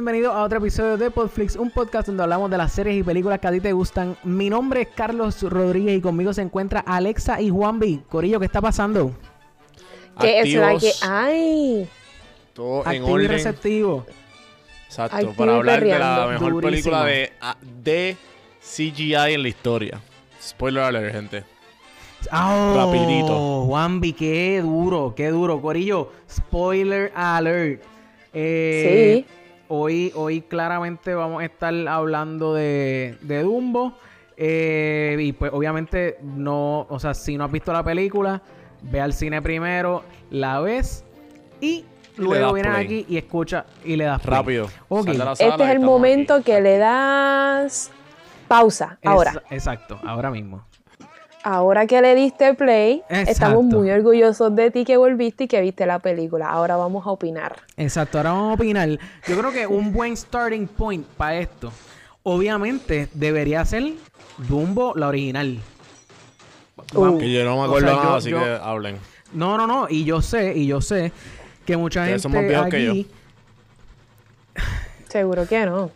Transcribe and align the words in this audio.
Saludos 0.00 0.14
y 0.14 0.16
bienvenidos 0.16 0.34
a 0.34 0.42
otro 0.44 0.58
episodio 0.58 0.96
de 0.96 1.10
Podflix, 1.10 1.56
un 1.56 1.70
podcast 1.70 2.06
donde 2.06 2.22
hablamos 2.22 2.50
de 2.50 2.56
las 2.56 2.72
series 2.72 2.96
y 3.00 3.02
películas 3.02 3.38
que 3.38 3.48
a 3.48 3.52
ti 3.52 3.60
te 3.60 3.72
gustan. 3.72 4.16
Mi 4.24 4.48
nombre 4.48 4.82
es 4.82 4.88
Carlos 4.94 5.42
Rodríguez 5.42 5.98
y 5.98 6.00
conmigo 6.00 6.32
se 6.32 6.40
encuentra 6.40 6.80
Alexa 6.80 7.38
y 7.40 7.50
Juanvi. 7.50 8.02
Corillo, 8.08 8.40
¿qué 8.40 8.46
está 8.46 8.62
pasando? 8.62 9.12
Que 10.18 10.40
es 10.40 10.54
la 10.54 10.78
que 10.78 10.92
hay. 11.02 11.88
todo 12.54 12.80
en 12.82 12.88
Activo 12.88 13.08
y 13.08 13.12
orden. 13.12 13.28
receptivo. 13.28 14.06
Exacto, 14.86 15.16
Activo 15.16 15.34
para 15.34 15.52
y 15.52 15.56
hablar 15.56 15.84
de 15.84 15.98
la 15.98 16.26
mejor 16.28 16.52
Durísimo. 16.52 16.60
película 16.70 17.04
de, 17.04 17.32
ah, 17.42 17.56
de 17.82 18.16
CGI 18.62 19.14
en 19.34 19.42
la 19.42 19.48
historia. 19.48 20.00
Spoiler 20.42 20.82
alert, 20.82 21.12
gente. 21.14 21.44
¡Oh! 22.32 22.74
Rapidito. 22.74 23.64
Juanvi, 23.66 24.12
qué 24.14 24.60
duro, 24.62 25.12
qué 25.14 25.28
duro. 25.28 25.60
Corillo, 25.60 26.10
spoiler 26.30 27.12
alert. 27.14 27.82
Eh, 28.32 29.24
Sí. 29.26 29.34
Hoy, 29.72 30.10
hoy 30.16 30.40
claramente 30.42 31.14
vamos 31.14 31.42
a 31.42 31.44
estar 31.44 31.72
hablando 31.88 32.54
de, 32.54 33.16
de 33.22 33.42
Dumbo. 33.44 33.94
Eh, 34.36 35.16
y 35.20 35.32
pues 35.32 35.52
obviamente 35.54 36.16
no, 36.22 36.86
o 36.88 36.98
sea, 36.98 37.14
si 37.14 37.36
no 37.36 37.44
has 37.44 37.52
visto 37.52 37.72
la 37.72 37.84
película, 37.84 38.42
ve 38.82 39.00
al 39.00 39.12
cine 39.12 39.40
primero, 39.42 40.02
la 40.30 40.60
ves 40.60 41.04
y 41.60 41.84
luego 42.16 42.54
vienes 42.54 42.72
play. 42.72 42.84
aquí 42.84 43.06
y 43.08 43.16
escucha 43.18 43.66
y 43.84 43.94
le 43.96 44.04
das 44.04 44.20
play. 44.22 44.34
Rápido. 44.38 44.66
Ok. 44.88 45.04
Sal 45.06 45.18
de 45.18 45.24
la 45.24 45.32
Este 45.32 45.44
es 45.64 45.70
el 45.70 45.80
momento 45.80 46.34
aquí. 46.34 46.44
que 46.44 46.60
le 46.62 46.78
das 46.78 47.90
pausa. 48.48 48.98
Ahora, 49.04 49.32
Ex- 49.32 49.52
exacto, 49.52 50.00
ahora 50.04 50.30
mismo. 50.30 50.64
Ahora 51.42 51.86
que 51.86 52.00
le 52.02 52.14
diste 52.14 52.54
play, 52.54 53.02
Exacto. 53.08 53.30
estamos 53.30 53.64
muy 53.64 53.90
orgullosos 53.90 54.54
de 54.54 54.70
ti 54.70 54.84
que 54.84 54.96
volviste 54.96 55.44
y 55.44 55.48
que 55.48 55.60
viste 55.60 55.86
la 55.86 55.98
película. 55.98 56.48
Ahora 56.50 56.76
vamos 56.76 57.06
a 57.06 57.10
opinar. 57.10 57.56
Exacto, 57.76 58.18
ahora 58.18 58.32
vamos 58.32 58.50
a 58.50 58.54
opinar. 58.54 58.88
Yo 59.26 59.38
creo 59.38 59.52
que 59.52 59.66
un 59.66 59.92
buen 59.92 60.16
starting 60.16 60.66
point 60.66 61.06
para 61.06 61.38
esto, 61.38 61.72
obviamente, 62.22 63.08
debería 63.14 63.64
ser 63.64 63.92
Dumbo, 64.48 64.94
la 64.96 65.08
original. 65.08 65.58
Uh. 66.94 67.18
Que 67.18 67.30
yo 67.32 67.44
no 67.44 67.56
me 67.56 67.60
O 67.62 67.64
acuerdo 67.64 67.88
yo- 67.88 67.96
nada, 68.02 68.16
así 68.16 68.30
yo- 68.30 68.38
que 68.42 68.58
hablen. 68.62 68.96
No, 69.32 69.56
no, 69.56 69.66
no, 69.66 69.86
y 69.88 70.04
yo 70.04 70.22
sé, 70.22 70.56
y 70.56 70.66
yo 70.66 70.80
sé 70.80 71.12
que 71.64 71.76
mucha 71.76 72.00
Ustedes 72.00 72.22
gente 72.22 72.22
son 72.22 72.32
más 72.32 72.48
viejos 72.48 72.68
que 72.68 72.88
aquí... 72.88 73.06
Seguro 75.08 75.46
que 75.46 75.66
no. 75.66 75.90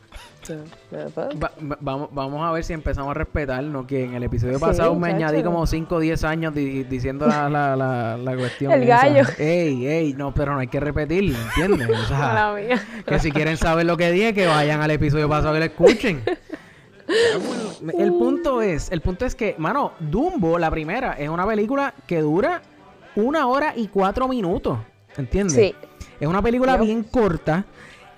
Va- 1.42 1.52
va- 1.70 1.78
vamos, 1.80 2.08
vamos 2.12 2.46
a 2.46 2.52
ver 2.52 2.64
si 2.64 2.72
empezamos 2.72 3.10
a 3.10 3.14
respetarnos, 3.14 3.86
que 3.86 4.04
en 4.04 4.14
el 4.14 4.22
episodio 4.22 4.54
Sí, 4.58 4.60
pasado 4.60 4.94
me 4.94 5.08
añadí 5.08 5.42
como 5.42 5.66
5 5.66 5.94
o 5.96 6.00
10 6.00 6.24
años 6.24 6.54
di- 6.54 6.84
diciendo 6.84 7.26
la, 7.26 7.48
la, 7.48 7.74
la, 7.76 8.16
la 8.16 8.36
cuestión. 8.36 8.72
El 8.72 8.82
esa. 8.84 8.96
gallo. 9.08 9.24
Ey, 9.38 9.86
ey, 9.86 10.12
no, 10.14 10.32
pero 10.34 10.54
no 10.54 10.60
hay 10.60 10.68
que 10.68 10.80
repetirlo, 10.80 11.36
¿entiendes? 11.56 11.88
O 11.90 12.04
sea, 12.06 12.32
que 13.06 13.18
si 13.18 13.30
quieren 13.32 13.56
saber 13.56 13.86
lo 13.86 13.96
que 13.96 14.10
dije, 14.10 14.34
que 14.34 14.46
vayan 14.46 14.80
al 14.80 14.90
episodio 14.90 15.28
pasado 15.28 15.56
y 15.56 15.58
lo 15.60 15.64
escuchen. 15.64 16.22
El 17.98 18.12
punto 18.12 18.62
es, 18.62 18.90
el 18.90 19.02
punto 19.02 19.26
es 19.26 19.34
que, 19.34 19.54
mano, 19.58 19.92
Dumbo, 20.00 20.58
la 20.58 20.70
primera, 20.70 21.12
es 21.12 21.28
una 21.28 21.46
película 21.46 21.92
que 22.06 22.20
dura 22.20 22.62
una 23.16 23.46
hora 23.46 23.74
y 23.76 23.88
cuatro 23.88 24.26
minutos, 24.26 24.78
¿entiendes? 25.16 25.54
Sí. 25.54 25.74
Es 26.18 26.26
una 26.26 26.40
película 26.40 26.76
bien 26.78 27.02
corta 27.02 27.64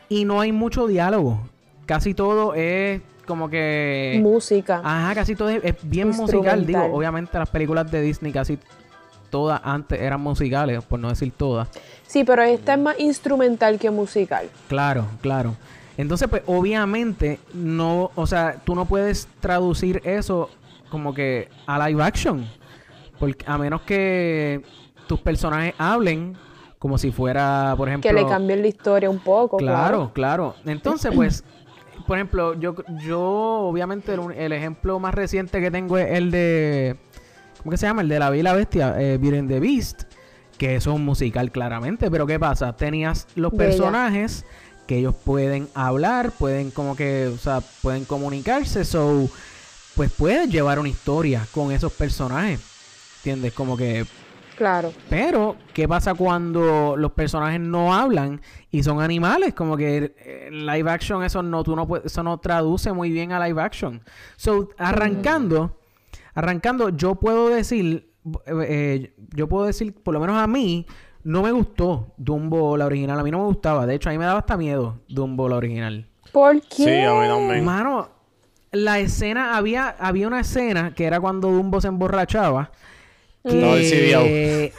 y 0.08 0.24
no 0.24 0.40
hay 0.40 0.52
mucho 0.52 0.86
diálogo. 0.86 1.40
Casi 1.86 2.14
todo 2.14 2.54
es 2.54 3.00
como 3.26 3.48
que... 3.48 4.18
Música. 4.22 4.80
Ajá, 4.84 5.14
casi 5.14 5.34
todo 5.34 5.48
es, 5.48 5.64
es 5.64 5.76
bien 5.82 6.10
musical. 6.10 6.66
Digo, 6.66 6.84
obviamente 6.92 7.38
las 7.38 7.48
películas 7.50 7.90
de 7.90 8.00
Disney 8.00 8.32
casi 8.32 8.58
todas 9.30 9.60
antes 9.64 10.00
eran 10.00 10.20
musicales, 10.20 10.84
por 10.84 10.98
no 10.98 11.08
decir 11.08 11.32
todas. 11.36 11.68
Sí, 12.06 12.24
pero 12.24 12.42
esta 12.42 12.74
es 12.74 12.80
más 12.80 12.98
instrumental 12.98 13.78
que 13.78 13.90
musical. 13.90 14.48
Claro, 14.68 15.06
claro. 15.20 15.54
Entonces, 15.96 16.28
pues, 16.28 16.42
obviamente, 16.46 17.38
no, 17.54 18.10
o 18.14 18.26
sea, 18.26 18.56
tú 18.64 18.74
no 18.74 18.84
puedes 18.84 19.28
traducir 19.40 20.02
eso 20.04 20.50
como 20.90 21.14
que 21.14 21.48
a 21.66 21.88
live 21.88 22.02
action. 22.02 22.46
Porque 23.18 23.44
a 23.46 23.56
menos 23.56 23.80
que 23.82 24.62
tus 25.06 25.20
personajes 25.20 25.74
hablen 25.78 26.36
como 26.78 26.98
si 26.98 27.10
fuera, 27.10 27.74
por 27.76 27.88
ejemplo. 27.88 28.08
Que 28.08 28.14
le 28.14 28.26
cambien 28.26 28.60
la 28.60 28.68
historia 28.68 29.08
un 29.08 29.18
poco. 29.18 29.56
Claro, 29.56 30.10
claro. 30.12 30.54
Entonces, 30.66 31.12
pues, 31.14 31.44
por 32.06 32.16
ejemplo, 32.16 32.54
yo, 32.54 32.74
yo 33.04 33.20
obviamente, 33.20 34.14
el, 34.14 34.52
ejemplo 34.52 34.98
más 35.00 35.14
reciente 35.14 35.60
que 35.60 35.70
tengo 35.70 35.98
es 35.98 36.16
el 36.16 36.30
de. 36.30 36.96
¿Cómo 37.58 37.70
que 37.72 37.76
se 37.76 37.86
llama? 37.86 38.02
El 38.02 38.08
de 38.08 38.18
La 38.18 38.30
Bella 38.30 38.40
y 38.40 38.42
la 38.44 38.52
Bestia, 38.54 38.94
eh, 39.00 39.18
Beauty 39.18 39.46
the 39.48 39.60
Beast. 39.60 40.02
Que 40.56 40.76
eso 40.76 40.90
es 40.90 40.96
un 40.96 41.04
musical, 41.04 41.50
claramente. 41.50 42.10
Pero 42.10 42.26
¿qué 42.26 42.38
pasa? 42.38 42.76
Tenías 42.76 43.26
los 43.34 43.52
Bella. 43.52 43.70
personajes 43.70 44.44
que 44.86 44.98
ellos 44.98 45.14
pueden 45.14 45.68
hablar, 45.74 46.30
pueden 46.30 46.70
como 46.70 46.94
que, 46.94 47.26
o 47.26 47.38
sea, 47.38 47.60
pueden 47.82 48.04
comunicarse. 48.04 48.84
So, 48.84 49.28
pues 49.96 50.12
puedes 50.12 50.48
llevar 50.48 50.78
una 50.78 50.88
historia 50.88 51.46
con 51.52 51.72
esos 51.72 51.92
personajes. 51.92 52.60
¿Entiendes? 53.18 53.52
Como 53.52 53.76
que 53.76 54.06
Claro. 54.56 54.92
pero, 55.10 55.56
¿qué 55.74 55.86
pasa 55.86 56.14
cuando 56.14 56.96
los 56.96 57.12
personajes 57.12 57.60
no 57.60 57.94
hablan 57.94 58.40
y 58.70 58.82
son 58.82 59.02
animales? 59.02 59.52
Como 59.52 59.76
que 59.76 60.14
eh, 60.18 60.48
live 60.50 60.90
action, 60.90 61.22
eso 61.22 61.42
no, 61.42 61.62
tú 61.62 61.76
no 61.76 61.86
eso 62.02 62.22
no 62.22 62.38
traduce 62.38 62.92
muy 62.92 63.10
bien 63.10 63.32
a 63.32 63.46
live 63.46 63.60
action. 63.60 64.02
So, 64.36 64.70
arrancando, 64.78 65.78
arrancando, 66.34 66.88
yo 66.88 67.16
puedo 67.16 67.50
decir, 67.50 68.10
eh, 68.46 68.66
eh, 68.68 69.14
yo 69.34 69.48
puedo 69.48 69.66
decir, 69.66 69.94
por 69.94 70.14
lo 70.14 70.20
menos 70.20 70.36
a 70.36 70.46
mí, 70.46 70.86
no 71.22 71.42
me 71.42 71.50
gustó 71.50 72.14
Dumbo 72.16 72.76
la 72.76 72.86
original. 72.86 73.18
A 73.18 73.22
mí 73.24 73.30
no 73.30 73.38
me 73.38 73.44
gustaba. 73.46 73.84
De 73.84 73.96
hecho, 73.96 74.08
a 74.08 74.12
mí 74.12 74.18
me 74.18 74.24
daba 74.24 74.38
hasta 74.38 74.56
miedo 74.56 75.00
Dumbo 75.08 75.48
la 75.48 75.56
original. 75.56 76.08
¿Por 76.32 76.60
qué? 76.62 76.84
Sí, 76.84 77.00
a 77.00 77.12
mí 77.14 77.26
también. 77.26 77.64
Mano, 77.64 78.08
la 78.70 79.00
escena, 79.00 79.56
había, 79.56 79.88
había 79.98 80.28
una 80.28 80.40
escena 80.40 80.94
que 80.94 81.04
era 81.04 81.18
cuando 81.20 81.50
Dumbo 81.50 81.80
se 81.80 81.88
emborrachaba. 81.88 82.70
Decidido. 83.52 84.22
Que... 84.22 84.72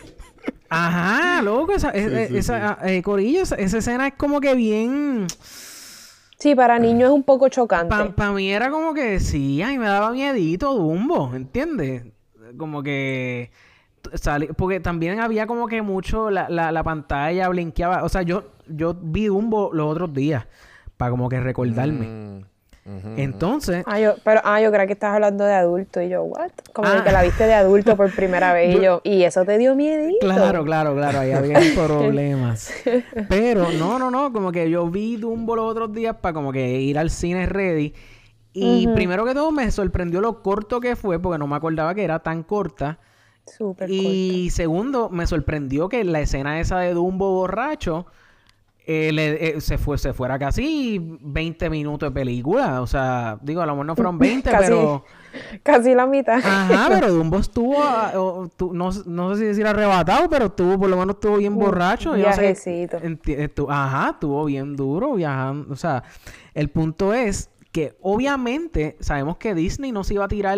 Ajá, 0.70 1.42
loco, 1.42 1.74
esa, 1.74 1.92
sí, 1.94 2.38
esa 2.38 2.78
eh, 2.84 3.02
Corillo, 3.02 3.44
esa, 3.44 3.56
esa 3.56 3.78
escena 3.78 4.08
es 4.08 4.14
como 4.16 4.42
que 4.42 4.54
bien... 4.56 5.28
Sí, 6.40 6.54
para 6.54 6.78
niños 6.78 7.10
es 7.10 7.16
un 7.16 7.24
poco 7.24 7.50
chocante. 7.50 7.96
Para 8.16 8.32
mí 8.32 8.52
era 8.52 8.70
como 8.70 8.94
que 8.94 9.20
sí, 9.20 9.62
ay, 9.62 9.78
me 9.80 9.88
daba 9.88 10.12
miedito 10.12 10.74
Dumbo, 10.74 11.34
¿entiendes? 11.34 12.04
Como 12.58 12.84
que... 12.84 13.50
sali- 14.14 14.50
porque 14.56 14.80
también 14.80 15.20
había 15.20 15.48
como 15.48 15.68
que 15.68 15.82
mucho, 15.82 16.30
la, 16.30 16.48
la, 16.50 16.72
la 16.72 16.84
pantalla 16.84 17.50
blinqueaba. 17.50 18.04
O 18.04 18.10
sea, 18.10 18.22
yo, 18.22 18.52
yo 18.68 18.96
vi 19.02 19.28
Dumbo 19.28 19.72
los 19.74 19.90
otros 19.90 20.14
días 20.14 20.46
para 20.96 21.12
como 21.12 21.28
que 21.28 21.40
recordarme. 21.40 22.08
Mm, 22.08 22.46
Entonces, 23.18 23.84
Ah, 23.86 24.00
yo, 24.00 24.16
pero, 24.24 24.40
ah, 24.44 24.62
yo 24.62 24.72
creo 24.72 24.88
que 24.88 24.94
estás 24.94 25.14
hablando 25.14 25.44
de 25.44 25.54
adulto. 25.54 26.02
Y 26.02 26.10
yo, 26.10 26.24
¿what? 26.24 26.52
Como 26.74 26.88
Ah. 26.88 27.04
que 27.04 27.12
la 27.12 27.22
viste 27.24 27.46
de 27.46 27.54
adulto 27.54 27.98
por 27.98 28.12
primera 28.16 28.54
vez. 28.54 28.76
y 28.76 28.82
yo, 28.82 29.02
¿y 29.04 29.24
eso 29.24 29.44
te 29.46 29.58
dio 29.58 29.76
miedito? 29.76 30.20
Claro, 30.22 30.64
claro, 30.64 30.96
claro, 30.96 31.20
ahí 31.20 31.32
había 31.32 31.60
problemas. 31.76 32.72
Pero 33.30 33.72
no, 33.74 34.00
no, 34.00 34.10
no, 34.10 34.32
como 34.32 34.52
que 34.52 34.70
yo 34.70 34.88
vi 34.90 35.18
Dumbo 35.18 35.56
los 35.56 35.70
otros 35.70 35.92
días 35.94 36.16
para 36.22 36.34
como 36.34 36.52
que 36.52 36.80
ir 36.80 36.98
al 36.98 37.10
cine 37.10 37.46
ready. 37.46 37.94
Y 38.54 38.88
primero 38.88 39.24
que 39.24 39.36
todo 39.36 39.52
me 39.52 39.70
sorprendió 39.70 40.20
lo 40.20 40.42
corto 40.42 40.80
que 40.80 40.96
fue, 40.96 41.20
porque 41.20 41.38
no 41.38 41.46
me 41.46 41.56
acordaba 41.56 41.94
que 41.94 42.04
era 42.04 42.20
tan 42.20 42.42
corta. 42.42 42.98
Súper 43.46 43.90
Y 43.90 44.50
segundo, 44.50 45.10
me 45.10 45.28
sorprendió 45.28 45.88
que 45.90 46.04
la 46.04 46.22
escena 46.22 46.60
esa 46.60 46.80
de 46.80 46.94
Dumbo 46.94 47.32
borracho 47.34 48.08
eh, 48.90 49.12
le- 49.12 49.50
eh, 49.58 49.62
se, 49.62 49.78
fue, 49.78 49.98
se 49.98 50.14
fuera 50.14 50.40
casi 50.40 50.98
20 51.22 51.70
minutos 51.70 52.10
de 52.10 52.14
película. 52.14 52.82
O 52.82 52.88
sea, 52.88 53.38
digo, 53.42 53.62
a 53.62 53.66
lo 53.66 53.74
mejor 53.74 53.86
no 53.86 53.96
fueron 53.96 54.18
20, 54.18 54.50
Casi. 54.52 54.64
pero... 54.68 55.04
Casi 55.62 55.94
la 55.94 56.08
mitad. 56.08 56.38
Ajá, 56.38 56.88
pero 56.94 57.12
Dumbo 57.14 57.38
estuvo, 57.38 57.76
o- 57.78 58.48
tu- 58.56 58.74
no, 58.74 58.90
no 59.06 59.34
sé 59.36 59.42
si 59.42 59.46
decir 59.48 59.68
arrebatado, 59.68 60.30
pero 60.30 60.46
estuvo, 60.46 60.80
por 60.80 60.90
lo 60.90 60.96
menos 60.98 61.16
estuvo 61.16 61.36
bien 61.38 61.54
Un 61.54 61.60
borracho. 61.60 62.16
yo 62.16 62.26
no 62.28 62.34
sé, 62.34 62.42
viajecito. 62.42 63.68
ajá, 63.70 64.12
estuvo 64.14 64.46
bien 64.46 64.76
duro 64.76 65.14
viajando. 65.16 65.74
O 65.74 65.76
sea, 65.76 66.04
el 66.54 66.70
punto 66.70 67.14
es 67.14 67.50
que 67.74 67.96
obviamente 68.02 68.96
sabemos 69.02 69.38
que 69.38 69.54
Disney 69.54 69.92
no 69.92 70.04
se 70.06 70.14
iba 70.16 70.26
a 70.26 70.28
tirar 70.30 70.58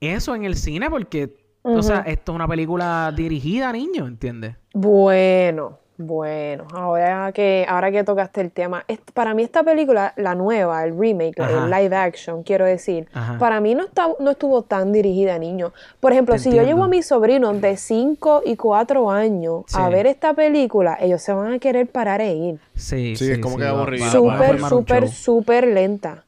eso 0.00 0.34
en 0.34 0.44
el 0.44 0.56
cine 0.56 0.88
porque, 0.90 1.36
o 1.62 1.82
sea, 1.82 2.00
esto 2.00 2.32
es 2.32 2.36
una 2.36 2.48
película 2.48 3.12
dirigida 3.14 3.68
a 3.68 3.72
niños, 3.72 4.08
¿entiendes? 4.08 4.56
Bueno, 4.74 5.78
bueno. 6.02 6.66
Ahora 6.72 7.32
que, 7.32 7.64
ahora 7.68 7.90
que 7.90 8.04
tocaste 8.04 8.40
el 8.40 8.50
tema. 8.50 8.84
para 9.14 9.34
mí 9.34 9.42
esta 9.42 9.62
película, 9.62 10.12
la 10.16 10.34
nueva, 10.34 10.84
el 10.84 10.98
remake, 10.98 11.40
Ajá. 11.40 11.64
el 11.64 11.70
live 11.70 11.96
action, 11.96 12.42
quiero 12.42 12.64
decir. 12.66 13.08
Ajá. 13.12 13.38
Para 13.38 13.60
mí 13.60 13.74
no, 13.74 13.84
está, 13.84 14.08
no 14.20 14.30
estuvo 14.32 14.62
tan 14.62 14.92
dirigida 14.92 15.34
a 15.34 15.38
niños. 15.38 15.72
Por 16.00 16.12
ejemplo, 16.12 16.34
Te 16.34 16.40
si 16.40 16.52
yo 16.54 16.62
llevo 16.62 16.84
a 16.84 16.88
mis 16.88 17.06
sobrinos 17.06 17.60
de 17.60 17.76
5 17.76 18.42
y 18.44 18.56
4 18.56 19.10
años 19.10 19.64
a 19.74 19.86
Sí. 19.86 19.92
ver 19.92 20.06
esta 20.06 20.34
película, 20.34 20.98
ellos 21.00 21.22
se 21.22 21.32
van 21.32 21.52
a 21.54 21.58
querer 21.58 21.86
parar 21.86 22.20
e 22.20 22.34
ir. 22.34 22.60
Sí, 22.74 23.16
Sí, 23.16 23.30
es 23.30 23.38
como 23.38 23.56
que 23.56 23.64
va- 23.64 23.70
aburrido. 23.70 24.04
va- 24.24 24.36
va 24.38 24.44
a 24.44 24.58
Súper, 24.58 24.68
súper, 24.68 25.08
súper 25.08 25.66
lenta. 25.68 26.24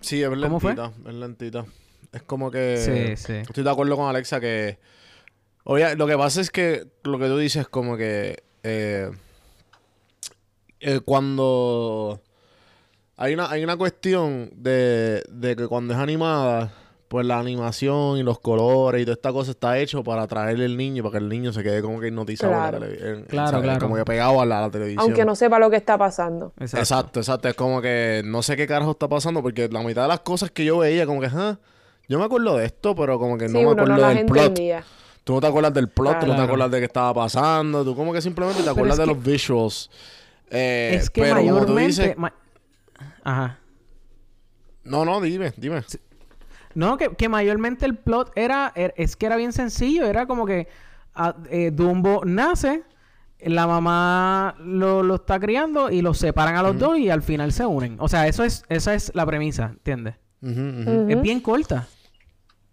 Sí, 0.00 0.22
es 0.22 0.28
¿Cómo 0.28 0.58
fue? 0.60 0.74
lentita, 0.74 1.08
es 1.08 1.14
lentita. 1.14 1.64
Es 2.12 2.22
como 2.22 2.50
que... 2.50 2.76
Sí, 2.76 3.16
sí. 3.16 3.32
Estoy 3.38 3.64
de 3.64 3.70
acuerdo 3.70 3.96
con 3.96 4.06
Alexa 4.08 4.40
que... 4.40 4.78
Oye, 5.64 5.94
lo 5.94 6.06
que 6.08 6.18
pasa 6.18 6.40
es 6.40 6.50
que 6.50 6.86
lo 7.04 7.18
que 7.18 7.26
tú 7.26 7.38
dices 7.38 7.68
como 7.68 7.96
que... 7.96 8.42
eh, 8.62 9.10
eh, 10.80 11.00
cuando 11.04 12.20
hay 13.16 13.34
una, 13.34 13.50
hay 13.50 13.62
una 13.64 13.76
cuestión 13.76 14.50
de, 14.56 15.22
de 15.30 15.56
que 15.56 15.66
cuando 15.68 15.94
es 15.94 16.00
animada, 16.00 16.72
pues 17.08 17.26
la 17.26 17.38
animación 17.38 18.16
y 18.18 18.22
los 18.22 18.38
colores 18.40 19.02
y 19.02 19.04
toda 19.04 19.14
esta 19.14 19.32
cosa 19.32 19.50
está 19.52 19.78
hecho 19.78 20.02
para 20.02 20.22
atraerle 20.22 20.64
al 20.64 20.76
niño, 20.76 21.02
para 21.02 21.12
que 21.12 21.18
el 21.18 21.28
niño 21.28 21.52
se 21.52 21.62
quede 21.62 21.82
como 21.82 22.00
que 22.00 22.08
hipnotizado 22.08 22.52
Claro. 22.52 22.76
en 22.78 22.82
la 22.82 22.88
tele- 22.88 23.10
en- 23.18 23.24
Claro, 23.24 23.50
¿sabes? 23.50 23.64
claro. 23.64 23.80
Como 23.80 23.96
que 23.96 24.04
pegado 24.04 24.40
a 24.40 24.46
la, 24.46 24.58
a 24.58 24.60
la 24.62 24.70
televisión. 24.70 25.02
Aunque 25.04 25.24
no 25.24 25.34
sepa 25.36 25.58
lo 25.58 25.68
que 25.70 25.76
está 25.76 25.98
pasando. 25.98 26.52
Exacto. 26.58 27.20
exacto, 27.20 27.48
Es 27.48 27.54
como 27.54 27.80
que 27.82 28.22
no 28.24 28.42
sé 28.42 28.56
qué 28.56 28.66
carajo 28.66 28.92
está 28.92 29.08
pasando 29.08 29.42
porque 29.42 29.68
la 29.68 29.82
mitad 29.82 30.02
de 30.02 30.08
las 30.08 30.20
cosas 30.20 30.50
que 30.50 30.64
yo 30.64 30.78
veía, 30.78 31.04
como 31.06 31.20
que, 31.20 31.26
ah, 31.32 31.58
yo 32.08 32.18
me 32.18 32.24
acuerdo 32.24 32.56
de 32.56 32.64
esto, 32.66 32.94
pero 32.96 33.18
como 33.18 33.36
que 33.38 33.46
no 33.46 33.58
me 33.60 33.70
acuerdo 33.70 33.86
no 33.86 33.96
las 33.98 34.14
del 34.16 34.26
plot. 34.26 34.44
entendía. 34.46 34.84
Tú 35.24 35.34
no 35.34 35.40
te 35.40 35.46
acuerdas 35.46 35.72
del 35.74 35.88
plot, 35.88 36.20
tú 36.20 36.26
no 36.26 36.32
te 36.32 36.36
Claro. 36.36 36.42
acuerdas 36.44 36.70
de 36.72 36.78
qué 36.80 36.84
estaba 36.86 37.14
pasando, 37.14 37.84
tú 37.84 37.94
como 37.94 38.12
que 38.12 38.20
simplemente 38.20 38.62
te 38.62 38.70
acuerdas 38.70 38.98
de 38.98 39.04
que- 39.04 39.10
los 39.14 39.22
visuals. 39.22 39.90
Eh, 40.50 40.96
es 41.00 41.10
que 41.10 41.22
pero 41.22 41.36
como 41.36 41.46
tú 41.46 41.50
mayormente... 41.72 41.86
dices- 41.88 42.16
ma- 42.16 42.34
Ajá. 43.24 43.58
No, 44.84 45.04
no, 45.04 45.20
dime, 45.20 45.52
dime. 45.56 45.82
No, 46.74 46.96
que, 46.96 47.10
que 47.14 47.28
mayormente 47.28 47.86
el 47.86 47.96
plot 47.96 48.32
era, 48.36 48.72
er- 48.74 48.94
es 48.96 49.14
que 49.16 49.26
era 49.26 49.36
bien 49.36 49.52
sencillo, 49.52 50.06
era 50.06 50.26
como 50.26 50.44
que 50.46 50.66
ah, 51.14 51.36
eh, 51.50 51.70
Dumbo 51.72 52.22
nace, 52.24 52.82
la 53.40 53.66
mamá 53.66 54.56
lo, 54.58 55.02
lo 55.02 55.16
está 55.16 55.38
criando 55.38 55.90
y 55.90 56.00
los 56.02 56.18
separan 56.18 56.56
a 56.56 56.62
los 56.62 56.78
dos 56.78 56.98
y 56.98 57.10
al 57.10 57.22
final 57.22 57.52
se 57.52 57.64
unen. 57.66 57.96
O 58.00 58.08
sea, 58.08 58.26
eso 58.26 58.42
es, 58.44 58.64
esa 58.68 58.94
es 58.94 59.12
la 59.14 59.24
premisa, 59.26 59.66
¿entiendes? 59.72 60.14
Es 60.42 61.22
bien 61.22 61.40
corta. 61.40 61.86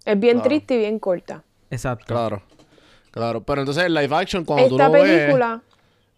Es 0.05 0.19
bien 0.19 0.37
Claro. 0.37 0.49
triste 0.49 0.75
y 0.75 0.77
bien 0.79 0.97
corta. 0.99 1.43
Exacto. 1.69 2.05
Claro, 2.07 2.41
claro. 3.11 3.41
Pero 3.43 3.61
entonces 3.61 3.83
el 3.85 3.93
live 3.93 4.15
action, 4.15 4.43
cuando 4.45 4.67
tú 4.69 4.75
Esta 4.75 4.87
lo 4.87 4.93
ves, 4.93 5.03
película, 5.19 5.61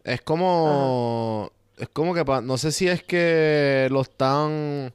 es 0.04 0.22
como... 0.22 1.52
Es 1.78 1.90
como 1.90 2.14
que... 2.14 2.24
pa- 2.24 2.42
No 2.42 2.58
sé 2.58 2.72
si 2.72 2.88
es 2.88 3.04
que 3.04 3.88
lo 3.92 4.02
están... 4.02 4.94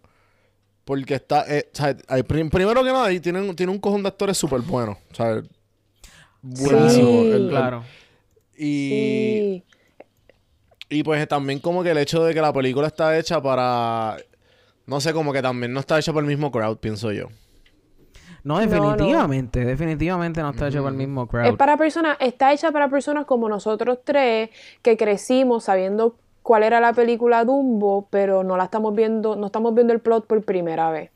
Porque 0.84 1.14
está... 1.16 1.44
eh, 1.48 1.68
o 1.72 1.76
sea, 1.76 1.96
hay 2.08 2.22
prim- 2.22 2.48
primero 2.50 2.82
que 2.84 2.92
nada, 2.92 3.06
ahí 3.06 3.18
tienen, 3.20 3.54
tiene 3.56 3.72
un 3.72 3.78
cojón 3.80 4.02
de 4.02 4.08
actores 4.08 4.38
súper 4.38 4.60
buenos. 4.60 4.96
O 5.10 5.14
sea, 5.14 5.42
buenísimo. 6.42 7.08
Sí. 7.22 7.26
El- 7.28 7.32
el- 7.34 7.48
Claro. 7.50 7.84
y... 8.56 8.62
sí. 8.88 9.64
Y 10.88 11.02
pues 11.02 11.26
también 11.26 11.58
como 11.58 11.82
que 11.82 11.90
el 11.90 11.98
hecho 11.98 12.22
de 12.22 12.32
que 12.32 12.40
la 12.40 12.52
película 12.52 12.86
está 12.86 13.18
hecha 13.18 13.42
para... 13.42 14.16
No 14.86 15.00
sé, 15.00 15.12
como 15.12 15.32
que 15.32 15.42
también 15.42 15.72
no 15.72 15.80
está 15.80 15.98
hecha 15.98 16.12
por 16.12 16.22
el 16.22 16.28
mismo 16.28 16.52
crowd, 16.52 16.76
pienso 16.78 17.10
yo. 17.10 17.26
No, 18.46 18.60
definitivamente, 18.60 19.64
definitivamente 19.64 20.40
no 20.40 20.50
está 20.50 20.68
hecho 20.68 20.80
por 20.80 20.92
el 20.92 20.96
mismo 20.96 21.26
crowd. 21.26 21.46
Es 21.46 21.56
para 21.56 21.76
personas, 21.76 22.16
está 22.20 22.52
hecha 22.52 22.70
para 22.70 22.88
personas 22.88 23.26
como 23.26 23.48
nosotros 23.48 23.98
tres, 24.04 24.50
que 24.82 24.96
crecimos 24.96 25.64
sabiendo 25.64 26.14
cuál 26.44 26.62
era 26.62 26.78
la 26.78 26.92
película 26.92 27.44
Dumbo, 27.44 28.06
pero 28.08 28.44
no 28.44 28.56
la 28.56 28.62
estamos 28.66 28.94
viendo, 28.94 29.34
no 29.34 29.46
estamos 29.46 29.74
viendo 29.74 29.92
el 29.92 29.98
plot 29.98 30.28
por 30.28 30.44
primera 30.44 30.92
vez. 30.92 31.10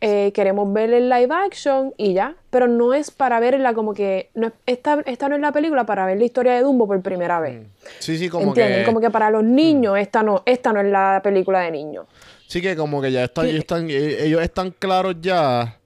Eh, 0.00 0.32
queremos 0.32 0.72
ver 0.72 0.90
el 0.94 1.10
live 1.10 1.34
action 1.34 1.92
y 1.98 2.14
ya, 2.14 2.34
pero 2.48 2.66
no 2.66 2.94
es 2.94 3.10
para 3.10 3.40
verla 3.40 3.74
como 3.74 3.92
que, 3.92 4.30
no 4.34 4.46
es- 4.46 4.54
esta, 4.64 5.02
esta 5.04 5.28
no 5.28 5.34
es 5.34 5.42
la 5.42 5.52
película 5.52 5.84
para 5.84 6.06
ver 6.06 6.16
la 6.16 6.24
historia 6.24 6.54
de 6.54 6.62
Dumbo 6.62 6.86
por 6.86 7.02
primera 7.02 7.40
vez. 7.40 7.66
Sí, 7.98 8.16
sí, 8.16 8.30
como 8.30 8.48
¿Entienden? 8.48 8.80
que... 8.80 8.86
Como 8.86 9.00
que 9.00 9.10
para 9.10 9.28
los 9.28 9.44
niños 9.44 9.98
esta 9.98 10.22
no, 10.22 10.42
esta 10.46 10.72
no 10.72 10.80
es 10.80 10.86
la 10.86 11.20
película 11.22 11.60
de 11.60 11.70
niños. 11.72 12.06
Sí, 12.46 12.62
que 12.62 12.74
como 12.74 13.02
que 13.02 13.12
ya 13.12 13.24
están, 13.24 13.44
ellos 13.44 13.58
están, 13.60 13.90
eh, 13.90 14.24
ellos 14.24 14.40
están 14.40 14.70
claros 14.70 15.16
ya, 15.20 15.78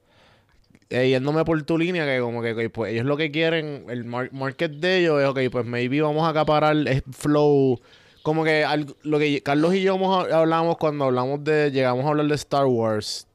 eh, 0.91 1.09
yéndome 1.11 1.45
por 1.45 1.61
tu 1.65 1.77
línea, 1.79 2.05
que 2.07 2.21
como 2.21 2.41
que 2.43 2.71
pues 2.71 2.93
ellos 2.93 3.05
lo 3.05 3.17
que 3.17 3.31
quieren, 3.31 3.85
el 3.89 4.05
mar- 4.05 4.31
market 4.33 4.73
de 4.73 4.99
ellos 5.01 5.21
es, 5.23 5.29
ok, 5.29 5.39
pues 5.51 5.67
maybe 5.67 6.01
vamos 6.01 6.25
a 6.27 6.31
acaparar 6.31 6.75
el 6.77 7.03
flow. 7.13 7.81
Como 8.23 8.45
que 8.45 8.65
al- 8.65 8.95
lo 9.03 9.19
que 9.19 9.43
Carlos 9.43 9.75
y 9.75 9.83
yo 9.83 9.95
hablamos 10.33 10.77
cuando 10.79 11.05
hablamos 11.07 11.45
de, 11.45 11.71
llegamos 11.71 12.05
a 12.05 12.09
hablar 12.09 12.27
de 12.27 12.35
Star 12.35 12.67
Wars, 12.67 13.27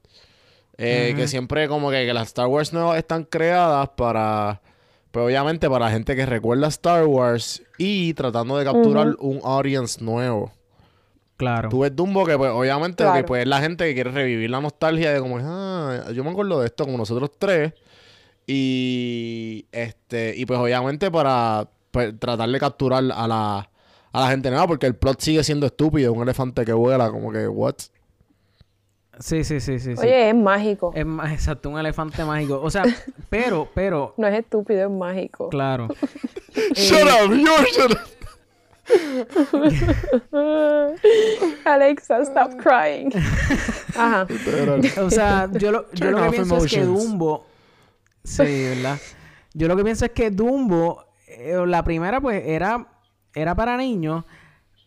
eh, 0.78 1.14
que 1.16 1.28
siempre 1.28 1.68
como 1.68 1.90
que, 1.92 2.06
que 2.06 2.14
las 2.14 2.28
Star 2.28 2.48
Wars 2.48 2.74
nuevas 2.74 2.98
están 2.98 3.24
creadas 3.24 3.90
para, 3.96 4.62
pues 5.12 5.26
obviamente 5.26 5.70
para 5.70 5.90
gente 5.92 6.16
que 6.16 6.26
recuerda 6.26 6.68
Star 6.68 7.06
Wars 7.06 7.62
y 7.78 8.14
tratando 8.16 8.58
de 8.58 8.66
capturar 8.66 9.16
un 9.20 9.40
audience 9.44 10.04
nuevo. 10.04 10.52
Claro. 11.44 11.70
Tú 11.70 11.80
ves 11.80 11.96
Dumbo 11.96 12.26
que 12.26 12.38
pues 12.38 12.52
obviamente 12.52 13.04
Claro. 13.04 13.18
que, 13.18 13.24
pues, 13.26 13.42
es 13.42 13.48
la 13.48 13.60
gente 13.60 13.86
que 13.86 13.94
quiere 13.94 14.12
revivir 14.12 14.50
la 14.50 14.62
nostalgia 14.62 15.12
de 15.14 15.20
como, 15.20 15.38
ah, 15.42 16.06
yo 16.14 16.24
me 16.24 16.30
acuerdo 16.32 16.60
de 16.62 16.68
esto 16.68 16.86
como 16.86 16.98
nosotros 16.98 17.32
tres. 17.38 17.74
Y 18.48 19.66
este 19.72 20.34
y 20.36 20.46
pues 20.46 20.60
obviamente 20.60 21.10
para 21.10 21.68
pues, 21.92 22.18
tratar 22.20 22.50
de 22.50 22.60
capturar 22.60 23.04
a 23.14 23.28
la, 23.28 23.70
a 24.12 24.22
la 24.22 24.28
gente 24.30 24.50
nueva 24.50 24.68
porque 24.68 24.86
el 24.86 24.96
plot 24.96 25.20
sigue 25.22 25.44
siendo 25.44 25.66
estúpido, 25.66 26.12
un 26.14 26.24
elefante 26.24 26.66
que 26.66 26.74
vuela, 26.74 27.10
como 27.12 27.32
que, 27.32 27.48
what? 27.48 27.76
Sí, 29.20 29.44
sí, 29.44 29.60
sí, 29.60 29.80
sí. 29.80 29.96
sí. 29.96 30.02
Oye, 30.02 30.30
es 30.30 30.36
mágico. 30.36 30.92
Es 30.96 31.06
más, 31.06 31.32
exacto, 31.32 31.70
un 31.70 31.78
elefante 31.80 32.26
mágico. 32.26 32.60
O 32.62 32.70
sea, 32.72 32.84
pero, 33.30 33.70
pero, 33.76 34.14
No 34.18 34.28
es 34.28 34.40
estúpido, 34.40 34.84
es 34.86 34.90
mágico. 34.90 35.50
claro. 35.50 35.88
Shut 36.76 37.04
up, 37.04 37.32
you 37.34 37.46
shut 37.76 37.92
up. 37.92 38.00
Alexa, 41.66 42.22
stop 42.24 42.58
crying. 42.58 43.10
Ajá. 43.96 44.28
O 45.02 45.10
sea, 45.10 45.50
yo 45.54 45.72
lo, 45.72 45.90
yo 45.94 46.12
lo 46.12 46.22
que 46.24 46.30
pienso 46.32 46.58
es 46.58 46.72
que. 46.72 46.84
Dumbo. 46.84 47.46
Sí, 48.24 48.44
¿verdad? 48.44 49.00
Yo 49.54 49.68
lo 49.68 49.76
que 49.76 49.84
pienso 49.84 50.06
es 50.06 50.12
que 50.12 50.32
Dumbo, 50.32 51.06
eh, 51.28 51.62
la 51.66 51.84
primera, 51.84 52.22
pues, 52.22 52.44
era, 52.46 52.88
era 53.34 53.56
para 53.56 53.78
niños, 53.78 54.26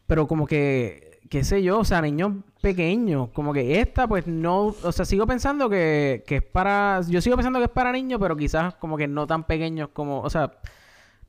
pero 0.07 0.27
como 0.27 0.47
que, 0.47 1.21
qué 1.31 1.45
sé 1.45 1.63
yo, 1.63 1.79
o 1.79 1.85
sea, 1.85 2.03
niños 2.03 2.33
pequeños. 2.61 3.29
Como 3.31 3.53
que 3.53 3.81
esta, 3.81 4.09
pues, 4.09 4.27
no. 4.27 4.75
O 4.83 4.93
sea, 4.93 5.05
sigo 5.05 5.27
pensando 5.27 5.71
que, 5.71 6.25
que 6.27 6.37
es 6.37 6.43
para. 6.43 7.01
Yo 7.09 7.21
sigo 7.21 7.37
pensando 7.37 7.61
que 7.61 7.67
es 7.67 7.71
para 7.71 7.93
niños, 7.93 8.19
pero 8.21 8.37
quizás 8.37 8.75
como 8.75 8.97
que 8.97 9.07
no 9.07 9.27
tan 9.27 9.45
pequeños 9.45 9.91
como. 9.93 10.21
O 10.21 10.31
sea. 10.31 10.53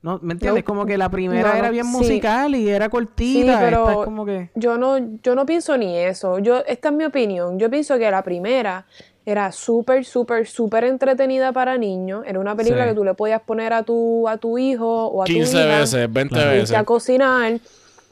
No, 0.00 0.20
¿Me 0.22 0.34
entiendes? 0.34 0.62
No. 0.62 0.66
Como 0.66 0.86
que 0.86 0.96
la 0.96 1.08
primera 1.08 1.50
No, 1.52 1.56
era 1.58 1.70
bien 1.70 1.84
sí. 1.86 1.90
musical 1.90 2.54
y 2.54 2.68
era 2.68 2.84
Sí, 2.86 2.90
cortita. 2.90 3.58
pero 3.58 3.80
Esta 3.88 3.92
es 4.00 4.04
como 4.04 4.24
que. 4.24 4.50
yo 4.54 4.78
no, 4.78 4.96
yo 5.22 5.34
no 5.34 5.44
pienso 5.44 5.76
ni 5.76 5.96
eso. 5.96 6.38
Yo, 6.38 6.58
esta 6.66 6.88
es 6.90 6.94
mi 6.94 7.04
opinión. 7.04 7.58
Yo 7.58 7.68
pienso 7.68 7.98
que 7.98 8.08
la 8.10 8.22
primera 8.22 8.86
era 9.26 9.50
súper, 9.52 10.04
súper, 10.04 10.46
súper 10.46 10.84
entretenida 10.84 11.52
para 11.52 11.76
niños. 11.76 12.22
Era 12.26 12.38
una 12.38 12.54
película 12.54 12.84
Sí. 12.84 12.90
que 12.90 12.94
tú 12.94 13.04
le 13.04 13.14
podías 13.14 13.42
poner 13.42 13.72
a 13.72 13.82
tu, 13.82 14.28
a 14.28 14.36
tu 14.38 14.56
hijo 14.56 15.06
o 15.08 15.22
a 15.22 15.26
tu 15.26 15.32
15 15.32 15.58
hija, 15.66 15.78
veces, 15.80 16.12
20 16.12 16.34
Claro. 16.34 16.50
veces. 16.52 16.76
a 16.76 16.84
cocinar 16.84 17.58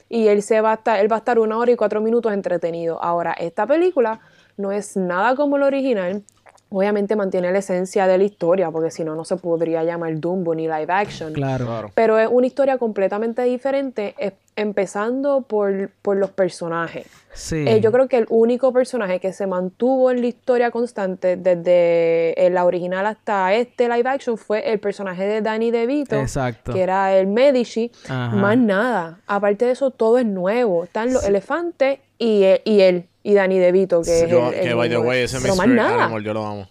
y 0.08 0.26
él 0.26 0.42
se 0.42 0.60
va 0.60 0.72
a 0.72 0.74
estar, 0.74 0.98
él 1.00 1.10
va 1.10 1.16
a 1.16 1.18
estar 1.20 1.38
una 1.38 1.56
hora 1.56 1.70
y 1.70 1.76
cuatro 1.76 2.00
minutos 2.00 2.32
entretenido. 2.32 3.02
Ahora, 3.02 3.32
esta 3.32 3.66
película 3.66 4.20
no 4.56 4.72
es 4.72 4.96
nada 4.96 5.36
como 5.36 5.56
el 5.56 5.62
original. 5.62 6.22
Obviamente 6.68 7.14
mantiene 7.14 7.52
la 7.52 7.58
esencia 7.58 8.06
de 8.08 8.18
la 8.18 8.24
historia, 8.24 8.70
porque 8.72 8.90
si 8.90 9.04
no, 9.04 9.14
no 9.14 9.24
se 9.24 9.36
podría 9.36 9.84
llamar 9.84 10.18
Dumbo 10.18 10.54
ni 10.54 10.64
live 10.64 10.86
action. 10.88 11.32
Claro. 11.32 11.64
Claro. 11.66 11.90
Pero 11.94 12.18
es 12.18 12.28
una 12.30 12.46
historia 12.46 12.76
completamente 12.76 13.42
diferente, 13.42 14.14
eh, 14.18 14.32
empezando 14.56 15.42
por, 15.42 15.90
por 16.02 16.16
los 16.16 16.30
personajes. 16.30 17.06
Sí. 17.32 17.64
Eh, 17.68 17.80
yo 17.80 17.92
creo 17.92 18.08
que 18.08 18.16
el 18.18 18.26
único 18.30 18.72
personaje 18.72 19.20
que 19.20 19.32
se 19.32 19.46
mantuvo 19.46 20.10
en 20.10 20.20
la 20.22 20.26
historia 20.26 20.70
constante 20.70 21.36
desde 21.36 22.32
eh, 22.46 22.50
la 22.50 22.64
original 22.64 23.06
hasta 23.06 23.54
este 23.54 23.88
live 23.88 24.08
action 24.08 24.36
fue 24.36 24.72
el 24.72 24.80
personaje 24.80 25.24
de 25.24 25.42
Danny 25.42 25.70
DeVito, 25.70 26.16
Exacto. 26.16 26.72
que 26.72 26.80
era 26.82 27.16
el 27.16 27.26
Medici. 27.28 27.92
Ajá. 28.08 28.34
Más 28.34 28.58
nada. 28.58 29.20
Aparte 29.26 29.66
de 29.66 29.72
eso, 29.72 29.90
todo 29.90 30.18
es 30.18 30.26
nuevo. 30.26 30.84
Están 30.84 31.12
los 31.12 31.24
elefantes 31.24 32.00
y, 32.18 32.42
él- 32.44 32.60
y 32.64 32.80
él, 32.80 33.06
y 33.30 33.34
Danny 33.34 33.58
DeVito, 33.58 34.02
que 34.02 34.24
es 34.24 34.30
Yo- 34.30 34.48
el, 34.50 34.54
el 34.54 34.68
que 34.68 34.74
by 34.74 34.88
the 34.88 34.96
niño. 34.96 35.08
way, 35.08 35.22
ese 35.22 35.36
es 35.38 35.42
mi 35.42 35.50
spirit 35.50 35.74
nada. 35.74 36.04
animal, 36.04 36.22
yo 36.22 36.32
lo 36.34 36.46
amo. 36.46 36.68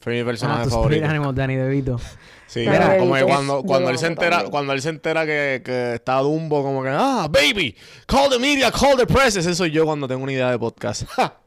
Fue 0.00 0.14
mi 0.14 0.20
Ah, 0.20 0.24
personaje 0.24 0.64
tu 0.64 0.70
favorito. 0.70 0.94
spirit 0.96 1.10
animal, 1.10 1.34
Danny 1.34 1.56
DeVito. 1.56 1.98
Sí, 2.46 2.64
Danny 2.64 2.78
mira, 2.78 2.98
como 2.98 3.14
que 3.14 3.22
cuando, 3.24 3.62
cuando 3.62 3.90
él 3.90 3.98
se 3.98 4.06
entera, 4.06 4.30
también. 4.36 4.50
cuando 4.50 4.72
él 4.72 4.80
se 4.82 4.88
entera 4.88 5.26
que, 5.26 5.60
que 5.64 5.94
está 5.94 6.16
Dumbo, 6.20 6.62
como 6.62 6.82
que, 6.82 6.88
ah, 6.90 7.28
baby, 7.30 7.76
call 8.06 8.30
the 8.30 8.38
media, 8.38 8.70
call 8.72 8.96
the 8.96 9.06
press. 9.06 9.36
Ese 9.36 9.54
soy 9.54 9.70
yo 9.70 9.84
cuando 9.84 10.08
tengo 10.08 10.22
una 10.22 10.32
idea 10.32 10.50
de 10.50 10.58
podcast. 10.58 11.02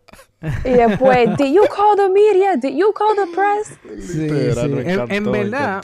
Y 0.65 0.69
después, 0.71 1.37
did 1.37 1.53
you 1.53 1.63
call 1.73 1.95
the 1.95 2.09
media? 2.09 2.55
Did 2.57 2.75
you 2.77 2.93
call 2.93 3.15
the 3.15 3.33
press? 3.33 3.79
Sí, 4.05 4.29
sí. 4.29 4.61
En- 4.61 4.89
encantó, 4.89 5.13
en, 5.13 5.31
verdad, 5.31 5.81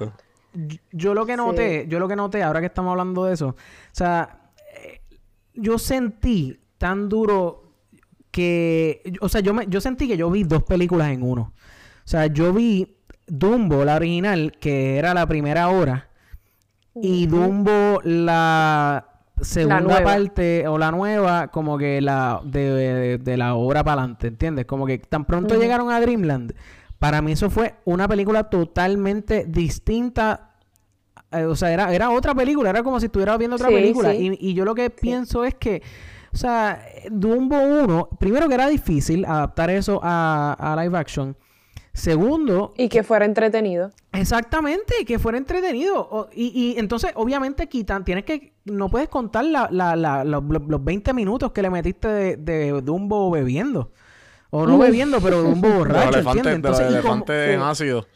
yo 0.91 1.13
lo 1.13 1.25
que 1.25 1.37
noté, 1.37 1.85
yo 1.87 1.97
lo 1.97 2.07
que 2.09 2.15
noté, 2.17 2.43
ahora 2.43 2.59
que 2.59 2.65
estamos 2.67 2.91
hablando 2.91 3.23
de 3.25 3.33
eso, 3.35 3.47
o 3.47 3.55
sea, 3.93 4.37
eh, 4.75 4.99
yo 5.55 5.79
sentí 5.79 6.59
tan 6.77 7.07
duro 7.07 7.58
que, 8.39 9.13
o 9.21 9.29
sea, 9.29 9.41
yo 9.41 9.53
me, 9.53 9.65
yo 9.67 9.81
sentí 9.81 10.07
que 10.07 10.17
yo 10.17 10.29
vi 10.31 10.43
dos 10.43 10.63
películas 10.63 11.11
en 11.11 11.23
uno. 11.23 11.53
O 11.53 12.07
sea, 12.11 12.25
yo 12.27 12.53
vi 12.53 12.95
Dumbo, 13.27 13.83
la 13.85 13.95
original, 13.97 14.53
que 14.59 14.97
era 14.97 15.13
la 15.13 15.25
primera 15.27 15.69
hora, 15.69 16.07
y 16.95 17.27
Dumbo, 17.27 18.01
la 18.03 19.05
segunda 19.41 20.03
parte 20.03 20.67
o 20.67 20.77
la 20.77 20.91
nueva, 20.91 21.47
como 21.49 21.77
que 21.77 22.01
la 22.01 22.41
de, 22.43 22.59
de- 22.73 23.17
de 23.19 23.37
la 23.37 23.55
obra 23.55 23.83
para 23.83 24.01
adelante, 24.01 24.27
¿entiendes? 24.27 24.65
Como 24.65 24.85
que 24.85 24.97
tan 24.97 25.23
pronto 25.25 25.55
llegaron 25.59 25.91
a 25.91 26.01
Dreamland, 26.01 26.53
para 26.97 27.21
mí 27.21 27.31
eso 27.33 27.49
fue 27.49 27.75
una 27.85 28.07
película 28.07 28.49
totalmente 28.49 29.45
distinta. 29.47 30.51
eh, 31.31 31.45
o 31.45 31.55
sea, 31.55 31.71
era, 31.71 31.93
era 31.93 32.09
otra 32.09 32.33
película, 32.35 32.69
era 32.71 32.83
como 32.83 32.99
si 32.99 33.05
estuviera 33.05 33.37
viendo 33.37 33.55
otra 33.55 33.69
Sí, 33.69 33.73
película. 33.75 34.11
sí. 34.11 34.37
Y, 34.39 34.49
y 34.49 34.53
yo 34.55 34.65
lo 34.65 34.73
que 34.75 34.89
pienso 34.89 35.45
es 35.45 35.53
que 35.55 35.81
O 36.33 36.37
sea, 36.37 36.83
Dumbo 37.09 37.57
1, 37.59 38.09
primero 38.19 38.47
que 38.47 38.53
era 38.55 38.67
difícil 38.67 39.25
adaptar 39.25 39.69
eso 39.69 39.99
a, 40.03 40.55
a 40.59 40.81
live 40.83 40.97
action. 40.97 41.35
Segundo... 41.93 42.73
Y 42.77 42.87
que 42.87 43.03
fuera 43.03 43.25
entretenido. 43.25 43.89
Exactamente, 44.13 45.03
que 45.05 45.19
fuera 45.19 45.37
entretenido. 45.37 45.97
O- 45.99 46.29
y, 46.33 46.47
y 46.75 46.79
entonces, 46.79 47.11
obviamente, 47.15 47.67
quitan, 47.67 48.05
tienes 48.05 48.23
que, 48.25 48.53
no 48.65 48.89
puedes 48.89 49.09
contar 49.09 49.43
la, 49.45 49.67
la, 49.71 49.95
la- 49.95 50.23
los, 50.23 50.43
los- 50.45 50.63
los 50.67 50.83
20 50.83 51.13
minutos 51.13 51.51
que 51.51 51.61
le 51.61 51.69
metiste 51.69 52.07
de, 52.07 52.37
de 52.37 52.81
Dumbo 52.81 53.31
bebiendo. 53.31 53.91
O 54.51 54.65
no 54.65 54.77
bebiendo, 54.77 55.19
pero 55.19 55.41
Dumbo 55.41 55.67
borracho, 55.77 56.21
de 56.41 56.51
Entonces, 56.53 56.85
y 56.85 56.89
como- 56.89 56.99
elefantes 56.99 57.49
en 57.55 57.61
ácido. 57.61 58.07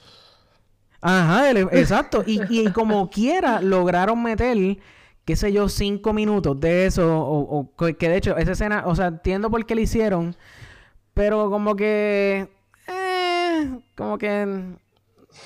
Ajá, 1.01 1.49
ele- 1.49 1.67
exacto. 1.71 2.23
Y, 2.25 2.41
y 2.49 2.71
como 2.71 3.09
quiera, 3.09 3.59
lograron 3.61 4.21
meter, 4.23 4.77
qué 5.25 5.35
sé 5.35 5.51
yo, 5.53 5.69
cinco 5.69 6.13
minutos 6.13 6.59
de 6.59 6.85
eso. 6.85 7.19
O, 7.25 7.59
o 7.59 7.75
que- 7.95 8.09
de 8.09 8.17
hecho, 8.17 8.37
esa 8.37 8.51
escena, 8.53 8.83
o 8.85 8.95
sea, 8.95 9.07
entiendo 9.07 9.49
por 9.49 9.65
qué 9.65 9.75
la 9.75 9.81
hicieron. 9.81 10.35
Pero 11.13 11.49
como 11.49 11.75
que. 11.75 12.47
Eh, 12.87 13.69
como 13.95 14.17
que. 14.17 14.73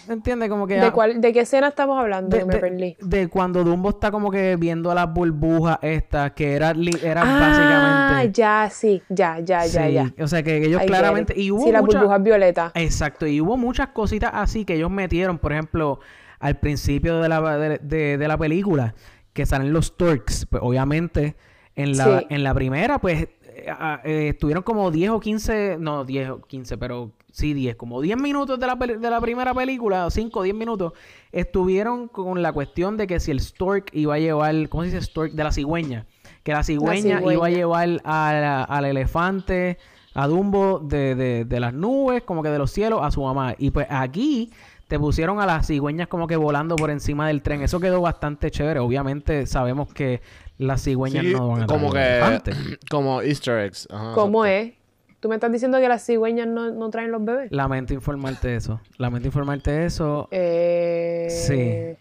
¿Entiendes? 0.10 0.50
Como 0.50 0.68
que. 0.68 0.76
¿De, 0.80 0.92
cuál, 0.92 1.22
¿De 1.22 1.32
qué 1.32 1.42
escena 1.42 1.70
estamos 1.70 1.98
hablando? 2.00 2.36
de, 2.36 2.44
me 2.46 2.54
de- 2.56 2.60
perdí. 2.60 2.98
de 3.00 3.28
cuando 3.30 3.64
Dumbo 3.64 3.90
está 3.90 4.12
como 4.12 4.30
que 4.32 4.58
viendo 4.58 4.92
a 4.92 4.96
las 4.96 5.14
burbujas 5.14 5.80
estas, 5.82 6.32
que 6.32 6.54
era, 6.56 6.74
era 7.04 7.22
Ah, 7.22 7.40
básicamente. 7.40 8.34
ya, 8.38 8.70
sí, 8.70 9.02
ya, 9.10 9.40
ya, 9.40 9.66
ya, 9.66 9.88
Sí, 9.88 9.94
ya. 9.94 10.14
O 10.22 10.28
sea, 10.28 10.44
que 10.44 10.58
ellos 10.58 10.82
claramente. 10.86 11.34
Y 11.40 11.52
hubo 11.52 11.64
sí, 11.64 11.72
las 11.72 11.82
mucha- 11.84 12.00
burbujas 12.00 12.22
violetas. 12.24 12.72
Exacto, 12.76 13.26
y 13.28 13.40
hubo 13.40 13.56
muchas 13.56 13.90
cositas 13.90 14.32
así 14.34 14.66
que 14.66 14.76
ellos 14.76 14.92
metieron, 14.92 15.38
por 15.38 15.54
ejemplo, 15.54 16.00
al 16.40 16.58
principio 16.60 17.20
de 17.22 17.30
la, 17.30 17.58
de- 17.58 18.18
de 18.18 18.28
la 18.28 18.38
película, 18.38 18.94
que 19.38 19.46
salen 19.46 19.72
los 19.72 19.96
Turks, 19.96 20.46
pues 20.50 20.62
obviamente 20.66 21.36
en 21.76 21.96
la, 21.96 22.20
Sí. 22.20 22.26
en 22.32 22.44
la 22.44 22.54
primera, 22.56 23.00
pues 23.00 23.28
eh, 23.46 23.66
ah, 23.70 24.02
eh, 24.04 24.30
estuvieron 24.30 24.64
como 24.64 24.90
10 24.92 25.12
o 25.12 25.20
15, 25.20 25.78
no 25.80 26.04
10 26.06 26.30
o 26.30 26.42
15, 26.42 26.78
pero 26.78 27.12
sí 27.32 27.54
10, 27.54 27.76
como 27.76 28.02
10 28.02 28.18
minutos 28.18 28.60
de 28.60 28.66
la, 28.68 28.76
de 28.76 29.10
la 29.10 29.22
primera 29.22 29.54
película, 29.54 30.06
o 30.08 30.10
5 30.10 30.40
o 30.40 30.44
10 30.44 30.56
minutos, 30.56 30.94
estuvieron 31.32 32.08
con 32.08 32.42
la 32.42 32.52
cuestión 32.52 32.98
de 32.98 33.06
que 33.08 33.20
si 33.20 33.32
el 33.32 33.40
Stork 33.40 33.90
iba 33.94 34.16
a 34.16 34.20
llevar, 34.20 34.70
¿cómo 34.70 34.84
se 34.84 34.90
dice 34.90 35.02
Stork? 35.04 35.34
De 35.34 35.44
la 35.44 35.52
cigüeña, 35.52 36.06
que 36.44 36.52
la 36.54 36.64
cigüeña, 36.64 37.22
iba 37.32 37.46
a 37.46 37.50
llevar 37.50 37.90
a 38.04 38.34
la- 38.34 38.64
al 38.64 38.86
elefante, 38.86 39.78
a 40.16 40.28
Dumbo 40.28 40.80
de, 40.80 41.14
de, 41.14 41.46
de 41.46 41.60
las 41.60 41.74
nubes, 41.76 42.24
como 42.24 42.42
que 42.42 42.50
de 42.50 42.58
los 42.58 42.72
cielos, 42.72 43.02
a 43.04 43.12
su 43.12 43.22
mamá. 43.22 43.54
Y 43.60 43.70
pues 43.70 43.86
aquí 43.90 44.50
te 44.88 45.00
pusieron 45.00 45.40
a 45.42 45.46
las 45.46 45.68
cigüeñas 45.68 46.08
como 46.08 46.28
que 46.28 46.36
volando 46.36 46.76
por 46.76 46.90
encima 46.90 47.28
del 47.28 47.42
tren. 47.42 47.62
Eso 47.62 47.80
quedó 47.80 48.02
bastante 48.02 48.52
chévere. 48.52 48.80
Obviamente 48.80 49.46
sabemos 49.46 49.94
que 49.94 50.22
las 50.58 50.84
cigüeñas 50.84 51.26
Sí, 51.26 51.34
no 51.34 51.50
van 51.50 51.64
a 51.64 51.68
como 51.68 51.92
que... 51.92 52.00
elefantes. 52.00 52.58
Como 52.90 53.22
easter 53.22 53.60
eggs. 53.60 53.88
Ajá, 53.92 54.14
¿Cómo 54.14 54.46
exacto. 54.46 54.74
es? 54.74 54.78
¿Tú 55.20 55.30
me 55.30 55.36
estás 55.36 55.52
diciendo 55.52 55.80
que 55.80 55.90
las 55.90 56.06
cigüeñas 56.06 56.48
no, 56.48 56.72
no 56.72 56.90
traen 56.90 57.12
los 57.12 57.24
bebés? 57.26 57.52
Lamento 57.52 57.94
informarte 57.94 58.56
eso. 58.56 58.80
Lamento 58.98 59.28
informarte 59.28 59.86
eso. 59.86 60.28
Eh... 60.32 61.28
Sí. 61.30 61.98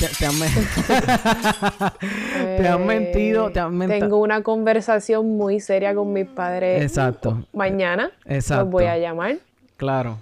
Te, 0.00 0.08
te 0.18 0.26
han, 0.26 0.38
me- 0.38 0.48
te 2.56 2.68
han 2.68 2.86
mentido. 2.86 3.50
Te 3.50 3.60
han 3.60 3.76
menta- 3.76 3.98
Tengo 3.98 4.18
una 4.18 4.42
conversación 4.42 5.36
muy 5.36 5.60
seria 5.60 5.94
con 5.94 6.12
mis 6.12 6.26
padres 6.26 6.82
Exacto. 6.82 7.44
mañana. 7.52 8.10
Exacto. 8.24 8.64
Los 8.64 8.72
voy 8.72 8.84
a 8.86 8.98
llamar. 8.98 9.36
Claro, 9.76 10.18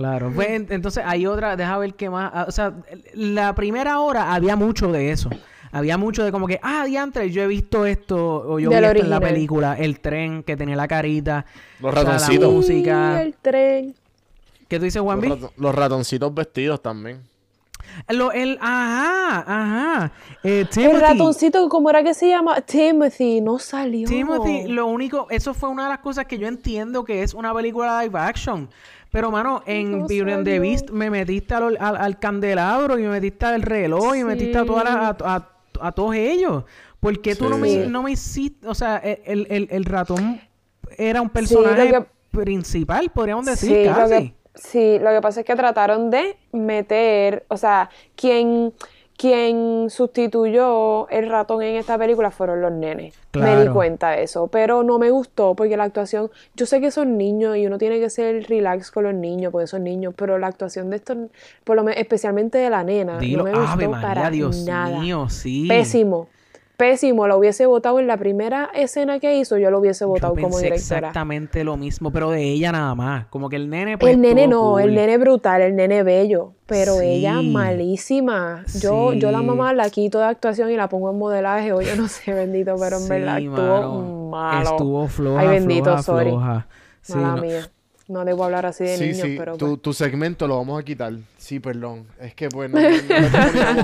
claro. 0.00 0.32
Pues, 0.34 0.48
en- 0.50 0.66
entonces 0.70 1.02
hay 1.06 1.26
otra, 1.26 1.56
deja 1.56 1.76
ver 1.78 1.94
qué 1.94 2.08
más. 2.10 2.30
ah, 2.34 2.44
O 2.48 2.50
sea, 2.52 2.74
la 3.14 3.54
primera 3.54 4.00
hora 4.00 4.32
había 4.34 4.56
mucho 4.56 4.90
de 4.92 5.10
eso. 5.12 5.30
Había 5.72 5.96
mucho 5.98 6.24
de 6.24 6.32
como 6.32 6.48
que, 6.48 6.58
ah, 6.62 6.84
diantre, 6.84 7.30
yo 7.30 7.42
he 7.42 7.46
visto 7.46 7.86
esto, 7.86 8.16
o 8.18 8.58
yo 8.58 8.70
vi 8.70 8.74
esto 8.76 8.98
en 8.98 9.10
la 9.10 9.20
película, 9.20 9.74
el 9.78 10.00
tren 10.00 10.42
que 10.42 10.56
tenía 10.56 10.74
la 10.74 10.88
carita, 10.88 11.46
Los 11.80 11.92
o 11.92 11.94
sea, 11.94 12.04
ratoncitos. 12.04 12.48
la 12.48 12.54
música. 12.54 13.22
El 13.22 13.34
tren. 13.34 13.94
¿Qué 14.66 14.78
tú 14.78 14.84
dices, 14.84 14.96
Los, 14.96 15.04
Juanvi? 15.04 15.28
rato- 15.28 15.52
los 15.56 15.74
ratoncitos 15.74 16.34
vestidos 16.34 16.82
también. 16.82 17.20
Lo, 18.08 18.30
el, 18.32 18.56
ajá, 18.60 19.38
ajá. 19.46 20.12
Eh, 20.44 20.66
El 20.76 21.00
ratoncito, 21.00 21.68
¿cómo 21.68 21.90
era 21.90 22.02
que 22.02 22.14
se 22.14 22.28
llama? 22.28 22.60
Timothy, 22.60 23.40
no 23.40 23.58
salió. 23.58 24.08
Timothy, 24.08 24.68
lo 24.68 24.86
único, 24.86 25.26
eso 25.30 25.54
fue 25.54 25.68
una 25.68 25.84
de 25.84 25.88
las 25.90 25.98
cosas 25.98 26.26
que 26.26 26.38
yo 26.38 26.46
entiendo 26.46 27.04
que 27.04 27.22
es 27.22 27.34
una 27.34 27.52
película 27.54 28.02
live 28.02 28.18
action. 28.18 28.68
Pero, 29.12 29.30
mano, 29.30 29.62
en 29.66 30.06
Beauty 30.06 30.30
and 30.32 30.44
the. 30.44 30.60
Beast 30.60 30.90
me 30.90 31.10
metiste 31.10 31.54
al, 31.54 31.76
al, 31.80 31.96
al 31.96 32.18
candelabro 32.18 32.98
y 32.98 33.02
me 33.02 33.08
metiste 33.10 33.44
al 33.46 33.62
reloj 33.62 34.14
y 34.14 34.18
me 34.24 34.34
metiste 34.36 34.58
a, 34.58 34.64
todas 34.64 34.84
las- 34.84 34.96
a, 35.22 35.34
a- 35.36 35.48
a 35.80 35.92
todos 35.92 36.14
ellos. 36.14 36.64
¿Por 37.00 37.20
qué 37.20 37.34
tú 37.34 37.48
no, 37.48 37.56
me, 37.58 37.86
no 37.86 38.02
me 38.02 38.12
hiciste? 38.12 38.68
O 38.68 38.74
sea, 38.74 38.98
el, 38.98 39.46
el, 39.50 39.68
el 39.70 39.84
ratón 39.84 40.40
era 40.98 41.22
un 41.22 41.30
personaje 41.30 41.90
que- 41.90 42.04
principal, 42.30 43.10
podríamos 43.10 43.46
decir, 43.46 43.70
Sí, 43.70 43.84
lo 43.88 43.94
casi. 43.94 44.14
que, 44.14 44.34
sí, 44.54 44.98
lo 45.00 45.10
que 45.10 45.20
pasa 45.20 45.40
es 45.40 45.46
que 45.46 45.56
trataron 45.56 46.10
de 46.10 46.36
meter, 46.52 47.44
o 47.48 47.56
sea, 47.56 47.90
quien, 48.14 48.72
quien 49.20 49.90
sustituyó 49.90 51.06
el 51.10 51.28
ratón 51.28 51.62
en 51.62 51.76
esta 51.76 51.98
película 51.98 52.30
fueron 52.30 52.62
los 52.62 52.72
nenes. 52.72 53.14
Me 53.34 53.62
di 53.62 53.68
cuenta 53.68 54.12
de 54.12 54.22
eso, 54.22 54.46
pero 54.46 54.82
no 54.82 54.98
me 54.98 55.10
gustó 55.10 55.54
porque 55.54 55.76
la 55.76 55.84
actuación, 55.84 56.30
yo 56.54 56.64
sé 56.64 56.80
que 56.80 56.90
son 56.90 57.18
niños 57.18 57.58
y 57.58 57.66
uno 57.66 57.76
tiene 57.76 58.00
que 58.00 58.08
ser 58.08 58.42
relax 58.48 58.90
con 58.90 59.04
los 59.04 59.12
niños 59.12 59.52
porque 59.52 59.66
son 59.66 59.84
niños, 59.84 60.14
pero 60.16 60.38
la 60.38 60.46
actuación 60.46 60.88
de 60.88 60.96
estos, 60.96 61.18
por 61.64 61.76
lo 61.76 61.84
menos, 61.84 62.00
especialmente 62.00 62.56
de 62.56 62.70
la 62.70 62.82
nena, 62.82 63.18
Dilo, 63.18 63.44
no 63.44 63.44
me 63.44 63.50
gustó 63.50 63.72
Ave 63.72 63.88
María, 63.88 64.08
para 64.08 64.30
Dios 64.30 64.64
nada. 64.64 64.98
mío, 64.98 65.28
sí. 65.28 65.66
Pésimo. 65.68 66.28
Pésimo, 66.80 67.26
lo 67.28 67.36
hubiese 67.36 67.66
votado 67.66 68.00
en 68.00 68.06
la 68.06 68.16
primera 68.16 68.70
escena 68.72 69.20
que 69.20 69.36
hizo, 69.36 69.58
yo 69.58 69.70
lo 69.70 69.80
hubiese 69.80 70.06
votado 70.06 70.32
como 70.34 70.58
directora. 70.58 70.74
exactamente 71.08 71.62
lo 71.62 71.76
mismo, 71.76 72.10
pero 72.10 72.30
de 72.30 72.42
ella 72.42 72.72
nada 72.72 72.94
más. 72.94 73.26
Como 73.26 73.50
que 73.50 73.56
el 73.56 73.68
nene, 73.68 73.98
pues, 73.98 74.14
El 74.14 74.22
nene 74.22 74.48
no, 74.48 74.78
el 74.78 74.94
nene 74.94 75.18
brutal, 75.18 75.60
el 75.60 75.76
nene 75.76 76.02
bello, 76.02 76.54
pero 76.64 76.94
Sí. 76.94 77.04
ella 77.04 77.42
malísima. 77.42 78.64
Yo, 78.80 79.12
yo 79.12 79.30
la 79.30 79.42
mamá 79.42 79.74
la 79.74 79.90
quito 79.90 80.20
de 80.20 80.24
actuación 80.24 80.70
y 80.70 80.76
la 80.76 80.88
pongo 80.88 81.10
en 81.10 81.18
modelaje, 81.18 81.72
o 81.74 81.82
yo 81.82 81.94
no 81.96 82.08
sé, 82.08 82.32
bendito, 82.32 82.74
pero 82.80 82.96
en 82.96 83.02
Sí, 83.02 83.08
verdad 83.10 83.38
estuvo 83.38 84.30
malo. 84.30 84.70
Estuvo 84.70 85.06
floja, 85.08 85.40
Ay, 85.42 85.48
bendito, 85.48 85.84
floja, 85.84 86.02
sorry. 86.02 86.30
floja. 86.30 86.66
Sí, 87.02 87.12
Mala 87.14 87.36
no. 87.36 87.42
mía. 87.42 87.70
No 88.10 88.24
debo 88.24 88.44
hablar 88.44 88.66
así 88.66 88.82
de 88.82 88.96
Sí, 88.96 89.04
niños, 89.04 89.18
sí. 89.20 89.34
pero 89.38 89.56
tu, 89.56 89.68
pues. 89.68 89.82
tu 89.82 89.92
segmento 89.94 90.48
lo 90.48 90.56
vamos 90.56 90.80
a 90.80 90.84
quitar. 90.84 91.12
Sí, 91.38 91.60
perdón. 91.60 92.06
Es 92.20 92.34
que 92.34 92.48
pues 92.48 92.68
no, 92.68 92.80
no, 92.80 92.90
no 92.90 92.98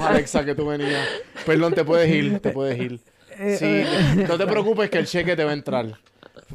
te 0.01 0.05
Alexa, 0.05 0.45
que 0.45 0.53
tú 0.57 0.67
venías. 0.67 1.07
Perdón, 1.47 1.75
te 1.75 1.85
puedes 1.85 2.11
ir, 2.13 2.41
te 2.41 2.51
puedes 2.51 2.77
ir. 2.77 3.01
Eh, 3.39 3.57
Sí, 4.17 4.23
no 4.27 4.37
te 4.37 4.47
preocupes 4.47 4.91
que 4.91 4.99
el 4.99 5.07
cheque 5.07 5.37
te 5.37 5.45
va 5.45 5.51
a 5.53 5.55
entrar. 5.55 5.87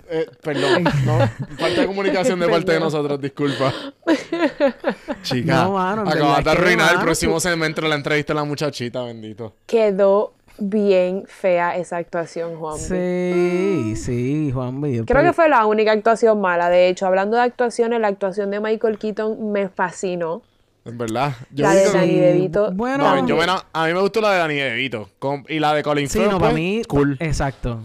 Eh, 0.10 0.26
perdón, 0.42 0.84
no, 1.06 1.20
falta 1.58 1.82
de 1.82 1.88
comunicación 1.88 2.40
de 2.42 2.48
parte 2.50 2.74
de 2.74 2.80
nosotros, 2.82 3.22
disculpa. 3.22 3.74
Chica, 5.24 5.64
No, 5.64 5.80
acabas 5.80 6.44
de 6.44 6.52
arruinar 6.52 6.96
el 6.96 7.02
próximo 7.02 7.40
de 7.40 7.90
la 7.90 7.96
entrevista 7.96 8.34
a 8.34 8.36
la 8.38 8.44
muchachita, 8.44 9.04
bendito. 9.04 9.56
Quedó 9.66 10.34
bien 10.62 11.24
fea 11.28 11.76
esa 11.78 11.98
actuación, 11.98 12.58
Juan. 12.58 12.78
Sí, 12.78 13.96
sí, 13.96 14.52
Juan 14.54 14.82
Creo 15.06 15.24
que 15.24 15.34
fue 15.34 15.50
la 15.50 15.66
única 15.66 15.92
actuación 15.92 16.40
mala. 16.42 16.70
De 16.70 16.88
hecho, 16.88 17.06
hablando 17.08 17.38
de 17.38 17.44
actuaciones, 17.44 18.00
la 18.00 18.08
actuación 18.08 18.52
de 18.52 18.60
Michael 18.60 18.98
Keaton 18.98 19.52
me 19.52 19.70
fascinó. 19.70 20.42
En 20.86 20.98
verdad. 20.98 21.34
Yo 21.52 21.64
La 21.66 21.76
de 21.76 21.84
que- 21.84 21.90
Danny 21.92 22.16
DeVito. 22.16 22.72
Bueno, 22.72 22.98
No, 23.00 23.04
también. 23.06 23.28
yo 23.28 23.36
me 23.38 23.46
na- 23.46 23.66
a 23.72 23.86
mí 23.88 23.94
me 23.94 24.00
gustó 24.02 24.20
la 24.22 24.32
de 24.32 24.38
Danny 24.40 24.56
DeVito. 24.56 25.10
con- 25.20 25.46
y 25.48 25.60
la 25.60 25.74
de 25.76 25.84
Colin 25.84 26.10
Sí, 26.10 26.20
Firth, 26.20 26.32
no, 26.32 26.40
pues, 26.40 26.50
para 26.50 26.54
mí. 26.56 26.82
cool. 26.88 27.18
Exacto. 27.20 27.82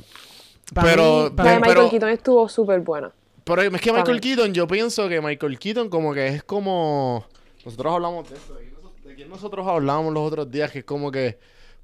Pa' 0.75 0.83
Pero- 0.83 1.25
mí- 1.25 1.31
pa' 1.37 1.45
La 1.45 1.51
de 1.51 1.57
Michael 1.57 1.77
pero- 1.77 1.91
Keaton 1.91 2.09
estuvo 2.11 2.49
súper 2.49 2.81
buena. 2.81 3.13
Pero 3.45 3.63
es 3.63 3.81
que 3.81 3.93
Michael. 3.93 4.21
Keaton, 4.21 4.53
yo 4.55 4.67
pienso 4.67 5.09
que 5.09 5.21
Michael 5.21 5.59
Keaton 5.59 5.89
como 5.89 6.13
que 6.15 6.27
es 6.29 6.43
como... 6.43 7.25
Nosotros 7.65 7.95
hablamos 7.95 8.29
de 8.31 8.35
eso. 8.37 8.55
¿De 8.55 8.61
quién 8.63 8.73
nosotros- 8.75 9.05
¿De 9.05 9.15
quién 9.15 9.29
nosotros 9.29 9.67
hablamos 9.69 10.13
los 10.13 10.23
otros 10.27 10.51
días? 10.51 10.71
Que 10.73 10.79
es 10.81 10.85
como 10.85 11.11
que... 11.13 11.39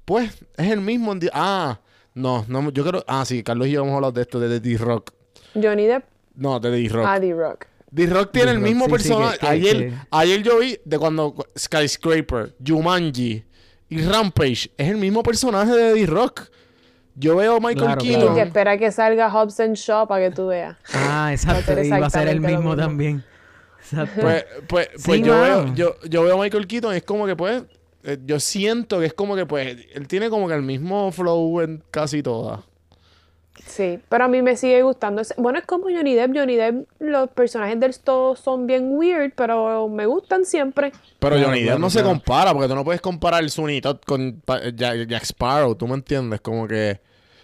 Pues, 0.05 0.43
es 0.57 0.71
el 0.71 0.81
mismo... 0.81 1.13
en 1.13 1.21
Ah, 1.33 1.79
no, 2.13 2.45
no, 2.47 2.69
yo 2.71 2.83
creo... 2.85 3.03
Ah, 3.07 3.25
sí, 3.25 3.41
Carlos 3.43 3.67
y 3.67 3.71
yo 3.71 3.81
hemos 3.83 3.95
hablado 3.95 4.11
de 4.13 4.21
esto, 4.21 4.39
de 4.39 4.59
D-Rock. 4.59 5.11
Johnny 5.53 5.85
Depp, 5.85 6.03
No, 6.35 6.59
de 6.59 6.69
D-Rock. 6.71 7.05
a 7.07 7.19
D-Rock. 7.19 7.65
D-Rock 7.91 8.31
tiene 8.31 8.51
el 8.51 8.59
mismo 8.59 8.85
sí, 8.85 8.89
sí, 8.89 8.91
personaje. 8.91 9.33
que- 9.37 9.39
que- 9.39 9.47
ayer, 9.47 9.77
que- 9.77 9.93
ayer 10.11 10.43
yo 10.43 10.59
vi 10.59 10.79
de 10.83 10.97
cuando 10.99 11.35
Skyscraper, 11.57 12.55
Jumanji 12.65 13.45
y 13.89 14.01
Rampage 14.01 14.71
es 14.77 14.89
el 14.89 14.97
mismo 14.97 15.21
personaje 15.23 15.71
de 15.71 15.93
D-Rock. 15.93 16.49
Yo 17.15 17.35
veo 17.35 17.57
a 17.57 17.59
Michael 17.59 17.77
Claro, 17.77 18.03
Y 18.03 18.07
Keaton. 18.09 18.33
que 18.35 18.41
espera 18.41 18.77
que 18.79 18.91
salga 18.91 19.29
Hobbs 19.31 19.59
and 19.59 19.75
Shaw 19.75 20.07
para 20.07 20.27
que 20.29 20.35
tú 20.35 20.47
veas. 20.47 20.75
Ah, 20.95 21.29
exacto. 21.31 21.75
ser 21.75 21.85
Iba 21.85 22.07
a 22.07 22.09
ser 22.09 22.27
el 22.27 22.39
mismo 22.41 22.57
mismo. 22.57 22.75
también. 22.75 23.23
Exacto. 23.79 24.21
Pues, 24.21 24.45
pues, 24.67 24.87
Sí, 24.95 25.03
pues 25.05 25.21
yo, 25.21 25.35
mano. 25.37 25.65
veo, 25.65 25.75
yo, 25.75 25.95
yo 26.09 26.23
veo 26.23 26.39
a 26.39 26.43
Michael 26.43 26.65
Keaton, 26.65 26.95
es 26.95 27.03
como 27.03 27.27
que 27.27 27.35
pues, 27.35 27.61
eh, 28.03 28.17
yo 28.25 28.39
siento 28.39 28.99
que 28.99 29.05
es 29.07 29.13
como 29.13 29.35
que 29.35 29.45
pues, 29.45 29.77
él 29.93 30.07
tiene 30.07 30.29
como 30.29 30.47
que 30.47 30.53
el 30.55 30.61
mismo 30.63 31.11
flow 31.11 31.61
en 31.61 31.83
casi 31.91 32.21
todas. 32.23 32.61
Sí, 33.67 33.99
pero 34.09 34.25
a 34.25 34.27
mí 34.27 34.41
me 34.41 34.57
sigue 34.57 34.81
gustando. 34.81 35.21
Bueno, 35.37 35.59
es 35.59 35.65
como 35.65 35.83
Johnny 35.85 36.15
Depp. 36.15 36.35
Johnny 36.35 36.55
Depp, 36.55 36.87
los 36.99 37.29
personajes 37.29 37.79
del 37.79 37.97
todos 37.99 38.39
son 38.39 38.65
bien 38.65 38.97
weird, 38.97 39.33
pero 39.35 39.87
me 39.89 40.05
gustan 40.07 40.43
siempre. 40.43 40.91
Pero 41.19 41.39
Johnny 41.39 41.63
Depp 41.63 41.79
no 41.79 41.89
se 41.89 42.01
compara, 42.03 42.51
porque 42.51 42.67
tú 42.67 42.75
no 42.75 42.83
puedes 42.83 42.99
comparar 42.99 43.43
el 43.43 43.51
Todd 43.81 43.97
con 44.05 44.41
Jack, 44.75 45.07
Jack 45.07 45.23
Sparrow, 45.23 45.75
¿tú 45.75 45.87
me 45.87 45.93
entiendes? 45.93 46.41
Como 46.41 46.67
que 46.67 46.99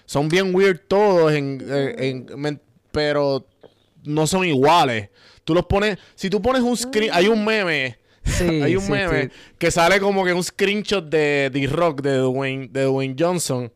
Son 0.05 0.27
bien 0.27 0.53
weird 0.55 0.79
todos, 0.87 1.31
en, 1.31 1.61
en- 1.69 2.03
en- 2.03 2.39
men- 2.41 2.61
pero 2.91 3.45
no 4.03 4.25
son 4.25 4.43
iguales. 4.45 5.09
Tú 5.43 5.53
los 5.53 5.67
pones, 5.67 5.99
si 6.15 6.31
tú 6.31 6.41
pones 6.41 6.63
un 6.63 6.75
screen, 6.75 7.11
hay 7.13 7.27
un 7.27 7.45
meme, 7.45 7.98
Sí, 8.23 8.43
hay 8.63 8.75
un 8.75 8.83
sí, 8.83 8.91
meme 8.91 9.23
sí. 9.23 9.29
que 9.57 9.71
sale 9.71 9.99
como 9.99 10.23
que 10.25 10.33
un 10.33 10.43
screenshot 10.43 11.03
de 11.09 11.49
The 11.51 11.67
Rock, 11.67 12.01
de 12.01 12.17
Dwayne, 12.17 12.67
de 12.71 12.83
Dwayne 12.83 13.15
Johnson, 13.17 13.71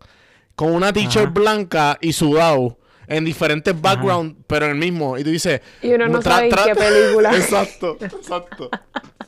con 0.55 0.73
una 0.73 0.91
t-shirt 0.93 1.33
blanca 1.33 1.97
y 2.01 2.13
sudado. 2.13 2.77
En 3.05 3.25
diferentes 3.25 3.79
backgrounds, 3.79 4.37
pero 4.47 4.65
en 4.65 4.71
el 4.71 4.77
mismo. 4.77 5.17
Y 5.17 5.25
tú 5.25 5.29
dices. 5.29 5.59
Y 5.81 5.91
uno 5.91 6.07
no 6.07 6.21
sabe 6.21 6.47
en 6.47 6.55
qué 6.55 6.73
película. 6.73 7.31
exacto, 7.35 7.97
exacto. 7.99 8.69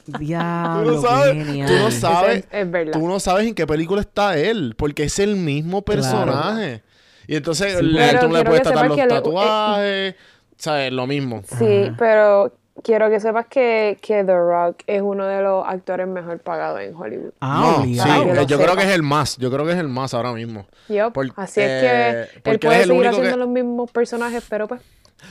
Tú 0.05 0.13
Diablo, 0.17 0.91
no 0.93 1.01
sabes, 1.01 1.45
genial. 1.45 1.67
tú 1.67 1.73
no 1.75 1.91
sabes, 1.91 2.37
es, 2.37 2.45
es 2.51 2.71
verdad. 2.71 2.93
tú 2.93 3.05
no 3.07 3.19
sabes 3.19 3.47
en 3.47 3.53
qué 3.53 3.67
película 3.67 3.99
está 3.99 4.37
él, 4.37 4.75
porque 4.77 5.03
es 5.03 5.19
el 5.19 5.35
mismo 5.35 5.81
personaje. 5.83 6.83
Y 7.27 7.35
entonces 7.35 7.77
Sí, 7.79 7.83
le- 7.85 8.17
tú 8.19 8.29
le 8.31 8.45
puedes 8.45 8.61
tratar 8.63 8.87
los 8.87 8.97
le- 8.97 9.07
tatuajes, 9.07 10.15
¿sabes? 10.57 10.91
Lo 10.93 11.05
mismo. 11.05 11.41
Sí, 11.59 11.91
pero 11.97 12.55
quiero 12.83 13.09
que 13.09 13.19
sepas 13.19 13.47
que, 13.47 13.97
que 14.01 14.23
The 14.23 14.35
Rock 14.37 14.83
es 14.87 15.01
uno 15.01 15.25
de 15.25 15.41
los 15.41 15.65
actores 15.67 16.07
mejor 16.07 16.39
pagados 16.39 16.81
en 16.81 16.93
Hollywood. 16.95 17.31
Ah, 17.41 17.77
No, 17.79 17.83
sí, 17.83 17.97
eh, 17.99 18.45
yo 18.47 18.57
creo 18.59 18.75
que 18.75 18.83
es 18.83 18.89
el 18.91 19.03
más, 19.03 19.37
yo 19.37 19.51
creo 19.51 19.65
que 19.65 19.71
es 19.71 19.77
el 19.77 19.87
más 19.87 20.13
ahora 20.13 20.33
mismo. 20.33 20.65
Yup, 20.89 21.13
Por- 21.13 21.31
Así 21.35 21.61
es 21.61 21.67
eh, 21.69 22.27
que 22.33 22.39
porque 22.41 22.51
él 22.53 22.59
puede 22.59 22.85
seguir 22.85 23.07
haciendo 23.07 23.31
que- 23.31 23.37
los 23.37 23.49
mismos 23.49 23.91
personajes, 23.91 24.43
pero 24.49 24.67
pues 24.67 24.81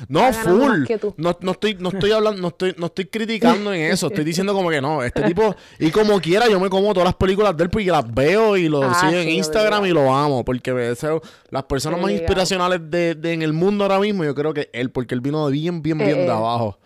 No, 0.08 0.32
full. 0.32 0.78
más 0.80 0.88
que 0.88 0.98
tú. 0.98 1.14
No, 1.18 1.36
no 1.40 1.52
estoy, 1.52 1.74
no 1.74 1.90
estoy 1.90 2.10
hablando, 2.10 2.40
no 2.40 2.48
estoy, 2.48 2.74
no 2.78 2.86
estoy 2.86 3.04
criticando 3.04 3.72
en 3.72 3.92
eso. 3.92 4.06
Estoy 4.08 4.24
diciendo 4.24 4.52
como 4.54 4.70
que 4.70 4.80
no, 4.80 5.02
este 5.04 5.22
tipo, 5.34 5.54
y 5.78 5.90
como 5.90 6.20
quiera, 6.20 6.48
yo 6.48 6.58
me 6.58 6.68
como 6.70 6.92
todas 6.94 7.04
las 7.04 7.14
películas 7.14 7.56
de 7.56 7.64
él 7.64 7.70
porque 7.70 7.86
las 7.86 8.12
veo 8.12 8.56
y 8.56 8.68
lo 8.68 8.82
Ah, 8.82 8.94
sigo 8.94 9.12
en 9.20 9.28
Instagram 9.28 9.82
obligado. 9.82 10.00
y 10.02 10.06
lo 10.06 10.14
amo. 10.14 10.44
Porque 10.44 10.90
ese- 10.92 11.20
las 11.50 11.62
personas 11.64 12.00
más 12.00 12.10
inspiracionales 12.10 12.80
de, 12.90 13.14
de- 13.14 13.32
en 13.34 13.42
el 13.42 13.52
mundo 13.52 13.84
ahora 13.84 14.00
mismo, 14.00 14.24
yo 14.24 14.34
creo 14.34 14.52
que 14.54 14.70
él, 14.72 14.90
porque 14.90 15.14
él 15.14 15.20
vino 15.20 15.46
de 15.46 15.52
bien, 15.52 15.82
bien, 15.82 15.98
bien 15.98 16.10
Eh, 16.10 16.14
de 16.14 16.26
eh. 16.26 16.30
abajo. 16.30 16.78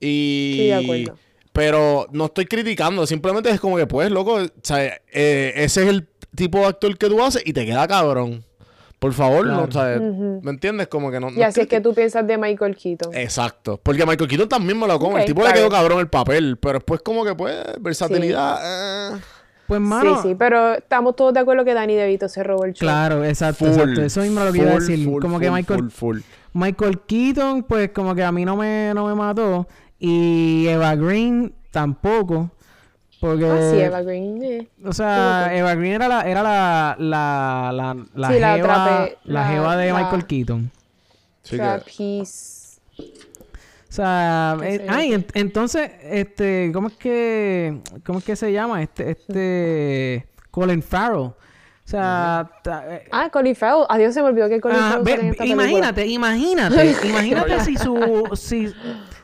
Y. 0.00 0.52
Estoy 0.52 0.66
de 0.66 0.74
acuerdo. 1.04 1.18
Pero 1.52 2.06
no 2.12 2.26
estoy 2.26 2.44
criticando, 2.46 3.04
simplemente 3.06 3.50
es 3.50 3.58
como 3.60 3.76
que, 3.76 3.86
pues, 3.86 4.10
loco, 4.12 4.34
o 4.34 4.46
sea, 4.62 4.84
eh, 5.12 5.52
ese 5.56 5.82
es 5.82 5.88
el 5.88 6.06
tipo 6.36 6.58
de 6.58 6.66
actor 6.66 6.96
que 6.96 7.08
tú 7.08 7.20
haces 7.22 7.42
y 7.44 7.52
te 7.52 7.66
queda 7.66 7.88
cabrón. 7.88 8.44
Por 9.00 9.12
favor, 9.12 9.46
no, 9.46 9.62
o 9.64 9.70
sea. 9.70 9.98
¿me 9.98 10.50
entiendes? 10.50 10.88
Como 10.88 11.10
que 11.10 11.20
no. 11.20 11.30
y 11.30 11.36
no 11.36 11.44
así 11.46 11.60
es 11.60 11.66
que 11.68 11.80
tú 11.80 11.94
piensas 11.94 12.26
de 12.26 12.36
Michael 12.36 12.76
Keaton. 12.76 13.14
Exacto. 13.14 13.80
Porque 13.82 14.04
Michael 14.04 14.28
Keaton 14.28 14.48
también 14.48 14.78
me 14.78 14.86
lo 14.88 14.98
come. 14.98 15.20
El 15.20 15.26
tipo 15.26 15.42
le 15.46 15.52
quedó 15.52 15.68
cabrón 15.70 16.00
el 16.00 16.08
papel. 16.08 16.58
Pero 16.60 16.74
después 16.74 17.00
como 17.02 17.24
que 17.24 17.34
pues, 17.34 17.56
versatilidad. 17.80 19.14
eh. 19.14 19.20
Pues, 19.68 19.80
mano, 19.82 20.22
sí, 20.22 20.30
sí, 20.30 20.34
pero 20.34 20.74
estamos 20.74 21.14
todos 21.14 21.34
de 21.34 21.40
acuerdo 21.40 21.62
que 21.62 21.74
Danny 21.74 21.94
DeVito 21.94 22.26
se 22.28 22.42
robó 22.42 22.64
el 22.64 22.72
show. 22.72 22.86
claro, 22.86 23.22
exacto, 23.22 23.66
Full, 23.66 23.74
exacto. 23.74 24.02
Eso 24.02 24.20
mismo 24.22 24.40
es 24.40 24.46
lo 24.46 24.52
que 24.52 24.58
iba 24.60 24.70
a 24.70 24.72
full, 24.72 24.80
decir. 24.80 25.04
full, 25.04 25.20
como 25.20 25.38
que 25.38 25.50
Michael, 25.50 25.90
full, 25.90 25.90
full. 25.90 26.20
Michael 26.54 27.00
Keaton, 27.00 27.62
pues 27.64 27.90
como 27.90 28.14
que 28.14 28.24
a 28.24 28.32
mí 28.32 28.46
no 28.46 28.56
me, 28.56 28.92
no 28.94 29.06
me 29.06 29.14
mató. 29.14 29.68
Y 29.98 30.66
Eva 30.68 30.94
Green 30.96 31.52
tampoco. 31.70 32.50
Porque... 33.20 33.44
Ah, 33.46 33.70
sí, 33.72 33.78
Eva 33.80 34.02
Green. 34.02 34.42
eh. 34.44 34.68
O 34.84 34.92
sea, 34.92 35.50
Eva 35.52 35.74
Green 35.74 35.94
era 35.94 36.06
la, 36.08 36.20
era 36.22 36.42
la, 36.42 36.94
la, 36.98 37.70
la, 37.74 37.94
la 38.14 38.28
Sí, 38.28 38.38
la 38.38 38.54
jeva, 38.56 38.68
la 38.76 39.10
la- 39.24 39.48
jeva 39.48 39.76
de 39.76 39.92
la- 39.92 39.98
Michael 39.98 40.26
Keaton. 40.26 40.70
Trapeze. 41.42 42.78
O 42.98 43.92
sea, 43.92 44.56
eh, 44.62 44.86
ay, 44.88 45.14
en- 45.14 45.26
entonces, 45.34 45.90
este, 46.02 46.70
¿cómo 46.72 46.88
es 46.88 46.94
que, 46.94 47.80
cómo 48.06 48.18
es 48.18 48.24
que 48.24 48.36
se 48.36 48.52
llama? 48.52 48.82
Este, 48.82 49.10
este, 49.12 50.26
Colin 50.50 50.82
Farrell. 50.82 51.20
O 51.22 51.34
sea, 51.90 52.50
ta- 52.62 52.84
eh, 52.96 53.08
Ah, 53.10 53.30
Colin 53.30 53.56
Farrell. 53.56 53.86
Adiós, 53.88 54.12
se 54.12 54.20
me 54.20 54.28
olvidó 54.28 54.48
que 54.48 54.60
Colin 54.60 54.76
Ajá, 54.76 54.98
Farrell 54.98 55.34
película. 55.34 55.46
imagínate, 55.48 56.06
imagínate, 56.86 56.96
imagínate 57.08 57.60
si 57.64 57.76
su, 57.78 58.28
si, 58.34 58.72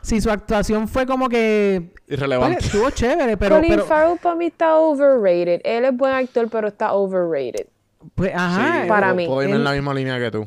si 0.04 0.20
su 0.20 0.30
actuación 0.30 0.86
fue 0.86 1.06
como 1.06 1.28
que 1.28 1.92
Irrelevante. 2.06 2.56
pues, 2.56 2.66
estuvo 2.66 2.90
chévere, 2.90 3.36
pero, 3.36 3.56
Colin 3.56 3.70
pero 3.70 3.84
Farrell 3.86 4.18
para 4.22 4.34
mí 4.36 4.46
está 4.46 4.76
overrated. 4.76 5.60
Él 5.64 5.84
es 5.86 5.96
buen 5.96 6.12
actor, 6.14 6.48
pero 6.50 6.68
está 6.68 6.92
overrated. 6.92 7.66
pues, 8.14 8.32
ajá, 8.34 8.82
Sí, 8.82 8.88
para 8.88 9.14
mí. 9.14 9.26
Puedo 9.26 9.42
irme 9.42 9.56
en 9.56 9.64
la 9.64 9.72
misma 9.72 9.92
línea 9.94 10.18
que 10.18 10.30
tú. 10.30 10.46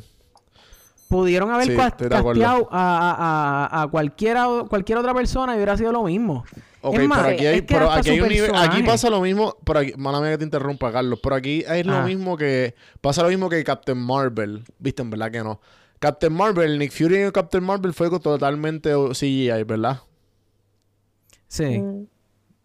pudieron 1.10 1.50
haber 1.52 1.68
Sí, 1.68 1.76
casteado 1.76 2.68
a, 2.70 2.70
a, 2.72 3.80
a, 3.80 3.82
a 3.84 3.88
cualquiera, 3.88 4.46
cualquier 4.70 4.98
otra 5.00 5.14
persona 5.14 5.54
y 5.54 5.56
hubiera 5.56 5.78
sido 5.78 5.92
lo 5.92 6.04
mismo. 6.04 6.44
Ok, 6.82 6.96
es 7.00 7.08
más, 7.08 7.20
pero 7.20 7.34
aquí 7.34 7.46
hay, 7.46 7.56
es 7.56 7.62
que 7.62 7.68
pero 7.74 7.86
hasta 7.90 8.00
aquí 8.00 8.10
su 8.10 8.14
hay 8.14 8.20
un 8.22 8.28
nivel, 8.30 8.52
aquí 8.56 8.84
pasa 8.84 9.10
lo 9.10 9.20
mismo, 9.22 9.56
pero 9.66 9.80
aquí, 9.80 9.94
mala 9.98 10.20
mía 10.22 10.32
que 10.32 10.38
te 10.38 10.44
interrumpa, 10.44 10.92
Carlos, 10.92 11.20
pero 11.24 11.36
aquí 11.36 11.64
es 11.68 11.86
lo 11.86 11.96
Ah. 11.96 12.02
mismo 12.06 12.38
que, 12.38 12.76
pasa 13.02 13.24
lo 13.24 13.30
mismo 13.30 13.50
que 13.50 13.64
Captain 13.64 13.98
Marvel, 13.98 14.64
viste, 14.80 15.02
en 15.02 15.10
verdad 15.10 15.32
que 15.32 15.40
no. 15.44 15.60
Captain 16.00 16.32
Marvel, 16.34 16.78
Nick 16.78 16.92
Fury 16.92 17.18
en 17.18 17.32
Captain 17.32 17.64
Marvel 17.64 17.94
fue 17.94 18.10
totalmente 18.20 18.92
CGI, 19.14 19.64
¿verdad? 19.66 20.02
Sí. 21.48 21.80
Mm. 21.80 22.08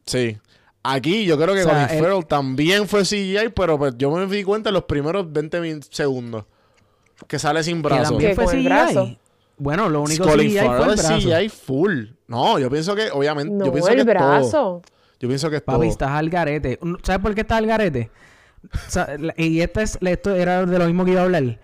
Sí. 0.06 0.38
Aquí 0.82 1.24
yo 1.24 1.36
creo 1.38 1.54
que 1.54 1.60
O 1.62 1.64
sea, 1.64 1.86
Colin 1.86 1.96
el- 1.98 2.04
Farrell 2.04 2.26
también 2.26 2.88
fue 2.88 3.02
CGI, 3.04 3.50
pero 3.54 3.78
pues 3.78 3.94
yo 3.96 4.10
me 4.10 4.26
di 4.26 4.42
cuenta 4.42 4.70
en 4.70 4.74
los 4.74 4.84
primeros 4.84 5.32
20 5.32 5.60
min- 5.60 5.82
segundos 5.82 6.44
que 7.28 7.38
sale 7.38 7.62
sin 7.62 7.76
Que 7.76 7.82
brazo. 7.82 8.10
también 8.10 8.30
¿Qué, 8.30 8.34
fue 8.34 8.44
el 8.44 8.50
CGI. 8.50 8.64
brazo? 8.64 9.16
Bueno, 9.58 9.88
lo 9.88 10.02
único 10.02 10.24
Colin 10.24 10.48
CGI 10.50 10.58
fue 10.58 10.66
Farrell 10.66 10.88
el 10.88 10.94
es 10.98 11.06
brazo. 11.06 11.20
CGI 11.28 11.48
full. 11.48 12.04
No, 12.26 12.58
yo 12.58 12.68
pienso 12.68 12.96
que, 12.96 13.10
obviamente, 13.12 13.52
No, 13.54 13.66
yo 13.66 13.72
pienso 13.72 13.90
el 13.90 13.94
que 14.04 14.10
es 14.12 14.18
todo. 14.18 14.28
brazo. 14.28 14.82
Yo 15.20 15.28
pienso 15.28 15.50
que 15.50 15.56
es 15.56 15.62
Papi, 15.62 15.78
todo. 15.78 15.88
estás 15.88 16.10
al 16.10 16.28
garete. 16.30 16.80
¿Sabes 17.04 17.22
por 17.22 17.32
qué 17.34 17.42
estás 17.42 17.58
al 17.58 17.66
garete? 17.66 18.10
O 18.74 18.90
sea, 18.90 19.16
la- 19.18 19.34
y 19.36 19.60
esta 19.60 19.82
es, 19.82 19.98
esto 20.00 20.34
era 20.34 20.66
de 20.66 20.78
lo 20.80 20.86
mismo 20.86 21.04
que 21.04 21.12
iba 21.12 21.20
a 21.20 21.24
hablar. 21.24 21.60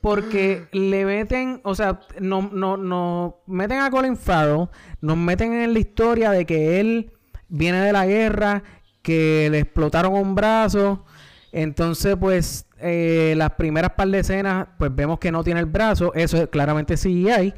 Porque 0.00 0.68
le 0.72 1.04
meten, 1.04 1.60
o 1.64 1.74
sea, 1.74 2.00
no, 2.20 2.50
no, 2.52 2.76
no 2.76 3.40
meten 3.46 3.80
a 3.80 3.90
Colin 3.90 4.16
Farrell, 4.16 4.68
nos 5.00 5.16
meten 5.16 5.52
en 5.52 5.72
la 5.72 5.78
historia 5.78 6.30
de 6.30 6.46
que 6.46 6.78
él 6.78 7.12
viene 7.48 7.80
de 7.80 7.92
la 7.92 8.06
guerra, 8.06 8.62
que 9.02 9.48
le 9.50 9.60
explotaron 9.60 10.14
un 10.14 10.34
brazo. 10.34 11.04
Entonces, 11.50 12.16
pues, 12.18 12.66
eh, 12.80 13.34
las 13.36 13.52
primeras 13.52 13.92
par 13.92 14.08
de 14.08 14.20
escenas, 14.20 14.68
pues 14.78 14.94
vemos 14.94 15.18
que 15.18 15.32
no 15.32 15.42
tiene 15.42 15.60
el 15.60 15.66
brazo. 15.66 16.12
Eso 16.14 16.36
es 16.36 16.48
claramente 16.48 16.96
CGI. 16.96 17.54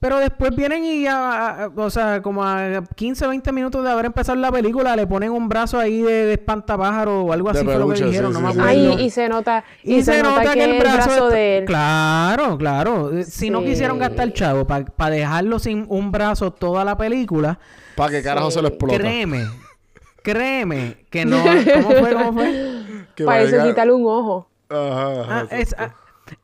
Pero 0.00 0.18
después 0.18 0.54
vienen 0.54 0.84
y, 0.84 1.06
a- 1.06 1.64
a- 1.64 1.70
o 1.74 1.88
sea, 1.88 2.20
como 2.20 2.44
a 2.44 2.82
15, 2.94 3.26
20 3.26 3.52
minutos 3.52 3.82
de 3.82 3.90
haber 3.90 4.04
empezado 4.04 4.38
la 4.38 4.52
película, 4.52 4.94
le 4.96 5.06
ponen 5.06 5.30
un 5.30 5.48
brazo 5.48 5.78
ahí 5.78 6.02
de, 6.02 6.26
de 6.26 6.32
espantapájaro 6.34 7.22
o 7.22 7.32
algo 7.32 7.50
De 7.52 7.58
así 7.60 7.64
fue 7.66 7.78
lo 7.78 7.88
que 7.88 8.04
dijeron, 8.04 8.34
sí, 8.34 8.40
no 8.42 8.50
sí, 8.50 8.56
me 8.56 8.62
acuerdo. 8.62 8.92
Ahí 8.96 9.04
y 9.06 9.10
se 9.10 9.28
nota, 9.30 9.64
Y, 9.82 10.02
se, 10.02 10.22
nota, 10.22 10.52
que, 10.52 10.62
el 10.64 10.78
brazo, 10.80 11.10
está- 11.10 11.28
de 11.30 11.58
él. 11.58 11.64
Claro, 11.64 12.58
claro. 12.58 13.16
Eh, 13.16 13.24
Si 13.24 13.48
no 13.48 13.62
quisieron 13.62 13.98
gastar 13.98 14.30
chavo 14.34 14.66
para 14.66 15.10
dejarlo 15.10 15.58
sin 15.58 15.86
un 15.88 16.12
brazo 16.12 16.52
toda 16.52 16.84
la 16.84 16.98
película, 16.98 17.58
Para 17.96 18.10
que 18.10 18.22
carajo 18.22 18.50
se 18.50 18.60
lo 18.60 18.68
explota. 18.68 18.98
créeme, 18.98 19.46
créeme 20.22 21.06
que 21.10 21.24
no. 21.24 21.42
¿Cómo 21.42 21.90
fue? 21.92 22.12
¿Cómo 22.14 22.32
fue? 22.34 22.74
Que 23.14 23.24
Para 23.24 23.42
eso 23.42 23.56
vaya- 23.56 23.68
quitarle 23.70 23.92
un 23.92 24.04
ojo. 24.06 24.48
Ajá, 24.68 25.20
ajá, 25.22 25.46
Ah, 25.50 25.56
es- 25.56 25.74
ah, 25.78 25.94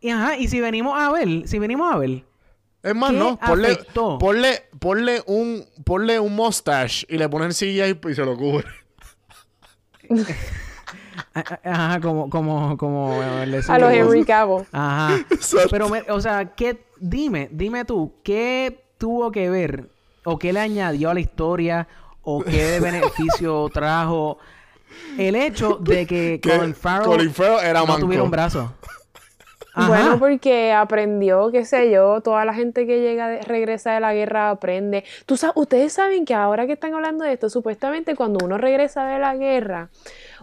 y, 0.00 0.10
ajá, 0.10 0.36
y 0.36 0.48
si 0.48 0.60
venimos 0.60 0.98
a 0.98 1.10
ver, 1.12 1.46
si 1.48 1.58
venimos 1.58 1.92
a 1.92 1.98
ver, 1.98 2.24
Es 2.82 2.94
más, 2.94 3.10
¿Qué 3.10 3.16
no, 3.18 3.38
ponle, 3.38 3.78
ponle, 4.18 4.62
ponle 4.78 5.22
un, 5.26 5.64
ponle 5.84 6.18
un 6.18 6.34
mustache 6.34 7.06
y 7.10 7.18
le 7.18 7.28
ponen 7.28 7.50
CGI 7.50 7.98
y 8.08 8.14
se 8.14 8.24
lo 8.24 8.36
cubre. 8.36 8.66
ajá, 11.64 12.00
como, 12.00 12.30
como, 12.30 12.76
como 12.76 13.20
le 13.46 13.60
A 13.68 13.78
los 13.78 13.92
Henry 13.92 14.24
Cavill. 14.24 14.66
Ajá. 14.72 15.16
Exacto. 15.30 15.68
Pero, 15.70 15.88
me- 15.88 16.02
o 16.10 16.20
sea, 16.20 16.54
¿qué, 16.54 16.84
dime, 16.98 17.48
dime 17.52 17.84
tú, 17.84 18.14
¿qué 18.24 18.84
tuvo 18.98 19.30
que 19.30 19.50
ver 19.50 19.88
o 20.24 20.38
qué 20.38 20.52
le 20.52 20.60
añadió 20.60 21.10
a 21.10 21.14
la 21.14 21.20
historia 21.20 21.86
o 22.22 22.42
qué 22.42 22.80
beneficio 22.80 23.68
trajo 23.72 24.38
el 25.18 25.36
hecho 25.36 25.76
de 25.80 26.06
que 26.06 26.40
Que 26.42 26.50
Colin 26.58 26.74
Farrell 26.74 27.06
Colin 27.08 27.32
Farrell 27.32 27.64
era 27.64 27.80
no 27.80 27.86
manco. 27.86 28.00
tuviera 28.00 28.22
un 28.22 28.30
brazo? 28.30 28.74
Ajá. 29.74 29.88
Bueno, 29.88 30.18
porque 30.18 30.72
aprendió, 30.72 31.50
qué 31.52 31.64
sé 31.64 31.90
yo, 31.90 32.20
toda 32.22 32.44
la 32.44 32.52
gente 32.54 32.86
que 32.86 33.00
llega, 33.00 33.28
de- 33.28 33.40
regresa 33.42 33.92
de 33.92 34.00
la 34.00 34.12
guerra 34.14 34.50
aprende. 34.50 35.04
Tú 35.26 35.36
sa- 35.36 35.52
ustedes 35.54 35.92
saben 35.92 36.24
que 36.24 36.34
ahora 36.34 36.66
que 36.66 36.72
están 36.72 36.94
hablando 36.94 37.24
de 37.24 37.32
esto, 37.34 37.48
supuestamente 37.48 38.16
cuando 38.16 38.44
uno 38.44 38.58
regresa 38.58 39.04
de 39.06 39.18
la 39.18 39.36
guerra, 39.36 39.88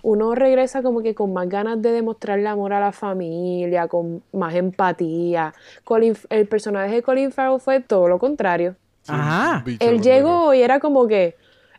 uno 0.04 0.34
regresa 0.36 0.82
como 0.82 1.02
que 1.02 1.14
con 1.16 1.34
más 1.34 1.50
ganas 1.50 1.82
de 1.82 1.92
demostrarle 1.92 2.48
amor 2.48 2.72
a 2.74 2.80
la 2.80 2.92
familia, 2.92 3.88
con 3.88 4.24
más 4.32 4.54
empatía. 4.56 5.54
Colin, 5.84 6.16
el 6.30 6.48
personaje 6.48 6.96
de 6.96 7.02
Colin 7.04 7.32
Farrell 7.32 7.60
fue 7.60 7.80
todo 7.82 8.08
lo 8.08 8.20
contrario. 8.20 8.76
Ajá. 9.08 9.64
Él 9.80 10.02
llegó 10.02 10.54
y 10.54 10.62
era 10.62 10.80
como 10.80 11.08
que 11.08 11.36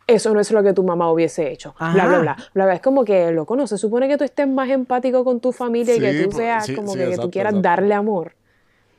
eso 0.08 0.34
no 0.34 0.40
es 0.40 0.50
lo 0.50 0.62
que 0.64 0.72
tu 0.72 0.82
mamá 0.82 1.12
hubiese 1.12 1.52
hecho. 1.52 1.74
Bla, 1.78 1.92
bla, 1.92 2.02
Ajá. 2.02 2.08
bla, 2.22 2.36
bla, 2.54 2.64
bla. 2.64 2.74
Es 2.74 2.80
como 2.80 3.04
que, 3.04 3.30
loco, 3.30 3.54
no 3.54 3.66
se 3.68 3.78
supone 3.78 4.08
que 4.08 4.16
tú 4.16 4.24
estés 4.24 4.48
más 4.48 4.68
empático 4.70 5.22
con 5.22 5.38
tu 5.38 5.52
familia 5.52 5.94
y 5.94 6.00
que 6.00 6.12
tú 6.22 6.30
pues, 6.30 6.36
seas 6.38 6.66
sí, 6.66 6.74
como 6.74 6.92
sí, 6.94 6.98
que, 6.98 7.10
que 7.10 7.16
tú 7.18 7.30
quieras 7.30 7.52
exacto. 7.52 7.68
darle 7.68 7.94
amor. 7.94 8.32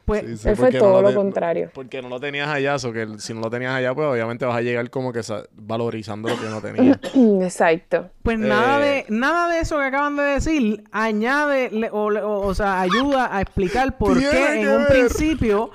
Pues 0.06 0.22
Sí, 0.26 0.38
sí, 0.38 0.50
Él 0.50 0.56
fue 0.56 0.72
no 0.72 0.80
todo 0.80 1.02
lo 1.04 1.14
contrario. 1.14 1.70
Porque 1.72 2.02
no 2.02 2.10
lo 2.10 2.20
tenías 2.20 2.48
allá, 2.50 2.78
o 2.78 2.92
que 2.92 3.08
si 3.20 3.32
no 3.36 3.42
lo 3.42 3.50
tenías 3.52 3.74
allá, 3.76 3.94
pues 3.94 4.08
obviamente 4.08 4.44
vas 4.44 4.58
a 4.58 4.62
llegar 4.62 4.90
como 4.90 5.14
que 5.14 5.22
valorizando 5.54 6.30
lo 6.30 6.36
que 6.40 6.46
no 6.48 6.62
tenías. 6.62 6.98
Exacto. 7.44 8.10
Pues 8.24 8.40
nada 8.40 8.80
de 8.80 8.98
Eh. 9.00 9.06
nada 9.10 9.54
de 9.54 9.60
eso 9.60 9.78
que 9.78 9.84
acaban 9.84 10.16
de 10.16 10.24
decir 10.24 10.84
añade 10.92 11.70
le- 11.70 11.92
o, 11.92 12.08
o, 12.08 12.48
o 12.48 12.56
sea 12.56 12.82
ayuda 12.82 13.36
a 13.36 13.42
explicar 13.42 13.98
por 14.00 14.18
qué 14.18 14.62
en 14.62 14.68
un 14.70 14.84
ver. 14.84 14.88
principio 14.88 15.70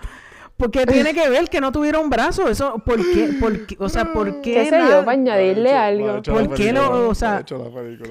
porque 0.57 0.87
tiene 0.87 1.14
que 1.14 1.29
ver 1.29 1.49
que 1.49 1.61
no 1.61 1.73
tuvieron 1.73 2.09
brazos 2.11 2.49
eso 2.51 2.79
por 2.85 2.97
qué 2.99 3.31
por 3.40 3.67
qué- 3.67 3.77
o 3.79 3.88
sea 3.88 4.12
por 4.12 4.40
qué 4.40 4.55
¿Qué 4.55 4.64
sé 4.71 4.79
yo? 4.79 5.01
Para 5.05 5.12
añadirle 5.12 5.73
algo. 5.73 6.23
¿Por 6.23 6.55
qué 6.55 6.73
lo- 6.73 7.09
o 7.09 7.14
sea- 7.14 7.45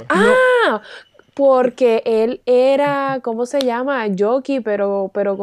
Ah, 0.10 0.82
porque 1.34 2.04
él 2.06 2.42
era, 2.46 3.20
¿cómo 3.24 3.46
se 3.46 3.62
llama? 3.62 4.06
Jockey, 4.18 4.60
pero, 4.60 5.10
pero 5.14 5.36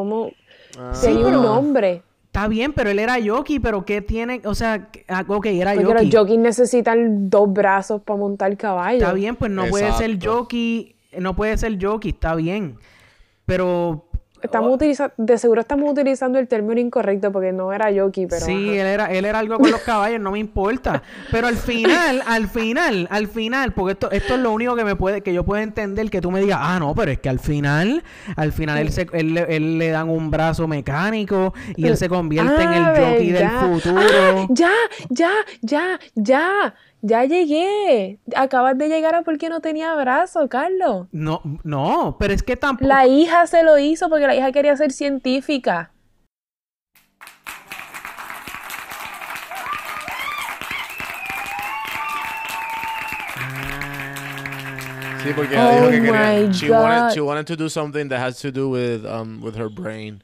Tenía 1.03 1.25
pero- 1.25 1.39
un 1.39 1.43
nombre. 1.45 2.03
está 2.27 2.47
bien 2.47 2.73
pero 2.73 2.91
él 2.91 3.01
era 3.01 3.17
jockey 3.21 3.59
pero 3.59 3.85
qué 3.85 4.01
tiene 4.03 4.41
o 4.45 4.55
sea 4.55 4.89
ah, 5.09 5.25
ok 5.27 5.47
era 5.47 5.75
jockey 5.75 6.07
los 6.07 6.15
jockeys 6.15 6.39
necesitan 6.39 7.29
dos 7.29 7.53
brazos 7.53 8.03
para 8.03 8.17
montar 8.21 8.57
caballo. 8.57 8.99
está 8.99 9.13
bien 9.13 9.35
pues 9.35 9.51
no 9.51 9.67
puede 9.67 9.93
ser 9.95 10.17
jockey 10.25 10.95
no 11.19 11.35
puede 11.35 11.59
ser 11.59 11.77
jockey 11.85 12.13
está 12.13 12.37
bien 12.37 12.77
pero 13.47 14.05
Estamos 14.43 14.75
utilizando, 14.75 15.13
de 15.17 15.39
seguro 15.39 15.61
estamos 15.61 15.91
utilizando 15.93 16.39
el 16.39 16.49
término 16.49 16.81
incorrecto 16.81 17.31
porque 17.31 17.53
no 17.53 17.73
era 17.73 17.91
jockey, 17.95 18.27
pero. 18.27 18.45
sí, 18.45 18.53
ajá. 18.53 18.81
él 18.81 18.87
era, 18.87 19.07
él 19.13 19.25
era 19.25 19.39
algo 19.39 19.59
con 19.59 19.71
los 19.71 19.81
caballos, 19.83 20.21
no 20.21 20.31
me 20.33 20.39
importa. 20.39 21.03
Pero 21.31 21.47
al 21.47 21.57
final, 21.57 22.23
al 22.27 22.49
final, 22.49 23.07
al 23.11 23.29
final, 23.29 23.73
porque 23.73 23.93
esto, 23.93 24.11
esto 24.11 24.35
es 24.35 24.41
lo 24.41 24.53
único 24.53 24.75
que 24.77 24.85
me 24.85 24.97
puede, 24.97 25.21
que 25.21 25.33
yo 25.35 25.45
puedo 25.45 25.63
entender 25.63 26.11
que 26.11 26.21
tú 26.21 26.31
me 26.31 26.41
digas, 26.41 26.59
ah, 26.61 26.79
no, 26.79 26.95
pero 26.95 27.11
es 27.13 27.19
que 27.19 27.29
al 27.29 27.39
final, 27.39 28.03
al 28.37 28.53
final 28.53 28.79
él, 28.79 28.93
se, 28.93 29.07
él, 29.13 29.35
le- 29.35 29.57
él 29.57 29.79
le 29.79 29.91
dan 29.91 30.09
un 30.09 30.31
brazo 30.31 30.67
mecánico 30.67 31.53
y 31.77 31.87
él 31.87 31.97
se 31.97 32.09
convierte 32.09 32.63
en 32.63 32.73
el 32.73 32.83
Ah, 32.85 32.95
jockey 32.97 33.31
del 33.33 33.43
¿verdad? 33.45 33.73
futuro. 33.73 34.01
Ah, 34.01 34.47
ya, 34.51 34.71
ya, 35.11 35.31
ya, 35.61 35.99
ya, 36.15 36.75
ya 37.03 37.25
llegué. 37.25 38.19
Acabas 38.37 38.77
de 38.79 38.89
llegar 38.89 39.15
a 39.15 39.23
por 39.23 39.39
qué 39.39 39.49
no 39.49 39.61
tenía 39.61 39.95
brazo, 39.95 40.49
Carlos. 40.49 41.07
No, 41.13 41.41
no, 41.65 42.17
pero 42.19 42.33
es 42.35 42.43
que 42.43 42.57
tampoco. 42.57 42.87
La 42.89 43.07
hija 43.07 43.47
se 43.47 43.63
lo 43.63 43.79
hizo 43.79 44.09
porque 44.09 44.27
la 44.27 44.35
hija 44.35 44.53
quería 44.53 44.77
ser 44.77 44.93
científica. 44.93 45.93
Sí, 55.23 55.33
porque 55.35 55.55
ella 55.55 55.71
dijo 55.71 55.87
Oh 55.87 55.91
que 55.91 56.01
quería. 56.01 56.33
my 56.47 56.53
She 56.53 56.71
wanted, 56.71 57.01
God. 57.03 57.13
she 57.13 57.21
wanted 57.21 57.47
to 57.47 57.57
do 57.57 57.69
something 57.69 58.09
that 58.09 58.21
has 58.21 58.41
to 58.41 58.51
do 58.51 58.71
with, 58.71 59.05
um, 59.05 59.41
with 59.43 59.55
her 59.57 59.69
brain. 59.69 60.23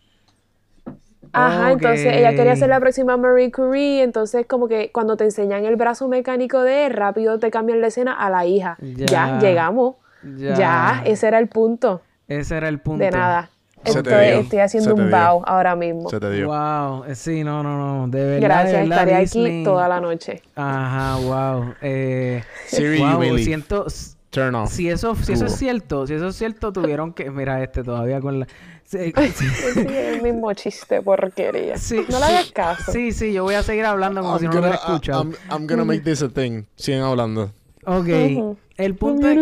Ajá, 1.36 1.72
entonces 1.72 2.06
ella 2.14 2.34
quería 2.34 2.56
ser 2.56 2.68
la 2.68 2.80
próxima 2.80 3.16
Marie 3.16 3.50
Curie, 3.52 4.02
entonces 4.02 4.46
como 4.46 4.68
que 4.68 4.90
cuando 4.92 5.16
te 5.16 5.24
enseñan 5.24 5.64
el 5.64 5.76
brazo 5.76 6.08
mecánico 6.08 6.62
de 6.62 6.86
él, 6.86 6.92
rápido 6.94 7.38
te 7.38 7.50
cambian 7.50 7.80
la 7.80 7.88
escena 7.88 8.12
a 8.12 8.30
la 8.30 8.46
hija. 8.46 8.76
Ya. 8.80 9.06
Ya, 9.06 9.38
llegamos. 9.40 9.96
Ya. 10.36 11.02
ese 11.04 11.28
era 11.28 11.38
el 11.38 11.48
punto. 11.48 12.02
Ese 12.28 12.56
era 12.56 12.68
el 12.68 12.78
punto. 12.80 13.04
De 13.04 13.10
nada. 13.10 13.50
Se 13.84 13.98
Estoy, 14.00 14.58
haciendo 14.58 14.94
un 14.96 15.08
dio. 15.08 15.16
bow 15.16 15.42
ahora 15.46 15.76
mismo. 15.76 16.08
Se 16.10 16.18
te 16.18 16.28
dio. 16.32 16.48
Wow, 16.48 17.04
eh, 17.04 17.14
sí, 17.14 17.44
no, 17.44 17.62
no, 17.62 17.76
no, 17.78 18.08
de 18.08 18.18
verdad. 18.18 18.34
de 18.34 18.40
Gracias, 18.40 18.72
verdad, 18.88 18.98
estaré 19.02 19.20
Disney- 19.20 19.46
aquí 19.60 19.64
toda 19.64 19.86
la 19.88 20.00
noche. 20.00 20.42
Ajá, 20.56 21.16
wow. 21.24 21.74
Eh, 21.82 22.42
Siri, 22.66 22.98
you 22.98 23.04
wow, 23.04 23.38
siento, 23.38 23.86
Turn 24.30 24.54
off. 24.56 24.70
Si 24.70 24.90
eso, 24.90 25.14
si 25.14 25.32
eso 25.34 25.46
es 25.46 25.54
cierto, 25.56 26.06
si 26.06 26.14
eso 26.14 26.26
es 26.28 26.36
cierto, 26.36 26.72
tuvieron 26.72 27.12
que. 27.12 27.30
Mira, 27.30 27.62
este 27.62 27.84
todavía 27.84 28.20
con 28.20 28.40
la. 28.40 28.46
Sí, 28.86 29.12
sí, 29.34 29.46
Sigue 29.74 30.14
el 30.14 30.22
mismo 30.22 30.52
chiste 30.54 31.02
porquería. 31.02 31.76
sí, 31.76 31.96
no 32.08 32.20
le 32.20 32.26
sí, 32.26 32.32
hagas 32.32 32.52
caso. 32.52 32.92
Sí, 32.92 33.10
sí, 33.12 33.32
yo 33.32 33.42
voy 33.42 33.54
a 33.56 33.62
seguir 33.62 33.84
hablando 33.84 34.20
como 34.22 34.34
I'm 34.34 34.40
si 34.40 34.46
no 34.46 34.52
lo 34.52 34.56
gonna, 34.60 34.68
hubiera 34.68 34.84
escuchado. 34.86 35.22
I'm, 35.24 35.34
I'm 35.50 35.66
gonna 35.66 35.84
make 35.84 36.02
this 36.04 36.22
a 36.22 36.28
thing. 36.28 36.62
Siguen 36.76 37.02
hablando. 37.02 37.52
Ok. 37.84 38.06
Ujú. 38.08 38.56
El 38.76 38.94
punto 38.94 39.26
es. 39.28 39.36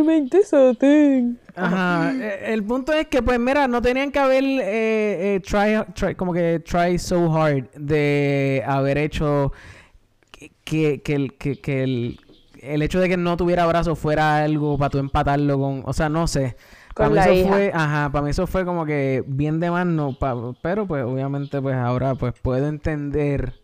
Ajá. 1.57 2.13
eh, 2.15 2.53
El 2.53 2.63
punto 2.65 2.93
es 2.93 3.07
que, 3.09 3.23
pues, 3.23 3.39
mira, 3.39 3.67
no 3.69 3.83
tenían 3.83 4.11
que 4.13 4.19
haber 4.19 4.45
eh, 4.45 5.35
eh, 5.37 5.41
try, 5.45 5.77
try- 5.95 6.15
como 6.17 6.33
que 6.33 6.61
try 6.61 6.99
so 6.99 7.33
hard 7.35 7.65
de 7.77 8.63
haber 8.67 8.97
hecho 8.99 9.53
que, 10.31 10.51
que, 10.65 11.03
que 11.03 11.15
el, 11.15 11.35
que, 11.35 11.61
que 11.61 11.83
el, 11.83 12.21
el 12.61 12.83
hecho 12.83 13.01
de 13.01 13.09
que 13.09 13.17
no 13.17 13.37
tuviera 13.37 13.67
brazos 13.67 13.99
fuera 13.99 14.43
algo 14.43 14.79
para 14.79 14.91
tú 14.91 14.99
empatarlo 14.99 15.59
con, 15.59 15.83
o 15.85 15.93
sea, 15.93 16.09
no 16.09 16.27
sé. 16.27 16.57
Para 16.97 17.11
mí 17.11 17.19
eso 17.19 17.35
hija. 17.35 17.49
fue, 17.49 17.73
ajá, 17.75 18.11
para 18.13 18.23
mí 18.25 18.31
eso 18.31 18.47
fue 18.47 18.65
como 18.65 18.87
que 18.87 19.25
bien 19.27 19.61
de 19.61 19.71
más, 19.71 19.87
no, 19.87 20.13
pa- 20.13 20.55
pero 20.63 20.87
pues 20.87 21.05
obviamente 21.05 21.61
pues 21.61 21.75
ahora 21.77 22.15
pues 22.15 22.35
puedo 22.41 22.67
entender 22.69 23.55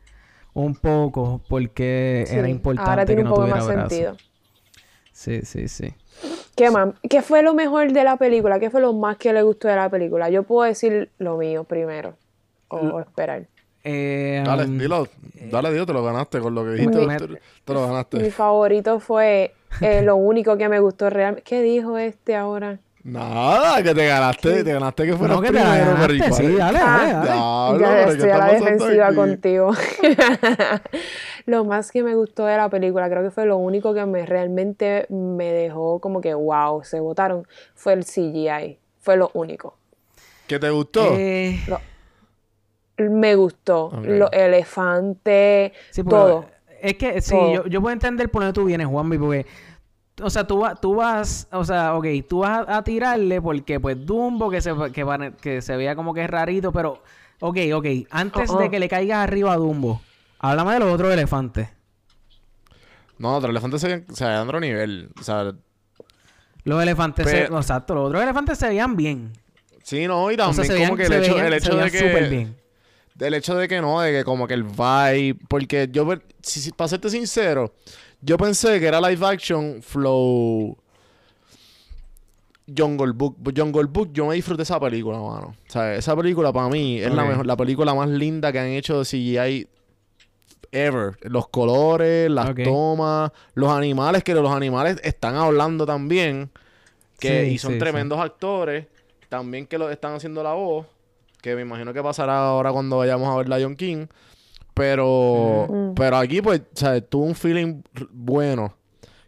un 0.54 0.74
poco 0.74 1.40
por 1.48 1.70
qué 1.70 2.26
Sí, 2.26 2.36
era 2.38 2.48
importante 2.48 2.90
ahora 2.90 3.06
tiene 3.06 3.20
que 3.20 3.22
un 3.22 3.24
no 3.24 3.30
poco 3.30 3.42
tuviera 3.42 3.56
más 3.64 3.64
sentido. 3.64 4.16
Sí, 5.12 5.42
sí, 5.42 5.68
sí. 5.68 5.94
¿Qué 6.56 6.70
más? 6.70 6.94
¿Qué 7.08 7.22
fue 7.22 7.42
lo 7.42 7.54
mejor 7.54 7.92
de 7.92 8.04
la 8.04 8.16
película? 8.16 8.58
¿Qué 8.60 8.70
fue 8.70 8.80
lo 8.80 8.92
más 8.92 9.16
que 9.16 9.32
le 9.32 9.42
gustó 9.42 9.68
de 9.68 9.76
la 9.76 9.88
película? 9.90 10.28
Yo 10.30 10.42
puedo 10.42 10.66
decir 10.68 11.10
lo 11.18 11.36
mío 11.36 11.64
primero. 11.64 12.16
O, 12.68 12.76
o 12.78 13.00
esperar. 13.00 13.48
Eh, 13.82 14.42
Dale, 14.44 14.64
um, 14.64 14.78
dilo. 14.78 15.08
Dale, 15.50 15.72
dilo, 15.72 15.86
te 15.86 15.92
lo 15.92 16.04
ganaste 16.04 16.40
con 16.40 16.54
lo 16.54 16.64
que 16.64 16.70
dijiste. 16.72 16.98
Me- 17.06 17.18
Te, 17.18 17.26
te 17.64 17.72
lo 17.74 17.80
Mi 17.80 17.86
ganaste. 17.86 18.30
favorito 18.30 19.00
fue 19.00 19.54
eh, 19.80 20.02
lo 20.02 20.16
único 20.16 20.56
que 20.56 20.68
me 20.68 20.80
gustó 20.80 21.10
realmente. 21.10 21.42
¿Qué 21.42 21.62
dijo 21.62 21.98
este 21.98 22.36
ahora? 22.36 22.80
Nada, 23.02 23.82
que 23.82 23.94
te 23.94 24.06
ganaste. 24.06 24.62
Te 24.62 24.72
ganaste 24.72 25.06
que 25.06 25.16
fuera 25.16 25.34
no, 25.34 25.40
que 25.40 25.48
te 25.48 25.54
la 25.54 25.72
pero 25.72 25.90
ganaste, 25.92 26.14
igual- 26.16 26.32
sí, 26.34 26.56
dale, 26.56 26.78
dale, 26.78 27.12
dale. 27.12 27.28
Ya 27.28 27.88
pero 27.88 28.06
¿qué 28.06 28.12
estoy 28.12 28.30
a 28.30 28.38
la 28.38 28.46
defensiva 28.52 29.06
aquí? 29.06 29.16
contigo. 29.16 29.70
lo 31.46 31.64
más 31.64 31.90
que 31.90 32.02
me 32.02 32.14
gustó 32.14 32.44
de 32.46 32.56
la 32.56 32.68
película, 32.68 33.08
creo 33.08 33.22
que 33.22 33.30
fue 33.30 33.46
lo 33.46 33.56
único 33.56 33.94
que 33.94 34.04
me 34.06 34.26
realmente 34.26 35.06
me 35.08 35.52
dejó 35.52 35.98
como 36.00 36.20
que 36.20 36.34
wow, 36.34 36.84
se 36.84 37.00
votaron, 37.00 37.46
fue 37.74 37.94
el 37.94 38.04
CGI. 38.04 38.78
Fue 39.00 39.16
lo 39.16 39.30
único. 39.32 39.76
¿Qué 40.46 40.58
te 40.58 40.68
gustó? 40.68 41.14
Eh, 41.16 41.58
Me 42.98 43.34
gustó. 43.34 43.86
Ok. 43.86 44.04
Los 44.04 44.30
elefantes, 44.32 45.72
sí, 45.90 46.04
todo. 46.04 46.44
Es 46.82 46.94
que 46.94 47.20
sí, 47.20 47.30
Todo. 47.32 47.52
yo, 47.52 47.66
yo 47.66 47.80
puedo 47.82 47.92
entender 47.92 48.30
por 48.30 48.42
dónde 48.42 48.54
tú 48.54 48.64
vienes, 48.64 48.86
Juanmi, 48.86 49.18
porque 49.18 49.44
o 50.22 50.30
sea, 50.30 50.46
tú, 50.46 50.58
vas, 50.58 50.80
tú 50.80 50.94
vas, 50.94 51.48
o 51.52 51.64
sea, 51.64 51.94
ok, 51.94 52.06
tú 52.28 52.40
vas 52.40 52.66
a, 52.68 52.78
a 52.78 52.84
tirarle 52.84 53.40
porque 53.40 53.78
pues 53.80 54.04
Dumbo 54.04 54.50
que 54.50 54.60
se, 54.60 54.72
que, 54.92 55.32
que 55.40 55.62
se 55.62 55.76
veía 55.76 55.94
como 55.96 56.12
que 56.14 56.24
es 56.24 56.30
rarito, 56.30 56.72
pero 56.72 57.02
ok, 57.40 57.56
ok, 57.74 57.86
antes 58.10 58.50
Uh-uh. 58.50 58.58
de 58.60 58.70
que 58.70 58.78
le 58.80 58.88
caigas 58.88 59.18
arriba 59.18 59.52
a 59.52 59.56
Dumbo, 59.56 60.00
háblame 60.38 60.74
de 60.74 60.80
los 60.80 60.92
otros 60.92 61.12
elefantes. 61.12 61.68
No, 63.18 63.36
otro 63.36 63.50
elefante 63.50 63.78
se 63.78 63.86
veían, 63.88 64.06
o 64.10 64.14
sea, 64.16 64.28
de 64.30 64.38
otro 64.38 64.60
nivel. 64.60 65.10
O 65.20 65.22
sea, 65.22 65.52
Los 66.64 66.82
elefantes, 66.82 67.28
se, 67.28 67.44
exacto, 67.44 67.94
los 67.94 68.08
otros 68.08 68.22
elefantes 68.22 68.58
se 68.58 68.68
veían 68.68 68.96
bien. 68.96 69.32
sí, 69.82 70.06
no, 70.06 70.30
y 70.30 70.34
O 70.34 70.36
también 70.36 70.54
sea, 70.54 70.64
se 70.64 70.72
veían, 70.72 70.88
como 70.90 70.96
que 70.96 71.02
el 71.04 71.08
se 71.12 71.18
hecho, 71.18 71.34
veían- 71.34 71.46
el 71.46 71.52
se 71.52 71.58
hecho 71.68 71.76
de 71.76 71.82
veían 71.84 71.90
súper 72.08 72.22
que. 72.24 72.28
bien. 72.30 72.56
Del 73.20 73.34
hecho 73.34 73.54
de 73.54 73.68
que 73.68 73.80
no, 73.80 74.00
de 74.00 74.10
que 74.12 74.24
como 74.24 74.48
que 74.48 74.54
el 74.54 74.64
vibe. 74.64 75.38
Porque 75.48 75.88
yo, 75.92 76.08
si, 76.42 76.58
si- 76.60 76.72
para 76.72 76.88
serte 76.88 77.08
sincero, 77.10 77.72
yo 78.20 78.36
pensé 78.36 78.80
que 78.80 78.86
era 78.86 79.00
live 79.00 79.24
action 79.24 79.80
flow. 79.82 80.76
Jungle 82.76 83.12
Book. 83.12 83.36
Jungle 83.56 83.84
Book, 83.86 84.10
yo 84.12 84.26
me 84.26 84.34
disfruté 84.36 84.62
esa 84.62 84.78
película, 84.78 85.18
mano. 85.18 85.48
O 85.68 85.70
sea, 85.70 85.94
esa 85.94 86.14
película 86.16 86.52
para 86.52 86.68
mí 86.68 86.98
es 87.00 87.12
la, 87.12 87.24
mejor, 87.24 87.46
la 87.46 87.56
película 87.56 87.94
más 87.94 88.08
linda 88.08 88.52
que 88.52 88.58
han 88.60 88.68
hecho 88.68 88.98
de 88.98 89.04
CGI 89.04 89.68
ever. 90.72 91.16
Los 91.22 91.48
colores, 91.48 92.30
las 92.30 92.54
tomas, 92.54 93.32
los 93.54 93.70
animales, 93.70 94.22
que 94.22 94.34
los 94.34 94.50
animales 94.52 94.98
están 95.02 95.34
hablando 95.34 95.84
también. 95.84 96.50
Que, 97.18 97.44
Sí, 97.46 97.50
y 97.54 97.58
son 97.58 97.72
sí, 97.72 97.74
sí. 97.74 97.78
tremendos 97.80 98.18
actores. 98.20 98.86
También 99.28 99.66
que 99.66 99.76
lo 99.76 99.90
están 99.90 100.14
haciendo 100.14 100.42
la 100.42 100.52
voz. 100.54 100.86
Que 101.42 101.54
me 101.56 101.62
imagino 101.62 101.92
que 101.92 102.02
pasará 102.02 102.38
ahora 102.48 102.72
cuando 102.72 102.98
vayamos 102.98 103.28
a 103.28 103.36
ver 103.36 103.48
Lion 103.48 103.76
King. 103.76 104.06
Pero, 104.74 105.66
Mm. 105.68 105.94
pero 105.94 106.16
aquí, 106.16 106.40
pues, 106.42 106.62
sea, 106.74 107.00
tuve 107.00 107.26
un 107.26 107.34
feeling 107.34 107.82
bueno. 108.10 108.74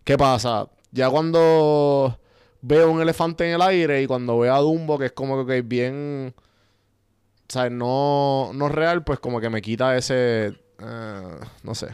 ¿Qué 0.05 0.17
pasa? 0.17 0.69
Ya 0.93 1.09
cuando 1.11 2.19
veo 2.61 2.91
un 2.91 3.01
elefante 3.01 3.49
en 3.49 3.55
el 3.57 3.63
aire 3.63 4.03
y 4.03 4.07
cuando 4.07 4.39
veo 4.39 4.55
a 4.55 4.59
Dumbo, 4.59 4.99
que 4.99 5.07
es 5.07 5.13
como 5.13 5.45
que 5.47 5.63
bien. 5.63 6.35
O 6.37 7.53
sea, 7.53 7.69
no, 7.71 8.51
no 8.55 8.69
real, 8.69 9.05
pues 9.05 9.19
como 9.19 9.41
que 9.41 9.51
me 9.51 9.61
quita 9.63 9.97
ese. 9.97 10.55
eh, 10.79 11.39
no 11.63 11.75
sé. 11.75 11.89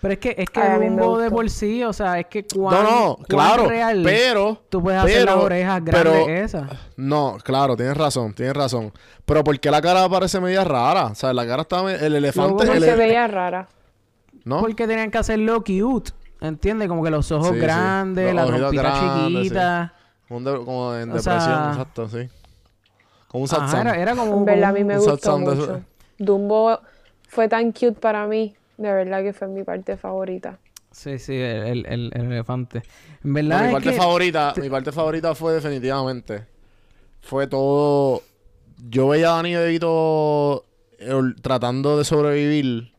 Pero 0.00 0.14
es 0.14 0.18
que, 0.18 0.34
es 0.38 0.48
que 0.48 0.60
Dumbo 0.78 1.18
de 1.18 1.30
por 1.30 1.50
sí, 1.50 1.84
o 1.84 1.92
sea, 1.92 2.18
es 2.18 2.26
que 2.26 2.46
cuán, 2.46 2.82
no, 2.82 2.90
no, 2.90 3.16
claro. 3.28 3.66
real 3.68 4.00
Pero. 4.02 4.62
tú 4.70 4.82
puedes 4.82 4.98
hacer 5.02 5.18
pero- 5.26 5.36
las 5.36 5.44
orejas 5.44 5.84
grandes 5.84 6.12
pero- 6.24 6.28
esas. 6.28 6.70
No, 6.96 7.36
claro, 7.44 7.76
tienes 7.76 7.96
razón, 7.96 8.32
tienes 8.32 8.54
razón. 8.56 8.92
Pero 9.26 9.44
¿por 9.44 9.60
qué 9.60 9.70
la 9.70 9.82
cara 9.82 10.08
parece 10.08 10.40
media 10.40 10.64
rara? 10.64 11.06
O 11.06 11.14
sea, 11.14 11.34
la 11.34 11.46
cara 11.46 11.62
está... 11.62 11.80
El 11.92 12.14
elefante... 12.16 12.64
Luego 12.64 12.72
el- 12.72 12.82
se 12.82 12.96
veía 12.96 13.26
rara. 13.26 13.68
¿No? 14.44 14.60
Porque 14.60 14.86
tenían 14.86 15.10
que 15.10 15.18
hacerlo 15.18 15.62
cute, 15.62 16.12
¿entiendes? 16.40 16.88
Como 16.88 17.04
que 17.04 17.10
los 17.10 17.30
ojos 17.30 17.48
Sí, 17.48 17.54
sí. 17.56 17.60
grandes, 17.60 18.34
Los 18.34 18.50
la 18.50 18.56
trompita 18.56 18.82
grandes, 18.82 19.26
sí. 19.26 19.34
chiquita. 19.42 19.94
Un 20.30 20.44
de- 20.44 20.56
como 20.64 20.94
en 20.94 21.10
O 21.10 21.14
depresión, 21.14 21.40
sea- 21.42 21.68
exacto, 21.72 22.08
sí. 22.08 22.28
Como 23.28 23.42
un 23.42 23.48
sad 23.48 23.64
Ajá, 23.64 23.80
era, 23.82 23.96
era 23.96 24.12
como 24.16 24.32
En 24.32 24.38
un... 24.38 24.44
verdad, 24.46 24.70
a 24.70 24.72
mí 24.72 24.82
me 24.82 24.96
gustó 24.96 25.38
mucho. 25.38 25.82
Dumbo 26.18 26.80
fue 27.28 27.48
tan 27.48 27.70
cute 27.72 27.92
para 27.92 28.26
mí. 28.26 28.56
De 28.80 28.92
verdad 28.92 29.22
que 29.22 29.32
fue 29.32 29.46
mi 29.46 29.62
parte 29.62 29.96
favorita. 29.96 30.58
Sí, 30.92 31.18
sí, 31.18 31.34
el, 31.36 31.62
el, 31.66 31.86
el- 31.86 32.10
el 32.14 32.22
elefante. 32.32 32.82
En 33.22 33.32
No, 33.46 33.58
verdad 33.58 33.60
mi 33.60 33.68
es 33.68 33.72
parte 33.72 33.92
que... 33.92 33.92
favorita, 33.92 34.54
mi 34.56 34.68
parte 34.70 34.92
favorita 34.92 35.34
fue 35.34 35.54
definitivamente. 35.54 36.46
Fue 37.22 37.46
todo. 37.46 38.22
Yo 38.90 39.08
veía 39.08 39.32
a 39.32 39.36
Dani 39.36 39.54
DeVito 39.54 40.66
eh, 40.98 41.14
tratando 41.42 41.98
de 41.98 42.04
sobrevivir. 42.04 42.92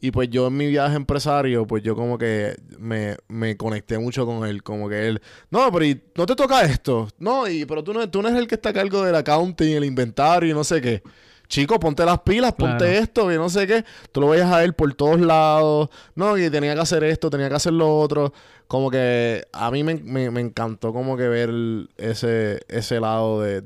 Y 0.00 0.12
pues 0.12 0.30
yo 0.30 0.48
en 0.48 0.56
mi 0.56 0.68
viaje 0.68 0.96
empresario, 0.96 1.66
pues 1.66 1.82
yo 1.82 1.96
como 1.96 2.18
que 2.18 2.56
me, 2.78 3.16
me 3.28 3.56
conecté 3.56 3.98
mucho 3.98 4.26
con 4.26 4.46
él. 4.46 4.62
Como 4.62 4.88
que 4.88 5.08
él, 5.08 5.22
no, 5.50 5.72
pero 5.72 5.84
y 5.86 6.00
no 6.16 6.26
te 6.26 6.36
toca 6.36 6.62
esto. 6.62 7.08
No, 7.18 7.48
y 7.48 7.64
pero 7.66 7.84
tú 7.84 7.94
no, 7.94 8.08
tú 8.10 8.22
no 8.22 8.28
eres 8.28 8.40
el 8.40 8.48
que 8.48 8.56
está 8.56 8.70
a 8.70 8.74
cargo 8.74 9.02
del 9.04 9.14
accounting, 9.16 9.76
el 9.76 9.84
inventario 9.84 10.50
y 10.50 10.54
no 10.54 10.64
sé 10.64 10.80
qué. 10.80 11.02
Chico, 11.48 11.80
ponte 11.80 12.04
las 12.04 12.20
pilas, 12.20 12.52
ponte 12.52 12.98
esto, 12.98 13.32
y 13.32 13.36
no 13.36 13.48
sé 13.48 13.66
qué. 13.66 13.84
Tú 14.12 14.20
lo 14.20 14.28
veías 14.28 14.50
a 14.52 14.62
él 14.64 14.74
por 14.74 14.92
todos 14.94 15.18
lados. 15.20 15.88
No, 16.14 16.36
y 16.36 16.50
tenía 16.50 16.74
que 16.74 16.80
hacer 16.80 17.02
esto, 17.04 17.30
tenía 17.30 17.48
que 17.48 17.54
hacer 17.54 17.72
lo 17.72 17.98
otro. 17.98 18.32
Como 18.66 18.90
que 18.90 19.46
a 19.52 19.70
mí 19.70 19.82
me, 19.82 19.94
me- 19.94 20.30
me 20.30 20.40
encantó 20.42 20.92
como 20.92 21.16
que 21.16 21.26
ver 21.26 21.50
ese, 21.96 22.60
ese 22.68 23.00
lado 23.00 23.40
de... 23.40 23.62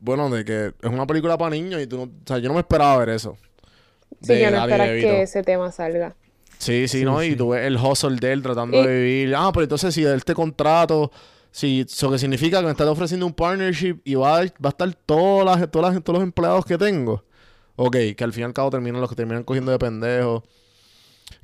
Bueno, 0.00 0.28
de 0.28 0.44
que 0.44 0.66
es 0.82 0.90
una 0.90 1.06
película 1.06 1.38
para 1.38 1.50
niños 1.56 1.80
y 1.80 1.86
tú 1.86 1.96
no... 1.96 2.02
O 2.02 2.10
sea, 2.26 2.36
yo 2.38 2.48
no 2.48 2.54
me 2.54 2.60
esperaba 2.60 2.98
ver 2.98 3.08
eso. 3.08 3.38
Sí, 4.20 4.34
de 4.34 4.40
que 4.40 4.50
no 4.50 4.58
esperas 4.60 4.88
que 4.88 5.22
ese 5.22 5.42
tema 5.42 5.72
salga. 5.72 6.14
Sí, 6.58 6.88
sí, 6.88 6.98
Sí, 6.98 7.04
¿no? 7.06 7.20
sí. 7.20 7.28
Y 7.28 7.36
tú 7.36 7.48
ves 7.50 7.64
el 7.66 7.76
hustle 7.78 8.16
de 8.16 8.32
él 8.32 8.42
tratando 8.42 8.82
Y- 8.82 8.86
de 8.86 8.96
vivir. 9.02 9.34
Ah, 9.34 9.50
pero 9.52 9.62
entonces 9.64 9.94
si 9.94 10.02
de 10.02 10.14
este 10.14 10.34
contrato, 10.34 11.10
si 11.56 11.82
eso 11.82 12.10
que 12.10 12.18
significa 12.18 12.58
que 12.58 12.64
me 12.64 12.72
estás 12.72 12.88
ofreciendo 12.88 13.26
un 13.26 13.32
partnership 13.32 14.00
y 14.04 14.16
va 14.16 14.38
a, 14.40 14.42
va 14.42 14.46
a 14.64 14.68
estar 14.70 14.92
todas 15.06 15.60
las, 15.60 15.70
todas 15.70 15.94
las- 15.94 16.02
todos 16.02 16.18
los 16.18 16.24
empleados 16.24 16.64
que 16.66 16.76
tengo. 16.76 17.22
Ok, 17.76 17.96
que 18.16 18.24
al 18.24 18.32
fin 18.32 18.42
y 18.42 18.44
al 18.46 18.52
cabo 18.52 18.70
terminan 18.70 19.00
los 19.00 19.08
que 19.08 19.14
terminan 19.14 19.44
cogiendo 19.44 19.70
de 19.70 19.78
pendejos. 19.78 20.42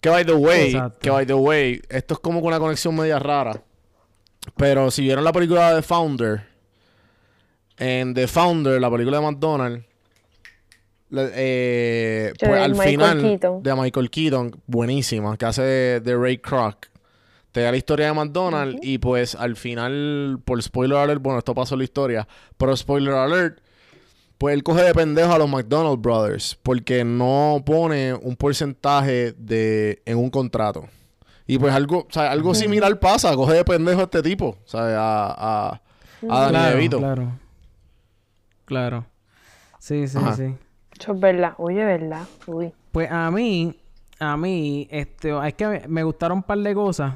Que 0.01 0.09
by 0.09 0.25
the 0.25 0.33
way, 0.33 0.73
Exacto. 0.73 0.99
que 1.01 1.11
by 1.11 1.27
the 1.27 1.35
way, 1.35 1.81
esto 1.89 2.15
es 2.15 2.21
como 2.21 2.41
con 2.41 2.49
una 2.49 2.59
conexión 2.59 2.97
media 2.97 3.21
rara. 3.21 3.63
Pero 4.57 4.91
si 4.91 5.03
vieron 5.03 5.23
la 5.23 5.33
película 5.33 5.71
de 5.71 5.77
The 5.77 5.83
Founder, 5.83 6.43
en 7.79 8.13
The 8.15 8.27
Founder, 8.27 8.81
la 8.81 8.91
película 8.91 9.19
de 9.21 9.27
McDonald's, 9.31 9.85
eh, 11.13 12.33
pues 12.39 12.51
al 12.53 12.73
Michael 12.73 12.91
final 12.91 13.21
Keaton. 13.23 13.63
de 13.63 13.75
Michael 13.75 14.11
Keaton, 14.11 14.61
buenísima, 14.67 15.37
que 15.37 15.45
hace 15.47 15.63
de, 15.63 16.01
de 16.01 16.17
Ray 16.17 16.39
Kroc. 16.39 16.87
Te 17.53 17.63
da 17.63 17.71
la 17.71 17.77
historia 17.77 18.07
de 18.07 18.13
McDonald's 18.13 18.79
y 18.83 18.99
pues 18.99 19.35
al 19.35 19.57
final, 19.57 20.39
por 20.45 20.63
spoiler 20.63 20.99
alert, 20.99 21.21
bueno, 21.23 21.39
esto 21.39 21.55
pasó 21.55 21.75
en 21.75 21.79
la 21.79 21.85
historia, 21.85 22.29
pero 22.57 22.77
spoiler 22.77 23.15
alert, 23.15 23.61
pues 24.39 24.55
él 24.55 24.63
coge 24.63 24.83
de 24.83 24.95
pendejo 24.95 25.33
a 25.33 25.39
los 25.39 25.49
McDonald's 25.49 26.01
Brothers 26.01 26.59
porque 26.63 27.05
no 27.05 27.63
pone 27.67 28.15
un 28.15 28.37
porcentaje 28.37 29.33
de 29.33 30.01
en 30.07 30.19
un 30.19 30.31
contrato. 30.31 30.89
Y 31.47 31.59
pues 31.59 31.75
algo, 31.75 32.07
o 32.09 32.13
sea, 32.13 32.31
algo 32.31 32.55
similar 32.55 32.99
pasa, 33.01 33.35
coge 33.35 33.55
de 33.55 33.65
pendejo 33.65 34.01
a 34.01 34.05
este 34.05 34.23
tipo, 34.23 34.57
o 34.65 34.69
sea, 34.69 34.83
a, 34.97 35.71
a, 35.73 35.81
a 36.29 36.49
Claro, 36.49 36.99
claro. 36.99 37.33
Claro. 38.65 39.07
Sí, 39.81 40.07
sí, 40.07 40.19
Ajá. 40.19 40.37
sí. 40.37 40.55
Eso 40.99 41.13
es 41.13 41.21
verdad. 41.21 41.55
Oye, 41.57 41.85
¿verdad? 41.85 42.23
Uy. 42.47 42.73
Pues 42.93 43.11
a 43.11 43.31
mí, 43.31 43.75
a 44.21 44.37
mí, 44.37 44.87
este, 44.91 45.31
es 45.49 45.55
que 45.55 45.89
me 45.89 46.05
gustaron 46.05 46.39
un 46.39 46.43
par 46.45 46.59
de 46.59 46.75
cosas. 46.75 47.15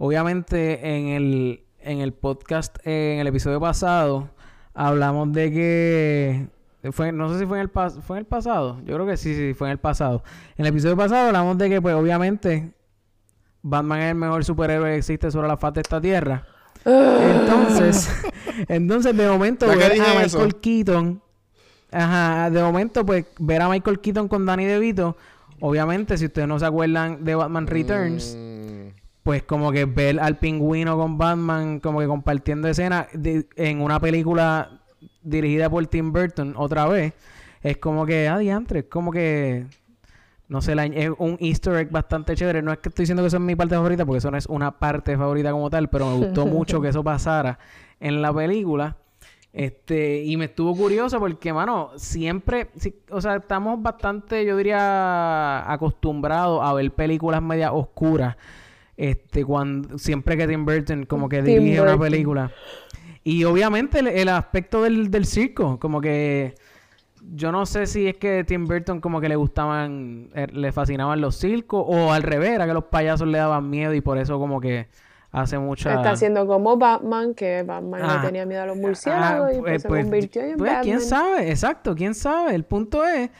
Obviamente 0.00 0.96
en 0.96 1.08
el, 1.08 1.64
en 1.80 1.98
el 2.00 2.12
podcast, 2.12 2.76
eh, 2.86 3.14
en 3.14 3.20
el 3.20 3.26
episodio 3.26 3.60
pasado, 3.60 4.30
hablamos 4.72 5.32
de 5.32 5.50
que 5.52 6.46
fue, 6.92 7.10
no 7.10 7.28
sé 7.32 7.40
si 7.40 7.46
fue 7.46 7.58
en 7.58 7.62
el 7.62 7.72
pas- 7.72 8.00
fue 8.00 8.16
en 8.16 8.20
el 8.20 8.26
pasado. 8.26 8.78
Yo 8.84 8.94
creo 8.94 9.06
que 9.06 9.16
sí, 9.16 9.34
sí, 9.34 9.54
fue 9.54 9.66
en 9.66 9.72
el 9.72 9.78
pasado. 9.78 10.22
En 10.56 10.64
el 10.66 10.70
episodio 10.70 10.96
pasado 10.96 11.26
hablamos 11.26 11.58
de 11.58 11.68
que, 11.68 11.82
pues, 11.82 11.94
obviamente, 11.96 12.72
Batman 13.62 14.00
es 14.02 14.10
el 14.12 14.14
mejor 14.14 14.44
superhéroe 14.44 14.90
que 14.92 14.96
existe 14.98 15.30
sobre 15.32 15.48
la 15.48 15.56
faz 15.56 15.74
de 15.74 15.80
esta 15.80 16.00
tierra. 16.00 16.44
Entonces, 16.84 18.08
entonces 18.68 19.16
de 19.16 19.28
momento 19.28 19.66
ver 19.66 20.00
a 20.00 20.22
eso. 20.22 20.38
Michael 20.38 20.60
Keaton, 20.60 21.22
ajá, 21.90 22.50
de 22.50 22.62
momento 22.62 23.04
pues 23.04 23.26
ver 23.40 23.62
a 23.62 23.68
Michael 23.68 23.98
Keaton 23.98 24.28
con 24.28 24.46
Danny 24.46 24.64
DeVito, 24.64 25.16
obviamente 25.60 26.16
si 26.16 26.26
ustedes 26.26 26.46
no 26.46 26.58
se 26.58 26.66
acuerdan 26.66 27.24
de 27.24 27.34
Batman 27.34 27.66
Returns, 27.66 28.36
Mm, 28.38 28.47
pues 29.28 29.42
como 29.42 29.70
que 29.72 29.84
ver 29.84 30.18
al 30.20 30.38
pingüino 30.38 30.96
con 30.96 31.18
Batman 31.18 31.80
como 31.80 32.00
que 32.00 32.06
compartiendo 32.06 32.66
escena 32.66 33.08
de- 33.12 33.46
en 33.56 33.82
una 33.82 34.00
película 34.00 34.80
dirigida 35.22 35.68
por 35.68 35.86
Tim 35.86 36.14
Burton 36.14 36.54
otra 36.56 36.86
vez, 36.86 37.12
es 37.60 37.76
como 37.76 38.06
que, 38.06 38.26
ah, 38.26 38.38
diantre, 38.38 38.78
es 38.78 38.84
como 38.86 39.12
que 39.12 39.66
no 40.48 40.62
sé, 40.62 40.74
la- 40.74 40.86
es 40.86 41.10
un 41.18 41.36
easter 41.40 41.74
egg 41.74 41.90
bastante 41.90 42.34
chévere. 42.34 42.62
No 42.62 42.72
es 42.72 42.78
que 42.78 42.88
estoy 42.88 43.02
diciendo 43.02 43.22
que 43.22 43.26
eso 43.26 43.36
es 43.36 43.42
mi 43.42 43.54
parte 43.54 43.74
favorita, 43.74 44.06
porque 44.06 44.16
eso 44.16 44.30
no 44.30 44.38
es 44.38 44.46
una 44.46 44.78
parte 44.78 45.14
favorita 45.14 45.50
como 45.52 45.68
tal, 45.68 45.90
pero 45.90 46.06
me 46.06 46.16
gustó 46.16 46.46
mucho 46.46 46.80
que 46.80 46.88
eso 46.88 47.04
pasara 47.04 47.58
en 48.00 48.22
la 48.22 48.32
película. 48.32 48.96
Este, 49.52 50.22
y 50.24 50.38
me 50.38 50.46
estuvo 50.46 50.74
curioso 50.74 51.18
porque, 51.18 51.52
mano, 51.52 51.90
siempre, 51.96 52.70
o 53.10 53.20
sea, 53.20 53.36
estamos 53.36 53.82
bastante, 53.82 54.46
yo 54.46 54.56
diría, 54.56 55.70
acostumbrados 55.70 56.60
a 56.64 56.72
ver 56.72 56.90
películas 56.92 57.42
media 57.42 57.72
oscuras. 57.74 58.34
Este, 58.98 59.44
cuando, 59.44 59.96
siempre 59.96 60.36
que 60.36 60.48
Tim 60.48 60.64
Burton 60.64 61.06
como 61.06 61.28
que 61.28 61.40
Tim 61.40 61.62
dirige 61.62 61.80
una 61.80 61.96
película. 61.96 62.50
Y 63.22 63.44
obviamente 63.44 64.00
el, 64.00 64.08
el 64.08 64.28
aspecto 64.28 64.82
del, 64.82 65.08
del 65.10 65.24
circo, 65.24 65.78
como 65.78 66.00
que 66.00 66.56
yo 67.32 67.52
no 67.52 67.64
sé 67.64 67.86
si 67.86 68.08
es 68.08 68.16
que 68.16 68.42
Tim 68.42 68.66
Burton 68.66 69.00
como 69.00 69.20
que 69.20 69.28
le 69.28 69.36
gustaban, 69.36 70.30
eh, 70.34 70.48
le 70.52 70.72
fascinaban 70.72 71.20
los 71.20 71.36
circos 71.36 71.84
o 71.86 72.12
al 72.12 72.24
revés, 72.24 72.50
era 72.50 72.66
que 72.66 72.74
los 72.74 72.84
payasos 72.86 73.28
le 73.28 73.38
daban 73.38 73.70
miedo 73.70 73.94
y 73.94 74.00
por 74.00 74.18
eso 74.18 74.36
como 74.40 74.60
que 74.60 74.88
hace 75.30 75.58
mucha... 75.60 75.94
Está 75.94 76.10
haciendo 76.12 76.44
como 76.48 76.76
Batman, 76.76 77.34
que 77.34 77.62
Batman 77.62 78.00
Ah. 78.02 78.16
le 78.20 78.26
tenía 78.26 78.46
miedo 78.46 78.62
a 78.62 78.66
los 78.66 78.78
murciélagos 78.78 79.50
Ah, 79.52 79.54
y 79.54 79.60
pues, 79.60 79.82
se 79.82 79.88
pues, 79.88 80.02
convirtió 80.02 80.42
en 80.42 80.56
pues, 80.56 80.70
Batman. 80.70 80.82
quién 80.82 81.00
sabe, 81.02 81.50
exacto, 81.50 81.94
quién 81.94 82.14
sabe. 82.14 82.54
El 82.56 82.64
punto 82.64 83.06
es 83.06 83.30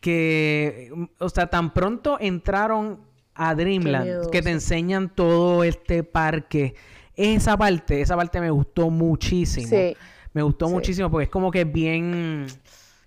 que, 0.00 0.92
o 1.18 1.28
sea, 1.30 1.46
tan 1.46 1.72
pronto 1.72 2.18
entraron 2.20 3.05
a 3.36 3.54
Dreamland, 3.54 4.30
que 4.30 4.42
te 4.42 4.50
enseñan 4.50 5.08
todo 5.14 5.62
este 5.64 6.02
parque. 6.02 6.74
Esa 7.14 7.56
parte, 7.56 8.00
esa 8.00 8.16
parte 8.16 8.40
me 8.40 8.50
gustó 8.50 8.90
muchísimo. 8.90 9.68
Sí. 9.68 9.96
Me 10.32 10.42
gustó 10.42 10.66
Sí. 10.68 10.72
muchísimo 10.74 11.10
porque 11.10 11.24
es 11.24 11.30
como 11.30 11.50
que 11.50 11.64
bien. 11.64 12.46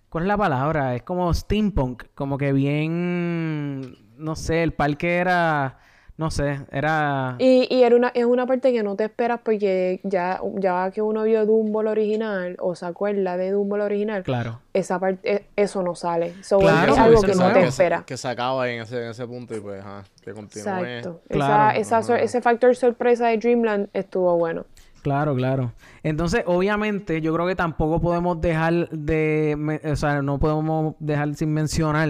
¿Cuál 0.10 0.24
es 0.24 0.28
la 0.28 0.38
palabra? 0.38 0.96
Es 0.96 1.04
como 1.04 1.32
steampunk. 1.34 2.04
Como 2.16 2.38
que 2.38 2.52
bien. 2.52 3.96
No 4.18 4.36
sé, 4.36 4.64
el 4.64 4.74
parque 4.74 5.18
era. 5.18 5.78
No 6.20 6.30
sé, 6.32 6.60
era. 6.70 7.36
Y, 7.40 7.66
y 7.74 7.84
era 7.84 7.96
una, 7.96 8.10
es 8.10 8.26
una 8.26 8.46
parte 8.46 8.74
que 8.74 8.84
no 8.84 8.98
te 8.98 9.06
esperas 9.06 9.40
porque 9.42 10.02
ya, 10.04 10.42
ya 10.58 10.92
que 10.92 11.02
uno 11.02 11.24
vio 11.24 11.46
Dumbo 11.46 11.80
el 11.80 11.88
original 11.88 12.58
o 12.60 12.76
se 12.76 12.86
acuerda 12.86 13.38
de 13.38 13.52
Dumbo 13.52 13.78
el 13.78 13.84
original, 13.84 14.24
Claro. 14.24 14.60
esa 14.74 15.00
parte, 15.00 15.34
e- 15.34 15.46
eso 15.56 15.82
no 15.82 15.96
sale. 15.96 16.34
So, 16.44 16.60
Claro, 16.60 16.92
es 16.92 17.00
algo 17.00 17.22
que 17.22 17.28
no 17.28 17.34
te 17.34 17.40
nuevo. 17.40 17.54
que 17.54 17.62
se- 17.62 17.68
espera. 17.70 18.04
Que 18.06 18.18
se 18.18 18.28
acaba 18.28 18.70
en 18.70 18.82
ese, 18.82 19.02
en 19.02 19.12
ese 19.12 19.26
punto 19.26 19.56
y 19.56 19.62
pues, 19.62 19.80
ajá, 19.80 20.04
que 20.22 20.34
continúe. 20.34 20.60
Exacto. 20.68 21.22
Claro. 21.30 21.80
Esa, 21.80 21.80
esa 22.00 22.04
sor- 22.04 22.20
ese 22.20 22.42
factor 22.42 22.76
sorpresa 22.76 23.28
de 23.28 23.38
Dreamland 23.38 23.88
estuvo 23.94 24.38
bueno. 24.38 24.66
Claro, 25.02 25.34
claro. 25.36 25.72
Entonces, 26.04 26.44
obviamente, 26.48 27.22
yo 27.22 27.34
creo 27.34 27.48
que 27.48 27.56
tampoco 27.56 28.02
podemos 28.02 28.42
dejar 28.42 28.90
de, 28.90 29.56
me- 29.58 29.80
o 29.90 29.96
sea, 29.96 30.22
no 30.22 30.38
podemos 30.38 30.96
dejar 31.00 31.34
sin 31.36 31.54
mencionar 31.54 32.10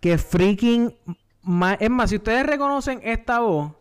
que 0.00 0.18
freaking, 0.18 0.92
ma- 1.44 1.74
es 1.74 1.90
más, 1.90 2.10
si 2.10 2.16
ustedes 2.16 2.44
reconocen 2.46 3.00
esta 3.02 3.40
voz, 3.40 3.72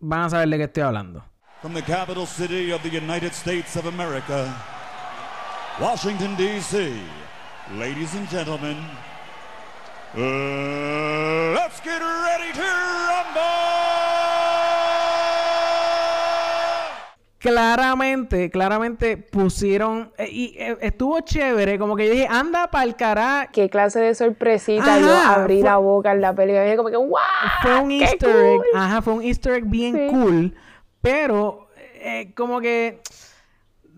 van 0.00 0.22
a 0.22 0.30
saber 0.30 0.48
de 0.48 0.56
qué 0.58 0.64
estoy 0.64 0.82
hablando. 0.82 1.24
From 1.62 1.74
the 1.74 1.82
capital 1.82 2.26
city 2.26 2.72
of 2.72 2.82
the 2.82 2.88
United 2.90 3.32
States 3.32 3.76
of 3.76 3.86
America, 3.86 4.46
Washington, 5.80 6.34
D.C., 6.36 6.94
ladies 7.78 8.14
and 8.14 8.28
gentlemen, 8.30 8.76
uh, 10.16 11.54
let's 11.54 11.80
get 11.80 12.00
ready 12.00 12.52
to 12.52 12.62
rumble! 12.62 13.89
Claramente, 17.40 18.50
claramente 18.50 19.16
pusieron, 19.16 20.12
eh, 20.18 20.28
y 20.30 20.54
eh, 20.58 20.76
estuvo 20.82 21.18
chévere, 21.20 21.78
como 21.78 21.96
que 21.96 22.06
yo 22.06 22.12
dije, 22.12 22.26
anda 22.28 22.70
pa'l 22.70 22.94
cara, 22.96 23.48
Qué 23.50 23.70
clase 23.70 23.98
de 23.98 24.14
sorpresita 24.14 24.98
yo 25.00 25.16
Ajá, 25.16 25.34
abrí 25.36 25.60
fue- 25.60 25.64
la 25.64 25.78
boca 25.78 26.12
en 26.12 26.20
la 26.20 26.34
película 26.34 26.60
y 26.60 26.64
dije 26.66 26.76
como 26.76 26.90
que 26.90 26.96
¡wow! 26.98 27.16
fue 27.62 27.78
un 27.78 27.88
¡Qué 27.88 28.00
easter 28.00 28.36
egg, 28.36 28.58
cool! 28.58 28.66
ajá, 28.74 29.00
fue 29.00 29.12
un 29.14 29.22
easter 29.22 29.54
egg 29.54 29.64
bien 29.64 29.96
Sí. 29.96 30.06
cool, 30.10 30.54
pero 31.00 31.68
eh, 31.94 32.30
como 32.36 32.60
que 32.60 33.00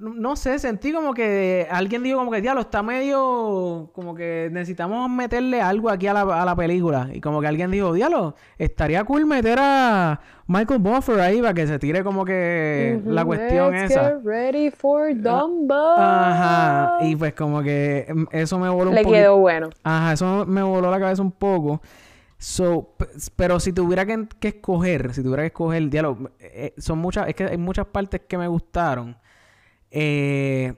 no 0.02 0.34
sé, 0.36 0.58
sentí 0.58 0.92
como 0.92 1.14
que 1.14 1.66
alguien 1.70 2.02
dijo 2.02 2.18
como 2.18 2.30
que, 2.32 2.40
diablo, 2.40 2.62
está 2.62 2.82
medio, 2.82 3.90
como 3.94 4.14
que 4.14 4.48
necesitamos 4.50 5.08
meterle 5.08 5.62
algo 5.62 5.88
aquí 5.90 6.08
a 6.08 6.12
la, 6.12 6.42
a 6.42 6.44
la 6.44 6.56
película. 6.56 7.08
Y 7.12 7.20
como 7.20 7.40
que 7.40 7.46
alguien 7.46 7.70
dijo, 7.70 7.92
diablo, 7.92 8.34
estaría 8.58 9.04
cool 9.04 9.26
meter 9.26 9.58
a 9.60 10.20
Michael 10.48 10.80
Buffer 10.80 11.20
ahí 11.20 11.40
para 11.40 11.54
que 11.54 11.66
se 11.66 11.78
tire 11.78 12.02
como 12.02 12.24
que 12.24 13.00
la 13.06 13.24
cuestión 13.24 13.72
Let's 13.72 13.92
esa. 13.92 14.08
get 14.08 14.24
ready 14.24 14.70
for 14.70 15.14
Dumbo. 15.14 15.74
Ajá, 15.96 16.98
y 17.02 17.14
pues 17.14 17.32
como 17.34 17.62
que 17.62 18.06
eso 18.32 18.58
me 18.58 18.68
voló 18.68 18.90
un 18.90 18.96
Le 18.96 19.02
poquito. 19.02 19.20
quedó 19.22 19.38
bueno. 19.38 19.70
Ajá, 19.84 20.12
eso 20.14 20.44
me 20.46 20.62
voló 20.62 20.90
la 20.90 20.98
cabeza 20.98 21.22
un 21.22 21.32
poco. 21.32 21.80
So, 22.38 22.96
pero 23.36 23.60
si 23.60 23.72
tuviera 23.72 24.04
que, 24.04 24.26
que 24.40 24.48
escoger, 24.48 25.14
si 25.14 25.22
tuviera 25.22 25.44
que 25.44 25.46
escoger 25.46 25.88
diálogo, 25.88 26.30
eh, 26.40 26.74
son 26.76 26.98
muchas, 26.98 27.28
es 27.28 27.36
que 27.36 27.44
hay 27.44 27.56
muchas 27.56 27.86
partes 27.86 28.22
que 28.28 28.36
me 28.36 28.48
gustaron. 28.48 29.16
Eh, 29.94 30.72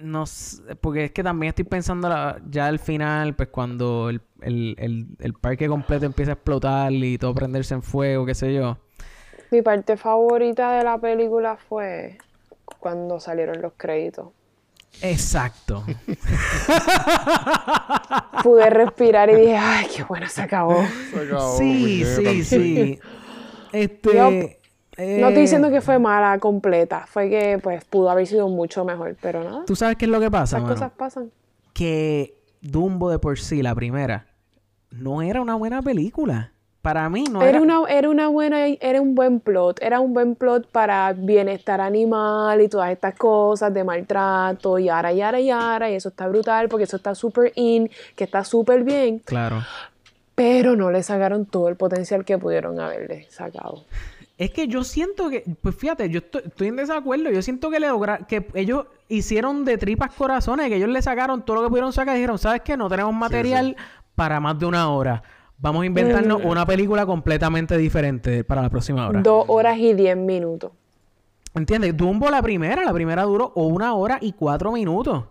no 0.00 0.26
sé, 0.26 0.74
porque 0.76 1.04
es 1.06 1.10
que 1.12 1.22
también 1.22 1.50
estoy 1.50 1.64
pensando 1.64 2.08
la- 2.08 2.40
ya 2.50 2.66
al 2.66 2.78
final, 2.78 3.34
pues 3.34 3.48
cuando 3.50 4.08
el, 4.10 4.20
el, 4.40 4.74
el, 4.78 5.06
el 5.20 5.34
parque 5.34 5.68
completo 5.68 6.04
empieza 6.06 6.32
a 6.32 6.34
explotar 6.34 6.92
y 6.92 7.16
todo 7.18 7.34
prenderse 7.34 7.74
en 7.74 7.82
fuego, 7.82 8.26
qué 8.26 8.34
sé 8.34 8.52
yo. 8.54 8.78
Mi 9.50 9.62
parte 9.62 9.96
favorita 9.96 10.72
de 10.72 10.84
la 10.84 10.98
película 10.98 11.56
fue 11.56 12.18
cuando 12.80 13.20
salieron 13.20 13.60
los 13.62 13.72
créditos. 13.76 14.28
Exacto. 15.02 15.84
Pude 18.42 18.68
respirar 18.70 19.30
y 19.30 19.34
dije, 19.36 19.56
ay, 19.56 19.86
qué 19.94 20.02
bueno 20.04 20.28
se 20.28 20.42
acabó. 20.42 20.84
Se 21.12 21.20
acabó, 21.20 21.58
sí, 21.58 22.04
sí, 22.04 22.44
sí. 22.44 22.98
Este. 23.72 24.60
No 24.96 25.28
estoy 25.28 25.42
diciendo 25.42 25.68
eh, 25.68 25.72
que 25.72 25.80
fue 25.80 25.98
mala 25.98 26.38
completa, 26.38 27.04
fue 27.06 27.28
que 27.28 27.58
pues 27.62 27.84
pudo 27.84 28.10
haber 28.10 28.26
sido 28.26 28.48
mucho 28.48 28.84
mejor, 28.84 29.16
pero 29.20 29.42
nada, 29.42 29.64
¿Tú 29.66 29.74
sabes 29.76 29.96
qué 29.96 30.04
es 30.04 30.10
lo 30.10 30.20
que 30.20 30.30
pasa, 30.30 30.58
mano? 30.60 30.74
cosas 30.74 30.92
pasan. 30.96 31.30
que 31.72 32.34
Dumbo 32.60 33.10
de 33.10 33.18
por 33.18 33.38
sí, 33.38 33.62
la 33.62 33.74
primera, 33.74 34.26
no 34.90 35.20
era 35.22 35.40
una 35.42 35.54
buena 35.56 35.82
película. 35.82 36.50
Para 36.80 37.08
mí 37.08 37.24
no 37.30 37.40
Era 37.40 37.50
era... 37.52 37.60
una, 37.62 37.80
era 37.88 38.10
una 38.10 38.28
buena, 38.28 38.66
era 38.66 39.00
un 39.00 39.14
buen 39.14 39.40
plot, 39.40 39.80
era 39.82 40.00
un 40.00 40.12
buen 40.12 40.34
plot 40.34 40.68
para 40.70 41.14
bienestar 41.14 41.80
animal 41.80 42.60
y 42.60 42.68
todas 42.68 42.90
estas 42.92 43.14
cosas 43.16 43.72
de 43.72 43.82
maltrato 43.84 44.78
y 44.78 44.84
yara, 44.84 45.10
yara, 45.12 45.40
yara, 45.40 45.90
y 45.90 45.94
eso 45.94 46.10
está 46.10 46.28
brutal 46.28 46.68
porque 46.68 46.84
eso 46.84 46.96
está 46.98 47.14
súper 47.14 47.52
in, 47.54 47.90
que 48.14 48.24
está 48.24 48.44
súper 48.44 48.84
bien, 48.84 49.18
Claro. 49.20 49.62
pero 50.34 50.76
no 50.76 50.90
le 50.90 51.02
sacaron 51.02 51.46
todo 51.46 51.68
el 51.68 51.76
potencial 51.76 52.24
que 52.24 52.36
pudieron 52.36 52.78
haberle 52.78 53.26
sacado. 53.30 53.84
Es 54.36 54.50
que 54.50 54.66
yo 54.66 54.82
siento 54.82 55.30
que... 55.30 55.44
Pues 55.60 55.76
fíjate, 55.76 56.10
yo 56.10 56.18
estoy, 56.18 56.42
estoy 56.46 56.68
en 56.68 56.76
desacuerdo. 56.76 57.30
Yo 57.30 57.40
siento 57.40 57.70
que 57.70 57.78
le 57.78 57.88
logra- 57.88 58.26
que 58.26 58.48
ellos 58.54 58.86
hicieron 59.08 59.64
de 59.64 59.78
tripas 59.78 60.12
corazones, 60.14 60.68
que 60.68 60.76
ellos 60.76 60.88
le 60.88 61.00
sacaron 61.02 61.44
todo 61.44 61.56
lo 61.56 61.62
que 61.62 61.68
pudieron 61.68 61.92
sacar 61.92 62.16
y 62.16 62.18
dijeron, 62.18 62.38
¿sabes 62.38 62.62
qué? 62.62 62.76
No 62.76 62.88
tenemos 62.88 63.14
material 63.14 63.76
para 64.14 64.40
más 64.40 64.58
de 64.58 64.66
una 64.66 64.90
hora. 64.90 65.22
Vamos 65.58 65.84
a 65.84 65.86
inventarnos 65.86 66.42
una 66.44 66.66
película 66.66 67.06
completamente 67.06 67.78
diferente 67.78 68.42
para 68.42 68.60
la 68.62 68.70
próxima 68.70 69.06
hora. 69.08 69.22
Dos 69.22 69.44
horas 69.48 69.78
y 69.78 69.94
diez 69.94 70.16
minutos. 70.16 70.72
¿Entiendes? 71.54 71.96
Dumbo 71.96 72.28
la 72.28 72.42
primera, 72.42 72.82
la 72.84 72.92
primera 72.92 73.22
duró 73.22 73.52
una 73.54 73.94
hora 73.94 74.18
y 74.20 74.32
cuatro 74.32 74.72
minutos. 74.72 75.24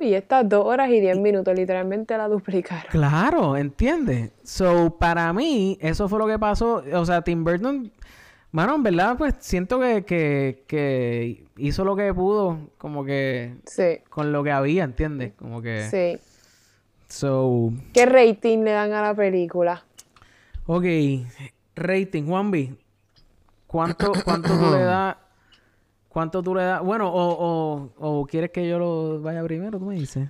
Y 0.00 0.14
estas 0.14 0.48
dos 0.48 0.64
horas 0.66 0.90
y 0.90 0.98
diez 1.00 1.16
minutos 1.18 1.54
literalmente 1.54 2.16
la 2.18 2.26
duplicaron. 2.28 2.90
Claro, 2.90 3.56
¿entiendes? 3.56 4.32
So, 4.42 4.96
para 4.98 5.32
mí, 5.32 5.78
eso 5.80 6.08
fue 6.08 6.18
lo 6.18 6.26
que 6.26 6.38
pasó. 6.38 6.82
O 6.94 7.04
sea, 7.06 7.22
Tim 7.22 7.44
Burton, 7.44 7.92
mano, 8.50 8.74
en 8.74 8.82
verdad, 8.82 9.16
pues 9.16 9.34
siento 9.38 9.78
que, 9.78 10.04
que, 10.04 10.64
que 10.66 11.44
hizo 11.58 11.84
lo 11.84 11.94
que 11.94 12.12
pudo, 12.12 12.58
como 12.76 13.04
que 13.04 13.54
Sí, 13.66 14.00
con 14.10 14.32
lo 14.32 14.42
que 14.42 14.50
había, 14.50 14.82
¿entiendes? 14.84 15.32
Como 15.38 15.62
que. 15.62 15.84
sí. 15.88 16.18
So, 17.08 17.72
¿Qué 17.94 18.04
rating 18.04 18.64
le 18.64 18.72
dan 18.72 18.92
a 18.92 19.00
la 19.00 19.14
película? 19.14 19.82
ok. 20.66 20.84
Rating, 21.76 22.24
Juanvi. 22.26 22.76
¿Cuánto, 23.66 24.12
cuánto 24.24 24.48
tú 24.58 24.70
le 24.72 24.78
das? 24.82 25.16
¿Cuánto 26.18 26.42
tú 26.42 26.52
le 26.52 26.64
das? 26.64 26.82
Bueno, 26.82 27.08
o, 27.08 27.92
o, 27.96 28.20
o 28.20 28.26
quieres 28.26 28.50
que 28.50 28.66
yo 28.66 28.76
lo 28.76 29.22
vaya 29.22 29.40
primero, 29.44 29.78
tú 29.78 29.84
me 29.84 29.94
dices. 29.94 30.28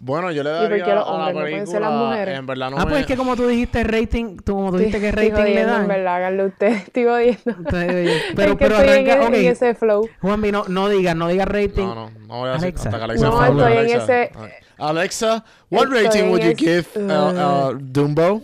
Bueno, 0.00 0.32
yo 0.32 0.42
le 0.42 0.50
daría 0.50 0.84
a 0.84 0.88
la 0.88 1.02
hombres 1.04 1.34
no 1.36 1.40
pueden 1.40 1.66
ser 1.68 1.80
las 1.82 1.90
película, 1.90 2.08
mujeres? 2.10 2.38
En 2.40 2.46
verdad 2.46 2.70
no 2.70 2.76
ah, 2.78 2.84
me... 2.84 2.90
pues 2.90 3.00
es 3.02 3.06
que 3.06 3.16
como 3.16 3.36
tú 3.36 3.46
dijiste 3.46 3.84
rating, 3.84 4.38
tú 4.38 4.54
como 4.54 4.72
tú 4.72 4.78
dijiste 4.78 4.98
que 4.98 5.12
rating 5.12 5.54
le 5.54 5.64
dan. 5.64 5.82
En 5.82 5.86
verdad, 5.86 6.16
háganlo 6.16 6.46
ustedes. 6.46 6.82
Estoy 6.82 7.04
jodiendo. 7.04 7.40
Pero, 7.44 7.62
Es 7.62 8.22
que 8.34 8.34
pero 8.34 8.76
estoy 8.76 8.88
en, 8.98 9.08
arranca, 9.08 9.38
en 9.38 9.46
ese 9.46 9.74
flow. 9.76 10.08
Juanvi, 10.20 10.50
no, 10.50 10.64
no 10.66 10.88
digas, 10.88 11.14
no 11.14 11.28
digas 11.28 11.46
rating. 11.46 11.84
No, 11.86 11.94
no, 11.94 12.10
no 12.26 12.38
voy 12.38 12.48
a 12.48 12.52
decir 12.54 12.64
Alexa. 12.66 12.88
hasta 12.88 12.98
que 12.98 13.04
Alexa 13.04 13.26
No, 13.28 13.44
estoy 13.44 13.72
en 13.76 14.00
ese- 14.00 14.30
Alexa, 14.78 15.44
what 15.70 15.84
Estoy 15.84 16.04
rating 16.06 16.30
would 16.30 16.42
you 16.42 16.50
ese- 16.50 16.56
give 16.56 16.86
uh, 16.96 17.70
uh, 17.70 17.78
Dumbo? 17.78 18.42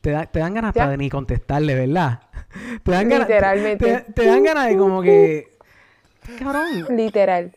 Te, 0.00 0.10
da- 0.10 0.24
te 0.24 0.38
dan 0.38 0.54
ganas 0.54 0.72
Ya. 0.74 0.84
para 0.84 0.96
ni 0.96 1.10
contestarle, 1.10 1.74
¿verdad? 1.74 2.20
Te 2.82 2.90
dan 2.90 3.08
ganas. 3.08 3.28
Literalmente. 3.28 3.84
Te, 4.06 4.12
te 4.12 4.26
dan 4.26 4.42
ganas 4.42 4.68
de 4.68 4.76
como 4.76 5.02
que. 5.02 5.49
Cabrón. 6.38 6.86
Literal. 6.96 7.52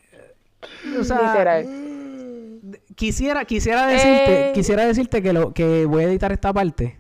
O 0.99 1.03
sea, 1.03 1.21
literal. 1.21 1.65
quisiera, 2.95 3.45
quisiera 3.45 3.87
decirte, 3.87 4.49
Eh. 4.49 4.51
quisiera 4.53 4.85
decirte 4.85 5.21
que 5.21 5.33
lo, 5.33 5.53
que 5.53 5.85
voy 5.85 6.03
a 6.03 6.07
editar 6.07 6.31
esta 6.31 6.53
parte. 6.53 6.97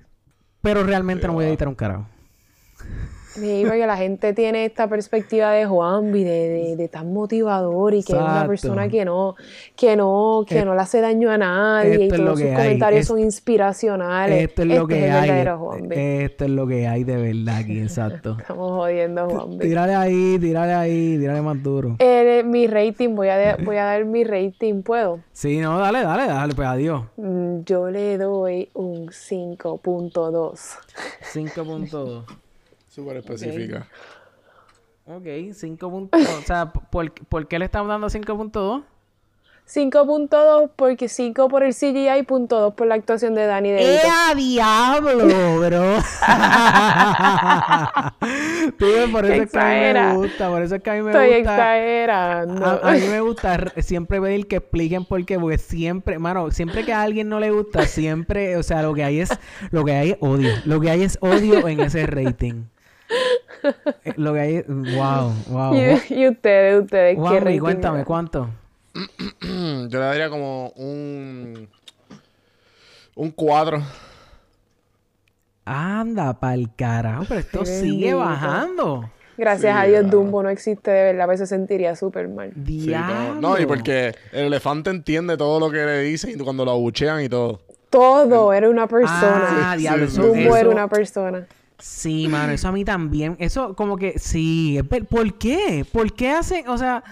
Pero 0.61 0.83
realmente 0.83 1.27
no 1.27 1.33
voy 1.33 1.45
a 1.45 1.49
editar 1.49 1.67
un 1.67 1.75
carajo. 1.75 2.07
Sí, 3.35 3.63
porque 3.65 3.87
la 3.87 3.97
gente 3.97 4.33
tiene 4.33 4.65
esta 4.65 4.87
perspectiva 4.87 5.51
de 5.51 5.65
Juanvi, 5.65 6.23
de, 6.23 6.49
de, 6.49 6.75
de 6.75 6.87
tan 6.87 7.11
motivador 7.13 7.93
y 7.95 8.03
que 8.03 8.13
es 8.13 8.19
una 8.19 8.47
persona 8.47 8.87
que 8.89 9.05
no, 9.05 9.35
que 9.75 9.95
no, 9.95 10.45
que 10.47 10.59
Es- 10.59 10.65
no 10.65 10.75
le 10.75 10.81
hace 10.81 11.01
daño 11.01 11.31
a 11.31 11.37
nadie 11.39 11.95
y 12.05 12.09
todos 12.09 12.39
sus 12.39 12.47
comentarios 12.55 13.07
son 13.07 13.19
inspiracionales. 13.19 14.43
Esto 14.49 14.61
es 14.61 14.67
lo 14.67 14.73
Este 14.83 14.87
que 14.99 15.11
hay. 15.11 15.29
Esto 16.25 16.45
es 16.45 16.51
lo 16.51 16.67
que 16.67 16.87
hay 16.87 17.03
de 17.03 17.15
verdad 17.15 17.57
aquí, 17.57 17.79
exacto. 17.81 18.37
Estamos 18.39 18.71
jodiendo 18.71 19.27
Juanvi. 19.27 19.59
Tírale 19.59 19.95
ahí, 19.95 20.37
tírale 20.39 20.73
ahí, 20.73 21.17
tírale 21.17 21.41
más 21.41 21.61
duro. 21.63 21.95
Eh, 21.99 22.43
mi 22.45 22.67
rating, 22.67 23.15
voy 23.15 23.29
a, 23.29 23.37
de- 23.37 23.63
voy 23.63 23.77
a 23.77 23.85
dar 23.85 24.05
mi 24.05 24.23
rating, 24.23 24.83
¿puedo? 24.83 25.19
Sí, 25.31 25.57
no, 25.59 25.79
dale, 25.79 26.03
dale, 26.03 26.27
dale, 26.27 26.53
pues 26.53 26.67
adiós. 26.67 27.03
Mm, 27.17 27.61
Yo 27.65 27.89
le 27.89 28.17
doy 28.17 28.69
un 28.75 29.07
5.2. 29.09 30.59
5.2. 31.33 32.23
Súper 32.93 33.17
específica. 33.17 33.87
Ok, 35.05 35.25
5 35.51 35.89
puntos. 35.89 36.21
O 36.21 36.41
sea, 36.43 36.71
¿por, 36.71 37.11
¿por 37.11 37.47
qué 37.47 37.57
le 37.57 37.65
estamos 37.65 37.89
dando 37.89 38.07
5.2? 38.07 38.83
5.2 39.65 40.71
porque 40.75 41.07
5 41.07 41.47
por 41.47 41.63
el 41.63 41.73
CGI 41.73 42.19
y 42.19 42.23
punto 42.23 42.59
2 42.59 42.73
por 42.75 42.85
la 42.85 42.93
actuación 42.95 43.33
de 43.33 43.45
Danny 43.47 43.71
DeVito. 43.71 44.05
¡Ea 44.05 44.35
diablo, 44.35 45.59
bro! 45.59 45.95
Tú 48.77 48.85
ves, 48.85 49.09
por 49.09 49.25
eso 49.25 49.43
es 49.43 49.51
que 49.51 49.59
a 49.59 49.69
mí 49.69 49.93
me 49.93 50.13
gusta, 50.17 50.49
por 50.49 50.61
eso 50.61 50.75
es 50.75 50.83
que 50.83 50.89
a 50.89 50.93
mí 50.93 51.01
me 51.01 51.11
Estoy 51.11 51.27
gusta. 51.37 51.39
exagerando. 51.39 52.65
A, 52.65 52.89
a 52.89 52.91
mí 52.91 53.07
me 53.07 53.21
gusta 53.21 53.71
siempre 53.81 54.19
pedir 54.21 54.47
que 54.47 54.57
expliquen 54.57 55.05
por 55.05 55.25
qué, 55.25 55.39
porque 55.39 55.57
siempre, 55.57 56.19
mano, 56.19 56.51
siempre 56.51 56.85
que 56.85 56.93
a 56.93 57.01
alguien 57.01 57.29
no 57.29 57.39
le 57.39 57.49
gusta, 57.51 57.87
siempre, 57.87 58.57
o 58.57 58.63
sea, 58.63 58.83
lo 58.83 58.93
que 58.93 59.03
hay 59.05 59.21
es, 59.21 59.29
lo 59.71 59.83
que 59.85 59.93
hay 59.93 60.11
es 60.11 60.17
odio. 60.19 60.51
Lo 60.65 60.79
que 60.81 60.91
hay 60.91 61.03
es 61.03 61.17
odio 61.21 61.67
en 61.67 61.79
ese 61.79 62.05
rating. 62.05 62.65
Eh, 64.05 64.13
Lo 64.17 64.33
que 64.33 64.39
hay 64.39 64.61
wow, 64.67 65.33
wow. 65.47 65.73
Y, 65.75 66.13
y 66.13 66.27
ustedes, 66.27 66.83
ustedes, 66.83 67.15
¿qué 67.15 67.21
Juanmi, 67.21 67.39
rating 67.39 67.59
cuéntame? 67.59 68.03
¿cuánto? 68.05 68.49
Yo 69.41 69.87
le 69.89 69.97
daría 69.99 70.29
como 70.29 70.69
un... 70.75 71.67
Un 73.15 73.31
4. 73.31 73.81
Anda, 75.65 76.33
pa'l 76.39 76.69
carajo, 76.75 77.25
pero 77.27 77.39
esto 77.39 77.65
sigue 77.65 78.07
bendito. 78.07 78.17
bajando. 78.19 79.09
Gracias 79.37 79.73
Sí, 79.75 79.81
a 79.81 79.85
Dios. 79.87 80.11
Dumbo 80.11 80.43
no 80.43 80.49
existe 80.49 80.91
de 80.91 81.03
verdad, 81.05 81.21
a 81.23 81.27
veces 81.27 81.49
se 81.49 81.55
sentiría 81.55 81.95
súper 81.95 82.27
mal. 82.27 82.51
Sí, 82.65 82.87
Diablo. 82.87 83.35
no, 83.35 83.55
no, 83.55 83.59
y 83.59 83.65
porque 83.65 84.13
el 84.31 84.45
elefante 84.47 84.89
entiende 84.89 85.37
todo 85.37 85.59
lo 85.59 85.71
que 85.71 85.77
le 85.85 86.01
dicen 86.01 86.31
y 86.31 86.43
cuando 86.43 86.65
lo 86.65 86.71
abuchean 86.71 87.23
y 87.23 87.29
todo. 87.29 87.61
Todo 87.89 88.51
era 88.53 88.69
una 88.69 88.87
persona. 88.87 89.71
Ah, 89.71 89.75
diablo, 89.77 90.07
sí, 90.07 90.13
eso, 90.13 90.21
Dumbo 90.27 90.39
eso- 90.39 90.57
era 90.57 90.69
una 90.69 90.87
persona. 90.87 91.47
Sí, 91.85 92.29
mano, 92.29 92.53
eso 92.53 92.69
a 92.69 92.71
mí 92.71 92.85
también. 92.85 93.35
Eso 93.39 93.75
como 93.75 93.97
que 93.97 94.17
sí. 94.17 94.79
¿Por 95.09 95.33
qué? 95.33 95.85
¿Por 95.91 96.13
qué 96.13 96.31
hacen, 96.31 96.67
o 96.69 96.77
sea, 96.77 97.03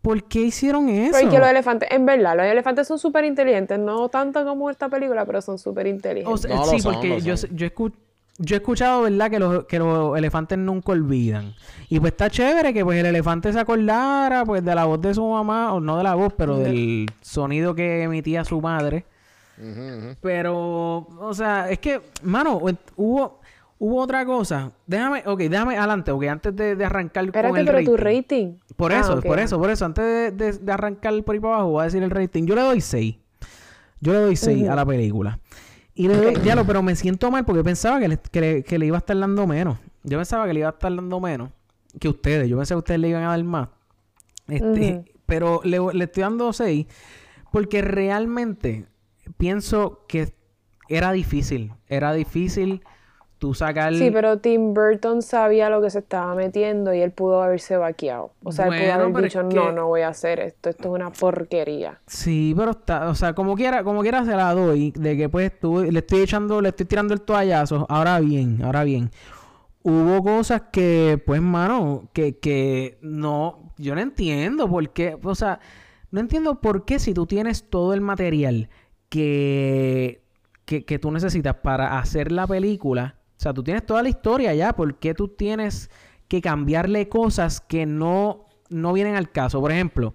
por 0.00 0.22
qué 0.22 0.42
hicieron 0.42 0.88
eso? 0.88 1.18
Porque 1.20 1.38
los 1.40 1.48
elefantes, 1.48 1.88
en 1.90 2.06
verdad, 2.06 2.36
los 2.36 2.46
elefantes 2.46 2.86
son 2.86 3.00
súper 3.00 3.24
inteligentes, 3.24 3.80
no 3.80 4.08
tanto 4.08 4.44
como 4.44 4.70
esta 4.70 4.88
película, 4.88 5.24
pero 5.26 5.42
son 5.42 5.58
súper 5.58 5.86
O 5.86 5.90
inteligentes. 5.90 6.42
sea, 6.42 6.54
No, 6.54 6.64
lo 6.64 6.70
sí, 6.70 6.78
son, 6.78 6.92
porque 6.94 7.20
yo, 7.20 7.34
yo, 7.34 7.66
escu- 7.66 7.92
yo 8.38 8.54
he 8.56 8.58
escuchado, 8.58 9.02
¿verdad? 9.02 9.28
Que 9.28 9.40
los, 9.40 9.64
que 9.64 9.78
los 9.80 10.16
elefantes 10.16 10.56
nunca 10.56 10.92
olvidan. 10.92 11.54
Y 11.88 11.98
pues 11.98 12.12
está 12.12 12.30
chévere 12.30 12.72
que 12.72 12.84
pues 12.84 13.00
el 13.00 13.06
elefante 13.06 13.52
se 13.52 13.58
acordara 13.58 14.44
pues 14.44 14.64
de 14.64 14.72
la 14.74 14.84
voz 14.84 15.00
de 15.00 15.14
su 15.14 15.28
mamá, 15.28 15.72
o 15.74 15.80
no 15.80 15.98
de 15.98 16.04
la 16.04 16.14
voz, 16.14 16.32
pero 16.36 16.58
del 16.58 17.06
sonido 17.20 17.74
que 17.74 18.04
emitía 18.04 18.44
su 18.44 18.60
madre. 18.60 19.04
Pero, 20.20 21.06
o 21.20 21.34
sea, 21.34 21.68
es 21.70 21.78
que, 21.78 22.00
mano, 22.22 22.60
hubo, 22.96 23.40
Hubo 23.84 24.00
otra 24.00 24.24
cosa. 24.24 24.70
Déjame, 24.86 25.24
ok, 25.26 25.40
déjame 25.40 25.76
adelante, 25.76 26.12
ok, 26.12 26.22
antes 26.26 26.54
de, 26.54 26.76
de 26.76 26.84
arrancar 26.84 27.24
con 27.32 27.34
Espérate, 27.34 27.58
el 27.60 27.66
pero 27.66 27.78
rating. 27.78 27.90
tu 27.90 27.96
rating. 27.96 28.54
Por 28.76 28.92
Ah, 28.92 29.00
eso, 29.00 29.20
por 29.20 29.32
ajá. 29.38 29.42
eso, 29.42 29.58
por 29.58 29.70
eso. 29.70 29.84
Antes 29.84 30.04
de, 30.04 30.30
de- 30.30 30.52
de 30.58 30.72
arrancar 30.72 31.20
por 31.24 31.34
ahí 31.34 31.40
para 31.40 31.54
abajo, 31.54 31.70
voy 31.70 31.80
a 31.82 31.84
decir 31.86 32.00
el 32.00 32.10
rating. 32.10 32.44
Yo 32.46 32.54
le 32.54 32.60
doy 32.60 32.80
6. 32.80 33.16
Yo 34.00 34.12
le 34.12 34.18
doy 34.20 34.36
6 34.36 34.68
a 34.68 34.76
la 34.76 34.86
película. 34.86 35.40
Y 35.96 36.06
le 36.06 36.16
doy, 36.16 36.34
ya 36.44 36.54
lo, 36.54 36.64
pero 36.64 36.80
me 36.80 36.94
siento 36.94 37.28
mal 37.32 37.44
porque 37.44 37.64
pensaba 37.64 37.98
que 37.98 38.06
le, 38.06 38.18
que, 38.18 38.40
le, 38.40 38.62
que 38.62 38.78
le 38.78 38.86
iba 38.86 38.96
a 38.96 39.00
estar 39.00 39.18
dando 39.18 39.48
menos. 39.48 39.78
Yo 40.04 40.16
pensaba 40.16 40.46
que 40.46 40.52
le 40.54 40.60
iba 40.60 40.68
a 40.68 40.72
estar 40.72 40.94
dando 40.94 41.18
menos 41.18 41.50
que 41.98 42.08
ustedes. 42.08 42.48
Yo 42.48 42.56
pensé 42.56 42.74
que 42.74 42.78
ustedes 42.78 43.00
le 43.00 43.08
iban 43.08 43.24
a 43.24 43.30
dar 43.30 43.42
más. 43.42 43.68
Este. 44.46 45.04
Pero 45.26 45.60
le, 45.64 45.78
le 45.92 46.04
estoy 46.04 46.22
dando 46.22 46.52
6 46.52 46.86
porque 47.50 47.82
realmente 47.82 48.86
pienso 49.38 50.04
que 50.06 50.32
era 50.88 51.10
difícil. 51.10 51.72
Era 51.88 52.12
difícil 52.12 52.82
tú 53.42 53.54
sacar... 53.54 53.92
Sí, 53.92 54.08
pero 54.12 54.38
Tim 54.38 54.72
Burton 54.72 55.20
sabía 55.20 55.68
lo 55.68 55.82
que 55.82 55.90
se 55.90 55.98
estaba 55.98 56.32
metiendo 56.36 56.94
y 56.94 57.00
él 57.00 57.10
pudo 57.10 57.42
haberse 57.42 57.76
vaqueado. 57.76 58.30
O 58.44 58.52
sea, 58.52 58.66
él 58.68 58.80
pudo 58.80 58.92
haber 58.92 59.16
es 59.16 59.22
dicho, 59.32 59.48
que- 59.48 59.56
no, 59.56 59.72
no 59.72 59.88
voy 59.88 60.02
a 60.02 60.08
hacer 60.10 60.38
esto, 60.38 60.70
esto 60.70 60.84
es 60.86 60.94
una 60.94 61.10
porquería. 61.10 62.00
Sí, 62.06 62.54
pero 62.56 62.70
está, 62.70 63.08
o 63.08 63.16
sea, 63.16 63.34
como 63.34 63.56
quiera, 63.56 63.82
como 63.82 64.02
quiera 64.02 64.24
se 64.24 64.36
la 64.36 64.54
doy, 64.54 64.92
de 64.92 65.16
que 65.16 65.28
pues 65.28 65.58
tú, 65.58 65.82
le 65.82 65.98
estoy 65.98 66.20
echando, 66.20 66.60
le 66.60 66.68
estoy 66.68 66.86
tirando 66.86 67.14
el 67.14 67.22
toallazo. 67.22 67.84
Ahora 67.88 68.20
bien, 68.20 68.62
ahora 68.62 68.84
bien. 68.84 69.10
Hubo 69.82 70.22
cosas 70.22 70.62
que, 70.70 71.20
pues, 71.26 71.42
mano, 71.42 72.10
que, 72.12 72.38
que 72.38 72.96
no, 73.02 73.72
yo 73.76 73.96
no 73.96 74.00
entiendo 74.02 74.68
por 74.68 74.88
qué, 74.90 75.18
o 75.20 75.34
sea, 75.34 75.58
no 76.12 76.20
entiendo 76.20 76.60
por 76.60 76.84
qué 76.84 77.00
si 77.00 77.12
tú 77.12 77.26
tienes 77.26 77.68
todo 77.68 77.92
el 77.92 78.02
material 78.02 78.68
que, 79.08 80.22
que, 80.64 80.84
que 80.84 81.00
tú 81.00 81.10
necesitas 81.10 81.56
para 81.56 81.98
hacer 81.98 82.30
la 82.30 82.46
película, 82.46 83.16
o 83.42 83.46
sea, 83.50 83.52
tú 83.52 83.64
tienes 83.64 83.84
toda 83.84 84.04
la 84.04 84.08
historia 84.08 84.54
ya, 84.54 84.72
¿por 84.72 84.94
qué 85.00 85.14
tú 85.14 85.26
tienes 85.26 85.90
que 86.28 86.40
cambiarle 86.40 87.08
cosas 87.08 87.60
que 87.60 87.86
no, 87.86 88.46
no 88.68 88.92
vienen 88.92 89.16
al 89.16 89.32
caso? 89.32 89.60
Por 89.60 89.72
ejemplo, 89.72 90.14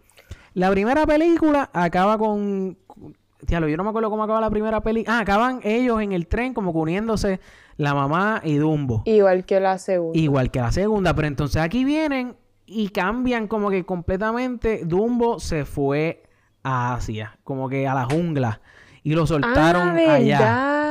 la 0.53 0.71
primera 0.71 1.05
película 1.05 1.69
acaba 1.73 2.17
con... 2.17 2.77
Diablo, 3.41 3.67
yo 3.67 3.75
no 3.75 3.83
me 3.83 3.89
acuerdo 3.89 4.09
cómo 4.09 4.23
acaba 4.23 4.39
la 4.39 4.49
primera 4.49 4.79
película. 4.79 5.17
Ah, 5.17 5.19
acaban 5.19 5.59
ellos 5.63 6.01
en 6.01 6.13
el 6.13 6.27
tren 6.27 6.53
como 6.53 6.71
que 6.71 6.79
uniéndose 6.79 7.41
la 7.75 7.93
mamá 7.93 8.39
y 8.45 8.55
Dumbo. 8.55 9.01
Igual 9.03 9.43
que 9.43 9.59
la 9.59 9.77
segunda. 9.77 10.17
Igual 10.17 10.49
que 10.49 10.61
la 10.61 10.71
segunda, 10.71 11.13
pero 11.13 11.27
entonces 11.27 11.61
aquí 11.61 11.83
vienen 11.83 12.37
y 12.65 12.87
cambian 12.91 13.49
como 13.49 13.69
que 13.69 13.85
completamente. 13.85 14.85
Dumbo 14.85 15.41
se 15.41 15.65
fue 15.65 16.23
a 16.63 16.93
Asia, 16.93 17.37
como 17.43 17.67
que 17.67 17.89
a 17.89 17.93
la 17.93 18.05
jungla, 18.05 18.61
y 19.03 19.15
lo 19.15 19.27
soltaron 19.27 19.97
ah, 19.99 20.13
allá. 20.13 20.86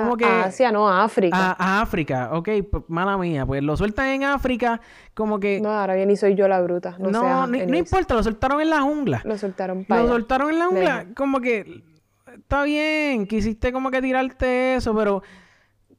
Como 0.00 0.16
que- 0.16 0.24
Asia, 0.24 0.70
no, 0.72 0.88
África. 0.88 1.36
A, 1.36 1.78
a 1.78 1.80
África, 1.82 2.30
ok, 2.32 2.48
mala 2.88 3.16
mía, 3.18 3.44
pues 3.46 3.62
lo 3.62 3.76
sueltan 3.76 4.06
en 4.08 4.24
África, 4.24 4.80
como 5.14 5.38
que... 5.40 5.60
No, 5.60 5.70
ahora 5.70 5.94
bien, 5.94 6.10
y 6.10 6.16
soy 6.16 6.34
yo 6.34 6.46
la 6.48 6.60
bruta. 6.60 6.96
No, 6.98 7.10
No, 7.10 7.46
ni- 7.46 7.66
no, 7.66 7.76
importa, 7.76 8.14
lo 8.14 8.22
soltaron 8.22 8.60
en 8.60 8.70
la 8.70 8.80
jungla. 8.82 9.22
Lo 9.24 9.36
soltaron 9.38 9.84
para 9.84 10.02
Lo 10.02 10.08
soltaron 10.08 10.50
en 10.50 10.58
la 10.58 10.66
jungla, 10.66 11.06
como 11.16 11.40
que 11.40 11.82
está 12.34 12.62
bien, 12.64 13.26
quisiste 13.26 13.72
como 13.72 13.90
que 13.90 14.02
tirarte 14.02 14.76
eso, 14.76 14.94
pero 14.94 15.22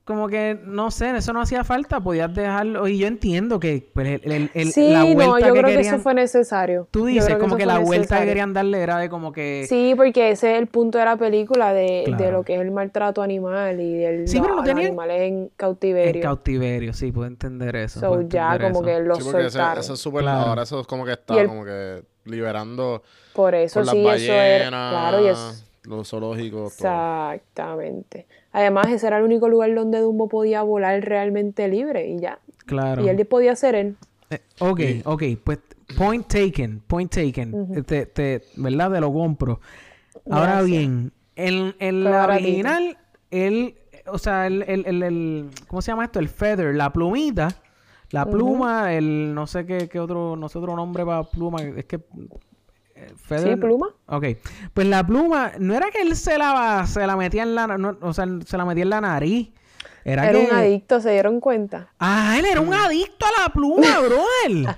como 0.07 0.27
que 0.29 0.57
no 0.63 0.89
sé, 0.89 1.15
eso 1.17 1.33
no 1.33 1.41
hacía 1.41 1.63
falta, 1.65 1.99
podías 1.99 2.33
dejarlo. 2.33 2.87
Y 2.87 2.97
yo 2.97 3.07
entiendo 3.07 3.59
que 3.59 3.87
pues, 3.93 4.21
el, 4.23 4.31
el- 4.31 4.51
el- 4.53 4.71
Sí, 4.71 4.89
la 4.91 5.03
vuelta 5.03 5.25
no, 5.25 5.39
yo 5.39 5.53
que 5.53 5.59
creo 5.59 5.65
que 5.81 5.87
eso 5.87 5.99
fue 5.99 6.13
necesario. 6.13 6.87
Tú 6.91 7.05
dices 7.05 7.35
como 7.35 7.57
que 7.57 7.65
la 7.65 7.79
vuelta 7.79 8.19
que 8.21 8.25
querían 8.25 8.53
darle 8.53 8.81
era 8.81 8.97
de 8.99 9.09
como 9.09 9.31
que. 9.33 9.65
Sí, 9.67 9.93
porque 9.97 10.31
ese 10.31 10.53
es 10.53 10.59
el 10.59 10.67
punto 10.67 10.97
de 10.97 11.05
la 11.05 11.17
película, 11.17 11.73
de, 11.73 12.05
de 12.17 12.31
lo 12.31 12.43
que 12.43 12.55
es 12.55 12.61
el 12.61 12.71
maltrato 12.71 13.21
animal 13.21 13.79
y 13.81 13.93
del, 13.95 14.27
Sí, 14.27 14.39
pero 14.41 14.55
los- 14.55 14.63
tenían- 14.65 14.87
animales 14.87 15.21
en 15.21 15.27
en 15.37 15.49
cautiverio. 15.57 16.21
cautiverio, 16.21 16.93
sí, 16.93 17.11
puedo 17.11 17.27
entender 17.27 17.75
eso. 17.75 17.99
So, 17.99 18.07
puedo 18.07 18.21
ya 18.29 18.53
entender 18.53 18.71
como 18.71 18.87
eso. 18.87 18.97
que 18.97 19.03
los 19.05 19.17
Sí, 19.17 19.29
ese- 19.29 19.49
soltaron. 19.51 19.79
eso 19.83 19.93
es 19.93 19.99
súper... 19.99 20.21
Claro. 20.21 20.47
Ahora 20.49 20.63
eso 20.63 20.79
es 20.79 20.87
como 20.87 21.03
que 21.05 21.11
está 21.11 21.39
el- 21.41 21.47
como 21.47 21.65
que 21.65 22.03
liberando 22.23 23.03
Por 23.33 23.55
eso 23.55 23.79
por 23.81 23.85
las 23.87 23.93
sí, 23.95 24.07
eso 24.07 24.33
era. 24.33 24.59
ballenas, 24.71 24.91
Claro, 24.91 25.25
y 25.25 25.27
es. 25.27 25.63
los 25.83 26.09
zoológicos, 26.09 26.77
todo. 26.77 26.87
Además, 28.51 28.87
ese 28.89 29.07
era 29.07 29.17
el 29.19 29.23
único 29.23 29.49
lugar 29.49 29.73
donde 29.75 29.99
Dumbo 29.99 30.27
podía 30.29 30.61
volar 30.63 31.01
realmente 31.03 31.67
libre 31.67 32.07
y 32.07 32.19
ya. 32.19 32.39
Claro. 32.65 33.03
Y 33.03 33.09
él 33.09 33.25
podía 33.25 33.55
ser 33.55 33.75
él. 33.75 33.95
Eh, 34.29 34.41
ok, 34.59 34.81
ok, 35.05 35.23
pues 35.43 35.59
point 35.97 36.25
taken, 36.27 36.81
point 36.87 37.11
taken. 37.11 37.83
Te, 37.85 38.05
te- 38.07 38.41
¿Verdad? 38.55 38.91
Te 38.91 38.99
lo 38.99 39.13
compro. 39.13 39.59
Ahora 40.29 40.53
Gracias. 40.61 40.65
bien, 40.65 41.11
en, 41.35 41.75
en 41.79 42.03
la 42.03 42.25
original, 42.25 42.97
él, 43.31 43.75
o 44.07 44.17
sea, 44.17 44.47
el, 44.47 44.63
el, 44.63 44.85
el, 44.85 45.03
el- 45.03 45.49
¿cómo 45.67 45.81
se 45.81 45.91
llama 45.91 46.05
esto? 46.05 46.19
El 46.19 46.27
feather, 46.27 46.75
la 46.75 46.91
plumita, 46.91 47.49
la 48.09 48.25
pluma, 48.25 48.93
el, 48.93 49.33
no 49.33 49.47
sé 49.47 49.65
qué, 49.65 49.87
qué 49.87 49.99
otro, 49.99 50.35
no 50.35 50.49
sé 50.49 50.57
otro 50.57 50.75
nombre 50.75 51.05
para 51.05 51.23
pluma, 51.23 51.61
es 51.61 51.85
que... 51.85 51.99
feather- 53.27 53.53
Sí, 53.55 53.59
pluma. 53.59 53.87
Ok, 54.07 54.25
pues 54.73 54.87
la 54.87 55.05
pluma, 55.05 55.51
no 55.59 55.73
era 55.75 55.89
que 55.91 56.01
él 56.01 56.15
se 56.15 56.37
la, 56.37 56.85
se 56.87 57.05
la 57.05 57.15
metía 57.15 57.43
en 57.43 57.55
la, 57.55 57.67
no, 57.77 57.97
o 58.01 58.13
sea, 58.13 58.25
se 58.45 58.57
la 58.57 58.65
metía 58.65 58.83
en 58.83 58.89
la 58.89 59.01
nariz. 59.01 59.49
Era, 60.09 60.23
Era 60.29 60.39
que... 60.39 60.45
un 60.45 60.53
adicto, 60.53 61.01
¿se 61.01 61.11
dieron 61.11 61.41
cuenta? 61.41 61.89
Ah, 61.99 62.37
él 62.39 62.45
era 62.45 62.61
un 62.61 62.73
adicto 62.73 63.25
a 63.25 63.41
la 63.41 63.49
pluma, 63.53 63.99
brother. 63.99 64.77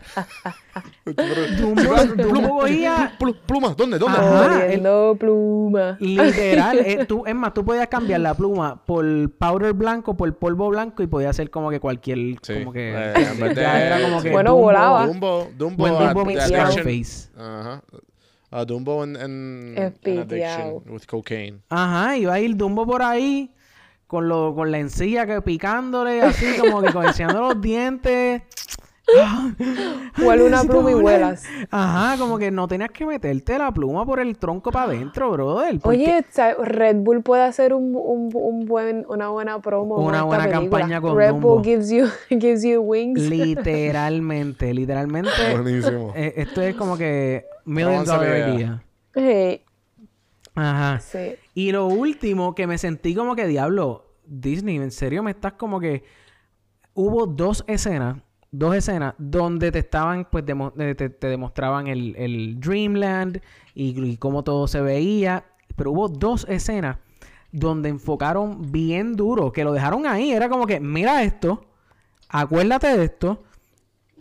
Dumbo, 1.60 2.24
Dumbo 2.24 2.60
cogía 2.62 3.16
Plu- 3.20 3.38
Plumas, 3.46 3.78
¿dónde? 3.78 4.00
¿Dónde? 4.00 4.18
Ajá. 4.18 5.14
Pluma. 5.20 5.98
literal. 6.00 6.80
eh, 6.80 7.06
tú, 7.08 7.28
es 7.28 7.36
más, 7.36 7.54
tú 7.54 7.64
podías 7.64 7.88
cambiar 7.90 8.22
la 8.22 8.34
pluma 8.34 8.84
por 8.88 9.06
powder 9.34 9.74
blanco, 9.74 10.18
por 10.18 10.36
polvo 10.36 10.70
blanco 10.70 11.04
y 11.04 11.08
podía 11.08 11.32
ser 11.32 11.52
como 11.52 11.70
que 11.70 11.80
cualquier. 11.80 12.18
Sí, 12.42 12.56
Como 12.64 12.74
que. 12.74 12.90
eh, 12.92 13.14
era 13.56 14.02
como 14.02 14.24
que. 14.24 14.32
Bueno, 14.32 14.54
Dumbo- 14.56 14.62
volaba. 14.62 15.06
Dumbo, 15.06 15.48
Dumbo, 15.56 15.88
Dumbo. 15.88 16.24
Ajá. 17.38 17.84
A 18.52 18.66
Dumbo 18.66 19.04
en, 19.04 19.16
en, 19.16 19.94
en 20.04 20.20
addiction 20.22 20.82
with 20.88 21.04
cocaine. 21.06 21.60
Ajá, 21.70 22.18
iba 22.18 22.34
a 22.34 22.40
ir 22.40 22.56
Dumbo 22.56 22.84
por 22.88 23.04
ahí 23.04 23.52
con, 24.10 24.28
lo, 24.28 24.56
con 24.56 24.72
la 24.72 24.80
encilla 24.80 25.28
que 25.28 25.40
picándole, 25.44 26.24
así 26.24 26.58
como 26.60 26.82
que 26.82 26.92
con- 26.92 27.06
enseñando 27.06 27.42
los 27.42 27.62
dientes. 27.62 28.42
Huele 30.20 30.44
una 30.44 30.64
pluma 30.64 30.92
y 30.92 30.94
vuelas. 30.96 31.44
Ajá, 31.72 32.18
como 32.18 32.38
que 32.40 32.50
no 32.52 32.68
tenías 32.68 32.90
que 32.92 33.06
meterte 33.06 33.58
la 33.58 33.72
pluma 33.72 34.06
por 34.06 34.20
el 34.20 34.38
tronco 34.38 34.72
para 34.72 34.86
adentro, 34.86 35.32
brother. 35.32 35.80
porque- 35.80 36.24
Oye. 36.38 36.56
Red 36.64 36.96
Bull 36.98 37.22
puede 37.22 37.44
hacer 37.44 37.74
un, 37.74 37.96
un, 37.96 38.30
un 38.34 38.66
buen, 38.66 39.06
una 39.10 39.30
buena 39.30 39.60
promo. 39.62 39.96
Una 39.98 40.24
buena 40.24 40.46
película. 40.46 40.62
campaña 40.80 41.02
con 41.02 41.16
Red 41.16 41.30
Dumbo. 41.30 41.56
Bull 41.56 41.64
gives 41.64 41.90
you, 41.92 42.08
gives 42.30 42.64
you 42.64 42.82
wings. 42.82 43.20
Literalmente, 43.22 44.74
literalmente. 44.74 45.30
Buenísimo. 45.56 46.14
eh, 46.16 46.34
esto 46.38 46.62
es 46.62 46.76
como 46.76 46.98
que 46.98 47.46
million 47.66 48.06
dollar 48.06 48.50
idea. 48.56 48.84
Hey, 49.16 49.62
Ajá. 50.56 51.00
sí. 51.00 51.36
Y 51.60 51.72
lo 51.74 51.88
último 51.88 52.56
que 52.56 52.68
me 52.68 52.78
sentí 52.78 53.14
como 53.14 53.36
que 53.36 53.46
diablo, 53.46 54.14
Disney, 54.26 54.78
en 54.78 54.92
serio 54.92 55.24
me 55.24 55.32
estás 55.32 55.54
como 55.54 55.80
que 55.82 56.04
hubo 56.94 57.26
dos 57.28 57.66
escenas, 57.68 58.22
dos 58.50 58.76
escenas 58.76 59.14
donde 59.18 59.70
te 59.70 59.80
estaban, 59.80 60.26
pues 60.32 60.46
demo- 60.46 60.72
te, 60.72 60.96
te 61.10 61.28
demostraban 61.28 61.88
el, 61.88 62.16
el 62.16 62.60
Dreamland 62.62 63.42
y, 63.76 64.16
cómo 64.18 64.44
todo 64.44 64.68
se 64.68 64.80
veía, 64.80 65.44
pero 65.76 65.92
hubo 65.92 66.08
dos 66.08 66.46
escenas 66.48 66.98
donde 67.52 67.90
enfocaron 67.90 68.72
bien 68.72 69.18
duro, 69.18 69.52
que 69.52 69.66
lo 69.66 69.74
dejaron 69.74 70.06
ahí, 70.06 70.32
era 70.32 70.48
como 70.48 70.66
que 70.66 70.80
mira 70.80 71.24
esto, 71.24 71.66
acuérdate 72.30 72.96
de 72.98 73.04
esto. 73.04 73.44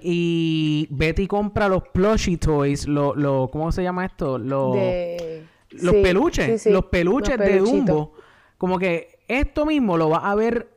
Y 0.01 0.89
Betty 0.91 1.29
compra 1.29 1.69
los 1.69 1.83
plushie 1.89 2.37
toys, 2.37 2.89
lo, 2.89 3.15
lo, 3.15 3.49
¿cómo 3.53 3.71
se 3.71 3.85
llama 3.85 4.07
esto? 4.07 4.39
Los, 4.39 4.75
De... 4.75 5.45
los 5.71 5.95
sí, 5.95 6.03
peluches, 6.03 6.63
sí, 6.63 6.71
los 6.71 6.87
peluches 6.87 7.37
los 7.39 7.47
de. 7.47 7.59
Dumbo. 7.59 8.15
Como 8.57 8.79
que 8.79 9.19
esto 9.29 9.67
mismo 9.67 9.97
lo 9.97 10.09
vas 10.09 10.25
a 10.25 10.35
ver 10.35 10.69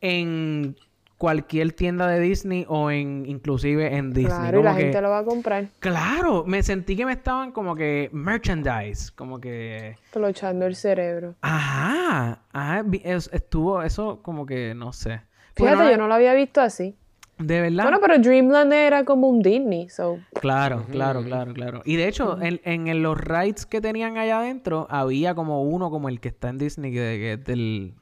en 0.00 0.76
cualquier 1.18 1.72
tienda 1.72 2.06
de 2.08 2.20
Disney 2.20 2.66
o 2.68 2.90
en 2.90 3.24
inclusive 3.26 3.96
en 3.96 4.12
Disney. 4.12 4.26
Claro, 4.26 4.60
y 4.60 4.62
la 4.62 4.76
que- 4.76 4.82
gente 4.82 5.00
lo 5.00 5.10
va 5.10 5.18
a 5.20 5.24
comprar. 5.24 5.68
Claro, 5.78 6.44
me 6.46 6.62
sentí 6.62 6.96
que 6.96 7.06
me 7.06 7.12
estaban 7.12 7.52
como 7.52 7.74
que 7.74 8.10
merchandise, 8.12 9.10
como 9.14 9.40
que 9.40 9.96
Clochando 10.10 10.66
el 10.66 10.76
cerebro. 10.76 11.34
ajá, 11.40 12.40
ajá, 12.52 12.84
estuvo 13.32 13.82
eso 13.82 14.20
como 14.22 14.44
que 14.44 14.74
no 14.74 14.92
sé. 14.92 15.22
Fíjate, 15.56 15.76
Bueno, 15.76 15.90
yo 15.90 15.96
no 15.96 16.08
lo 16.08 16.14
había 16.14 16.34
visto 16.34 16.60
así. 16.60 16.96
De 17.38 17.60
verdad. 17.60 17.82
Bueno, 17.84 17.98
pero 18.00 18.18
Dreamland 18.18 18.72
era 18.72 19.04
como 19.04 19.28
un 19.28 19.40
Disney, 19.42 19.88
so... 19.88 20.18
Claro, 20.40 20.84
claro, 20.90 21.22
claro, 21.24 21.52
claro. 21.52 21.82
Y 21.84 21.96
de 21.96 22.08
hecho, 22.08 22.40
en, 22.40 22.60
en, 22.64 22.86
en 22.88 23.02
los 23.02 23.18
rides 23.18 23.66
que 23.66 23.80
tenían 23.80 24.16
allá 24.18 24.38
adentro, 24.38 24.86
había 24.90 25.34
como 25.34 25.62
uno 25.62 25.90
como 25.90 26.08
el 26.08 26.20
que 26.20 26.28
está 26.28 26.48
en 26.50 26.58
Disney, 26.58 26.92
que, 26.92 26.98
que 26.98 27.32
es 27.34 27.44
del, 27.44 27.94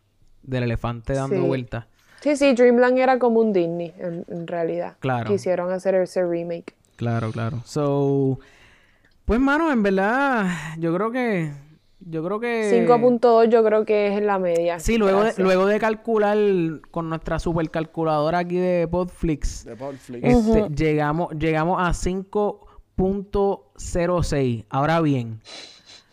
del 0.43 0.63
elefante 0.65 1.15
dando 1.15 1.37
Sí. 1.37 1.43
vueltas. 1.47 1.87
Sí, 2.21 2.37
sí, 2.37 2.53
Dreamland 2.53 2.99
era 2.99 3.19
como 3.19 3.41
un 3.41 3.53
Disney, 3.53 3.93
en, 3.99 4.25
en 4.29 4.47
realidad. 4.47 4.97
Claro. 5.01 5.29
Quisieron 5.31 5.73
hacer 5.73 5.95
ese 5.97 6.25
remake. 6.25 6.75
Claro, 6.97 7.33
claro. 7.33 7.63
So, 7.65 8.39
pues, 9.25 9.41
mano, 9.41 9.73
en 9.73 9.83
verdad, 9.83 10.47
yo 10.79 10.95
creo 10.95 11.11
que 11.11 11.51
Yo 12.07 12.25
creo 12.25 12.41
que... 12.41 12.85
5.2 12.87 13.49
yo 13.49 13.63
creo 13.65 13.85
que 13.85 14.09
es 14.09 14.19
en 14.19 14.27
la 14.27 14.39
media. 14.39 14.81
Sí, 14.81 14.99
luego 14.99 15.23
de, 15.25 15.35
luego 15.39 15.67
de 15.67 15.79
calcular 15.79 16.37
con 16.91 17.09
nuestra 17.09 17.39
supercalculadora 17.39 18.39
aquí 18.39 18.57
de 18.57 18.89
Podflix, 18.89 19.65
De 19.65 19.77
Netflix. 19.77 20.25
este, 20.25 20.69
llegamos, 20.75 21.31
llegamos 21.39 21.81
a 21.81 21.91
5.06. 21.91 24.65
Ahora 24.69 25.01
bien, 25.01 25.41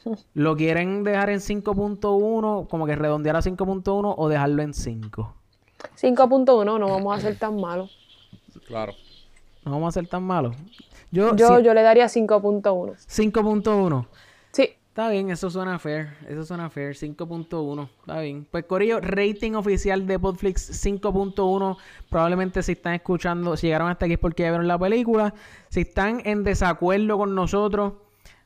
¿lo 0.34 0.56
quieren 0.56 1.04
dejar 1.04 1.30
en 1.32 1.40
5.1, 1.40 2.68
como 2.68 2.86
que 2.86 2.96
redondear 2.96 3.36
a 3.36 3.42
5.1 3.42 4.14
o 4.18 4.30
dejarlo 4.30 4.62
en 4.62 4.74
5? 4.74 5.36
5.1 6.00 6.80
no 6.80 6.90
vamos 6.90 7.18
a 7.18 7.22
ser 7.22 7.38
tan 7.38 7.60
malos. 7.60 7.98
Claro. 8.68 8.94
No 9.66 9.72
vamos 9.72 9.90
a 9.96 10.00
ser 10.00 10.08
tan 10.08 10.24
malos. 10.24 10.56
Yo, 11.12 11.36
Yo, 11.36 11.58
sí, 11.58 11.64
yo 11.64 11.74
le 11.74 11.82
daría 11.82 12.06
5.1. 12.06 12.62
5.1. 12.62 14.06
Está 15.00 15.12
bien, 15.12 15.32
eso 15.32 15.50
suena 15.50 15.80
fair. 15.80 16.10
Eso 16.28 16.44
suena 16.44 16.70
fair. 16.70 16.94
5.1. 16.94 17.90
Está 18.02 18.20
bien. 18.20 18.46
Pues 18.52 18.66
Corillo, 18.66 19.00
rating 19.00 19.54
oficial 19.54 20.06
de 20.06 20.20
Podflix 20.20 20.86
5.1. 20.86 21.78
Probablemente 22.10 22.62
si 22.62 22.74
están 22.74 22.96
escuchando, 22.96 23.56
si 23.56 23.68
llegaron 23.68 23.88
hasta 23.88 24.04
aquí 24.04 24.16
es 24.16 24.20
porque 24.20 24.44
ya 24.44 24.50
vieron 24.50 24.68
la 24.68 24.78
película. 24.78 25.34
Si 25.70 25.80
están 25.80 26.22
en 26.26 26.44
desacuerdo 26.44 27.18
con 27.18 27.34
nosotros, 27.34 27.94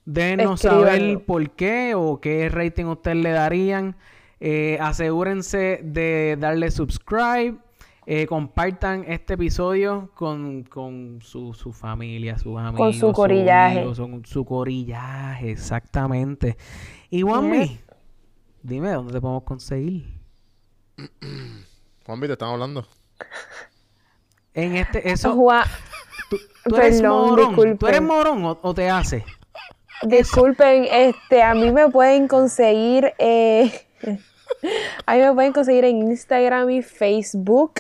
Escríbanlo. 0.06 0.58
saber 0.58 1.26
por 1.26 1.50
qué 1.50 1.96
o 1.96 2.22
qué 2.22 2.50
rating 2.50 2.86
ustedes 2.86 3.18
le 3.18 3.32
darían. 3.32 3.96
Eh, 4.40 4.78
asegúrense 4.80 5.80
de 5.82 6.38
darle 6.40 6.70
subscribe. 6.70 7.58
Eh, 8.06 8.28
compartan 8.28 9.06
este 9.08 9.36
episodio 9.36 10.12
con, 10.14 10.64
con 10.64 11.20
su, 11.22 11.54
su 11.54 11.72
familia, 11.72 12.38
sus 12.38 12.58
amigos. 12.60 12.96
su 12.96 13.08
sus 13.08 13.14
corillaje. 13.14 13.84
con 13.84 14.26
su 14.26 14.46
corillaje, 14.46 15.52
exactamente. 15.52 16.58
Y 17.10 17.22
Juanmi, 17.22 17.80
dime 18.62 18.92
dónde 18.92 19.14
te 19.14 19.22
podemos 19.22 19.44
conseguir. 19.44 20.20
Juanvi, 22.06 22.28
te 22.28 22.34
están 22.34 22.50
hablando. 22.50 22.86
En 24.54 24.76
este, 24.76 25.10
eso, 25.10 25.34
Juan, 25.34 25.66
tú, 26.30 26.38
tú 26.66 26.76
eres 26.76 27.02
perdón, 27.02 27.30
morón. 27.30 27.78
¿Tú 27.78 27.88
eres 27.88 28.02
morón 28.02 28.46
o, 28.46 28.60
o 28.62 28.74
te 28.74 28.90
hace? 28.90 29.24
disculpen, 30.06 30.86
este, 30.92 31.42
a 31.42 31.54
mí 31.54 31.72
me 31.72 31.90
pueden 31.90 32.28
conseguir, 32.28 33.14
eh, 33.18 33.72
a 35.06 35.16
mí 35.16 35.22
me 35.22 35.34
pueden 35.34 35.54
conseguir 35.54 35.86
en 35.86 35.98
Instagram 36.00 36.70
y 36.70 36.82
Facebook 36.82 37.74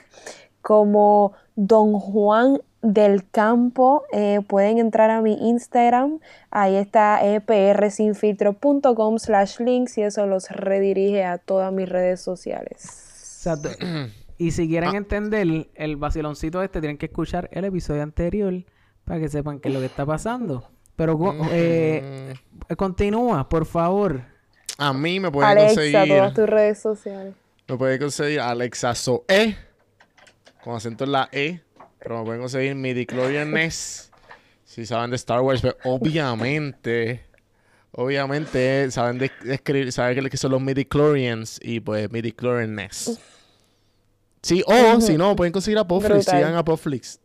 como 0.61 1.33
Don 1.55 1.93
Juan 1.99 2.59
del 2.81 3.27
Campo. 3.29 4.03
Eh, 4.11 4.41
pueden 4.47 4.77
entrar 4.77 5.09
a 5.09 5.21
mi 5.21 5.33
Instagram, 5.49 6.19
ahí 6.51 6.75
está 6.75 7.23
e 7.25 7.39
prsinfiltro.com 7.41 9.17
slash 9.19 9.59
links 9.59 9.97
y 9.97 10.03
eso 10.03 10.25
los 10.25 10.49
redirige 10.49 11.23
a 11.23 11.37
todas 11.37 11.71
mis 11.71 11.87
redes 11.89 12.21
sociales. 12.21 12.81
Exacto. 13.45 13.69
Y 14.39 14.49
si 14.51 14.67
quieren 14.67 14.89
Ah. 14.95 14.97
entender 14.97 15.67
el 15.75 15.95
vaciloncito 15.95 16.63
este, 16.63 16.81
tienen 16.81 16.97
que 16.97 17.05
escuchar 17.05 17.49
el 17.53 17.65
episodio 17.65 18.01
anterior 18.01 18.51
para 19.05 19.19
que 19.19 19.29
sepan 19.29 19.59
qué 19.59 19.69
es 19.69 19.73
lo 19.75 19.79
que 19.79 19.85
está 19.85 20.05
pasando. 20.07 20.67
Pero 20.95 21.17
co- 21.17 21.35
eh, 21.51 22.33
continúa, 22.75 23.47
por 23.47 23.65
favor. 23.65 24.21
A 24.77 24.91
mí 24.93 25.19
me 25.19 25.29
pueden 25.31 25.51
Alexa, 25.51 25.75
conseguir. 25.75 26.07
todas 26.17 26.33
tus 26.33 26.49
redes 26.49 26.79
sociales. 26.79 27.33
Me 27.67 27.77
pueden 27.77 27.99
conseguir 27.99 28.39
Alexa 28.39 28.95
Zoe. 28.95 29.57
Con 30.63 30.75
acento 30.75 31.03
en 31.03 31.11
la 31.11 31.29
E. 31.31 31.61
Pero 31.99 32.19
me 32.19 32.25
pueden 32.25 32.41
conseguir 32.41 32.75
Midichlorian 32.75 33.51
Ness. 33.51 34.11
Si 34.65 34.85
saben 34.85 35.09
de 35.11 35.15
Star 35.17 35.41
Wars, 35.41 35.61
pero 35.61 35.77
obviamente. 35.83 37.23
Obviamente 37.91 38.89
saben 38.89 39.19
de, 39.19 39.31
de 39.43 39.53
escribir, 39.53 39.91
saben 39.91 40.19
que- 40.23 40.29
que 40.29 40.37
son 40.37 40.51
los 40.51 40.61
midichlorians 40.61 41.59
y 41.61 41.79
pues 41.79 42.11
midichlorian 42.11 42.73
Ness. 42.75 43.19
Sí, 44.41 44.63
o 44.65 44.99
si 44.99 45.15
no, 45.17 45.35
pueden 45.35 45.53
conseguir 45.53 45.77
a 45.77 45.87
Popflix. 45.87 46.25
Brutal. 46.25 46.35
Sigan 46.39 46.55
a 46.55 46.65
Popflix. 46.65 47.19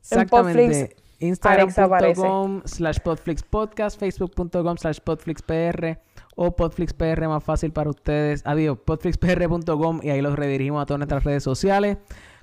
Exactamente. 0.00 0.64
Alexa. 0.64 0.96
Instagram.com 1.20 2.62
slash 2.64 2.98
Podflix 3.00 3.42
Podcast, 3.42 3.98
Facebook.com 4.00 4.76
slash 4.76 4.98
PodflixPR 5.04 5.98
o 6.34 6.54
PodflixPR 6.54 7.28
más 7.28 7.44
fácil 7.44 7.72
para 7.72 7.90
ustedes. 7.90 8.42
Adiós, 8.44 8.78
podflixpr.com 8.84 10.00
y 10.02 10.10
ahí 10.10 10.20
los 10.22 10.36
redirigimos 10.36 10.82
a 10.82 10.86
todas 10.86 10.98
nuestras 10.98 11.24
redes 11.24 11.42
sociales. 11.42 11.98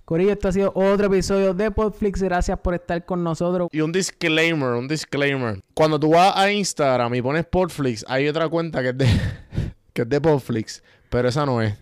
Corillo, 0.06 0.32
esto 0.32 0.48
ha 0.48 0.52
sido 0.52 0.72
otro 0.74 1.06
episodio 1.06 1.54
de 1.54 1.70
Podflix. 1.70 2.24
Gracias 2.24 2.58
por 2.60 2.74
estar 2.74 3.06
con 3.06 3.24
nosotros. 3.24 3.70
Y 3.72 3.82
un 3.82 3.92
disclaimer, 3.92 4.72
un 4.72 4.88
disclaimer. 4.88 5.62
Cuando 5.76 6.00
tú 6.00 6.10
vas 6.10 6.36
a 6.36 6.52
Instagram 6.52 7.14
y 7.14 7.22
pones 7.22 7.46
Podflix, 7.46 8.04
hay 8.08 8.28
otra 8.28 8.50
cuenta 8.50 8.82
que 8.82 8.90
es 8.90 8.98
de, 8.98 9.08
que 9.94 10.02
es 10.02 10.10
de 10.10 10.20
Podflix. 10.20 10.82
Pero 11.10 11.30
esa 11.30 11.46
no 11.46 11.62
es. 11.62 11.76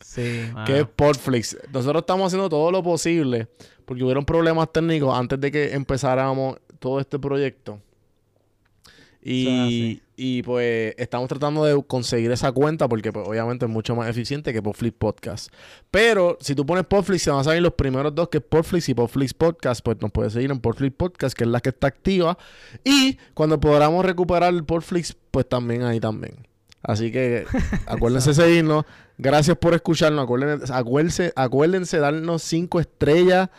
Sí, 0.00 0.50
que 0.66 0.80
es 0.80 0.86
Podflix. 0.86 1.56
Nosotros 1.72 2.02
estamos 2.02 2.26
haciendo 2.26 2.50
todo 2.50 2.70
lo 2.70 2.82
posible 2.82 3.48
porque 3.86 4.04
hubieron 4.04 4.24
problemas 4.24 4.70
técnicos 4.72 5.18
antes 5.18 5.40
de 5.40 5.50
que 5.50 5.72
empezáramos 5.72 6.58
todo 6.78 7.00
este 7.00 7.18
proyecto. 7.18 7.80
Y, 9.22 10.00
y 10.16 10.42
pues 10.42 10.94
estamos 10.96 11.28
tratando 11.28 11.64
de 11.64 11.82
conseguir 11.84 12.30
esa 12.30 12.52
cuenta 12.52 12.88
porque 12.88 13.12
pues, 13.12 13.28
obviamente 13.28 13.66
es 13.66 13.70
mucho 13.70 13.94
más 13.94 14.08
eficiente 14.08 14.52
que 14.52 14.62
Podflix 14.62 14.96
Podcast. 14.96 15.52
Pero 15.90 16.38
si 16.40 16.54
tú 16.54 16.64
pones 16.64 16.84
Podflix, 16.86 17.22
se 17.22 17.30
van 17.30 17.40
a 17.40 17.44
salir 17.44 17.60
los 17.60 17.74
primeros 17.74 18.14
dos 18.14 18.28
que 18.28 18.38
es 18.38 18.44
Podflix 18.44 18.88
y 18.88 18.94
Podflix 18.94 19.34
Podcast. 19.34 19.82
Pues 19.84 19.98
nos 20.00 20.10
puedes 20.10 20.32
seguir 20.32 20.50
en 20.50 20.60
Podflix 20.60 20.94
Podcast, 20.96 21.36
que 21.36 21.44
es 21.44 21.50
la 21.50 21.60
que 21.60 21.68
está 21.68 21.88
activa. 21.88 22.38
Y 22.82 23.18
cuando 23.34 23.60
podamos 23.60 24.04
recuperar 24.04 24.54
el 24.54 24.64
Podflix, 24.64 25.14
pues 25.30 25.46
también 25.48 25.82
ahí 25.82 26.00
también. 26.00 26.46
Así 26.82 27.12
que 27.12 27.44
acuérdense 27.86 28.30
de 28.30 28.34
seguirnos. 28.34 28.84
Gracias 29.18 29.58
por 29.58 29.74
escucharnos. 29.74 30.24
Acuérdense, 30.24 30.72
acuérdense, 30.72 31.32
acuérdense 31.36 31.98
darnos 31.98 32.42
cinco 32.42 32.80
estrellas, 32.80 33.50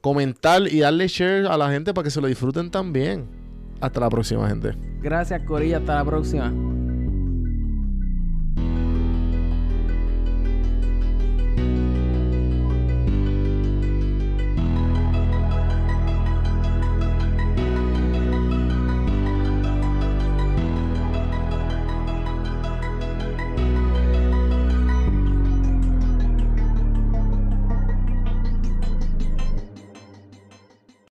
comentar 0.00 0.62
y 0.68 0.78
darle 0.78 1.08
share 1.08 1.46
a 1.46 1.56
la 1.56 1.68
gente 1.70 1.92
para 1.92 2.04
que 2.04 2.10
se 2.10 2.20
lo 2.20 2.28
disfruten 2.28 2.70
también. 2.70 3.39
Hasta 3.80 4.00
la 4.00 4.10
próxima, 4.10 4.48
gente. 4.48 4.74
Gracias, 5.00 5.42
Corillo. 5.42 5.78
Hasta 5.78 5.94
la 5.94 6.04
próxima. 6.04 6.52